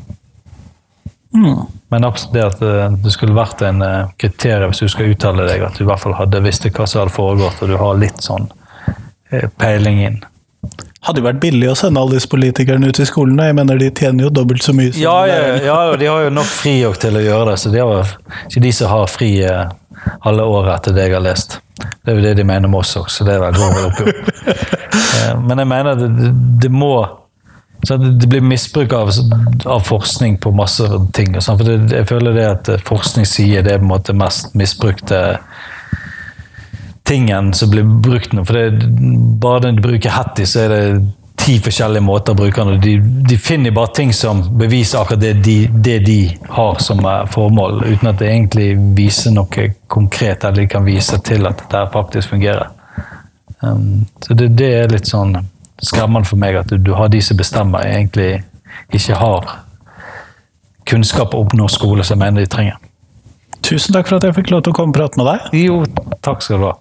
Men 1.31 2.05
absolutt 2.07 2.33
det 2.33 2.43
at 2.45 2.61
eh, 2.65 2.95
det 3.03 3.11
skulle 3.13 3.35
vært 3.37 3.61
en 3.67 3.81
eh, 3.85 4.07
kriterium 4.17 4.71
hvis 4.73 4.81
du 4.85 4.89
skal 4.89 5.11
uttale 5.13 5.45
deg, 5.49 5.61
at 5.67 5.77
du 5.77 5.83
i 5.83 5.87
hvert 5.89 6.01
fall 6.01 6.15
hadde 6.17 6.41
visst 6.45 6.65
hva 6.69 6.87
som 6.89 7.03
hadde 7.03 7.13
foregått, 7.13 7.61
og 7.61 7.69
du 7.69 7.77
har 7.77 7.99
litt 8.01 8.21
sånn 8.25 8.47
eh, 9.31 9.45
peiling 9.61 10.01
inn. 10.07 10.19
Hadde 11.05 11.21
jo 11.21 11.27
vært 11.29 11.39
billig 11.39 11.69
å 11.71 11.75
sende 11.79 12.01
alle 12.01 12.17
disse 12.17 12.27
politikerne 12.27 12.89
ut 12.89 12.99
i 12.99 13.05
skolen. 13.07 13.37
Jeg 13.39 13.55
mener 13.55 13.77
De 13.79 13.87
tjener 13.95 14.25
jo 14.25 14.29
dobbelt 14.35 14.65
så 14.65 14.73
mye. 14.75 14.91
som 14.91 15.01
Ja, 15.01 15.13
ja, 15.29 15.37
det- 15.53 15.63
ja, 15.69 15.77
og 15.93 15.99
de 16.01 16.09
har 16.11 16.25
jo 16.25 16.33
nok 16.35 16.49
fri 16.49 16.73
til 16.99 17.15
å 17.15 17.23
gjøre 17.23 17.45
det, 17.51 17.59
så 17.61 17.71
de 17.71 17.79
har 17.79 18.15
ikke 18.49 18.61
de 18.65 18.71
som 18.75 18.89
har 18.91 19.07
fri 19.07 19.31
alle 20.25 20.43
året 20.43 20.73
etter 20.79 20.93
det 20.97 21.05
jeg 21.07 21.13
har 21.15 21.23
lest. 21.23 21.59
Det 21.79 22.11
er 22.11 22.15
jo 22.17 22.21
det 22.25 22.35
de 22.35 22.43
mener 22.43 22.67
med 22.67 22.79
oss 22.81 22.95
også, 22.99 23.21
så 23.21 23.25
det 23.29 23.35
er 23.37 23.39
vel 23.45 23.53
går 23.55 23.73
vel 23.77 23.85
opp 23.87 25.43
Men 25.47 25.57
jeg 25.61 25.67
mener 25.67 25.95
det, 25.95 26.09
det, 26.17 26.31
det 26.65 26.71
må 26.71 26.91
så 27.87 27.97
det 27.97 28.27
blir 28.27 28.41
misbruk 28.41 28.93
av, 28.93 29.11
av 29.65 29.79
forskning 29.79 30.37
på 30.37 30.51
masse 30.51 30.83
ting. 31.13 31.35
og 31.35 31.43
sånn, 31.43 31.59
for 31.59 31.67
det, 31.69 31.95
Jeg 31.95 32.07
føler 32.09 32.33
det 32.35 32.47
at 32.47 32.71
forskning 32.87 33.27
sier 33.27 33.63
det 33.63 33.73
er 33.73 33.79
på 33.79 33.87
en 33.87 33.93
måte 33.93 34.15
mest 34.17 34.55
misbrukte 34.55 35.39
tingen 37.09 37.53
som 37.53 37.71
blir 37.71 37.83
brukt 37.83 38.33
nå. 38.33 38.43
For 38.45 38.53
det, 38.53 38.89
bare 39.41 39.63
den 39.63 39.79
du 39.79 39.81
bruker 39.81 40.13
Hattie, 40.13 40.45
så 40.45 40.65
er 40.65 40.73
det 40.73 40.83
ti 41.39 41.55
forskjellige 41.63 42.03
måter 42.03 42.35
å 42.35 42.37
bruke 42.37 42.65
den. 42.67 42.81
De, 42.83 42.97
de 43.29 43.37
finner 43.41 43.73
bare 43.73 43.93
ting 43.95 44.11
som 44.13 44.43
beviser 44.59 44.99
akkurat 44.99 45.23
det 45.23 45.33
de, 45.45 45.55
det 45.71 45.99
de 46.05 46.19
har 46.51 46.81
som 46.83 46.99
formål, 47.31 47.79
uten 47.87 48.11
at 48.11 48.19
det 48.19 48.27
egentlig 48.33 48.73
viser 48.97 49.33
noe 49.33 49.69
konkret, 49.87 50.43
eller 50.43 50.65
de 50.65 50.67
kan 50.75 50.85
vise 50.85 51.17
til 51.25 51.47
at 51.49 51.63
dette 51.63 51.85
faktisk 51.95 52.35
fungerer. 52.35 52.75
Um, 53.63 54.05
så 54.23 54.35
det, 54.35 54.51
det 54.59 54.69
er 54.83 54.93
litt 54.93 55.09
sånn 55.09 55.33
skremmende 55.83 56.27
for 56.27 56.39
meg 56.41 56.59
at 56.59 56.71
du, 56.71 56.93
har 56.93 57.07
de 57.11 57.21
som 57.23 57.37
bestemmer, 57.39 57.85
egentlig 57.87 58.43
ikke 58.93 59.17
har 59.19 59.49
kunnskap 60.89 61.33
om 61.37 61.49
norsk 61.53 61.79
skole 61.79 62.03
som 62.03 62.17
jeg 62.17 62.25
mener 62.25 62.45
de 62.45 62.51
trenger. 62.51 62.77
Tusen 63.63 63.93
takk 63.93 64.07
for 64.09 64.17
at 64.17 64.27
jeg 64.27 64.37
fikk 64.39 64.53
lov 64.53 64.63
til 64.65 64.73
å 64.73 64.77
komme 64.79 64.93
og 64.93 64.99
prate 64.99 65.19
med 65.19 65.29
deg. 65.29 65.65
Jo, 65.67 65.83
takk 66.25 66.45
skal 66.45 66.63
du 66.63 66.69
ha. 66.71 66.77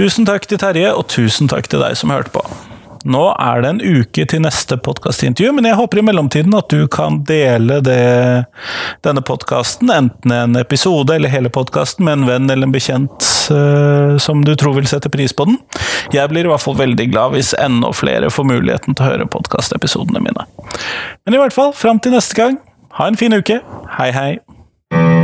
Tusen 0.00 0.24
takk 0.24 0.46
til 0.48 0.56
Terje, 0.62 0.94
og 0.96 1.10
tusen 1.12 1.50
takk 1.50 1.66
til 1.68 1.82
deg 1.82 1.98
som 1.98 2.14
hørte 2.14 2.32
på. 2.32 2.40
Nå 3.04 3.22
er 3.32 3.62
det 3.62 3.68
en 3.70 3.80
uke 3.80 4.24
til 4.28 4.42
neste 4.44 4.76
podkastintervju, 4.84 5.54
men 5.56 5.68
jeg 5.70 5.78
håper 5.78 6.00
i 6.00 6.04
mellomtiden 6.04 6.56
at 6.58 6.68
du 6.68 6.84
kan 6.92 7.22
dele 7.28 7.78
det, 7.84 8.44
denne 9.06 9.22
podkasten, 9.24 9.88
enten 9.94 10.34
en 10.36 10.58
episode 10.60 11.14
eller 11.16 11.32
hele 11.32 11.52
podkasten, 11.52 12.04
med 12.04 12.18
en 12.18 12.26
venn 12.28 12.52
eller 12.52 12.68
en 12.68 12.74
bekjent 12.74 13.30
uh, 13.54 14.18
som 14.20 14.44
du 14.44 14.52
tror 14.52 14.76
vil 14.76 14.90
sette 14.90 15.12
pris 15.12 15.32
på 15.32 15.48
den. 15.48 15.56
Jeg 16.12 16.28
blir 16.32 16.44
i 16.44 16.52
hvert 16.52 16.64
fall 16.64 16.76
veldig 16.80 17.08
glad 17.14 17.36
hvis 17.38 17.54
enda 17.56 17.92
flere 17.96 18.28
får 18.32 18.50
muligheten 18.52 18.96
til 18.96 19.06
å 19.06 19.12
høre 19.14 19.30
podkastepisodene 19.32 20.20
mine. 20.26 20.44
Men 21.24 21.38
i 21.38 21.40
hvert 21.40 21.56
fall, 21.56 21.72
fram 21.76 22.02
til 22.04 22.16
neste 22.16 22.36
gang, 22.36 22.60
ha 23.00 23.08
en 23.08 23.16
fin 23.16 23.32
uke. 23.32 23.62
Hei, 23.96 24.12
hei. 24.12 25.19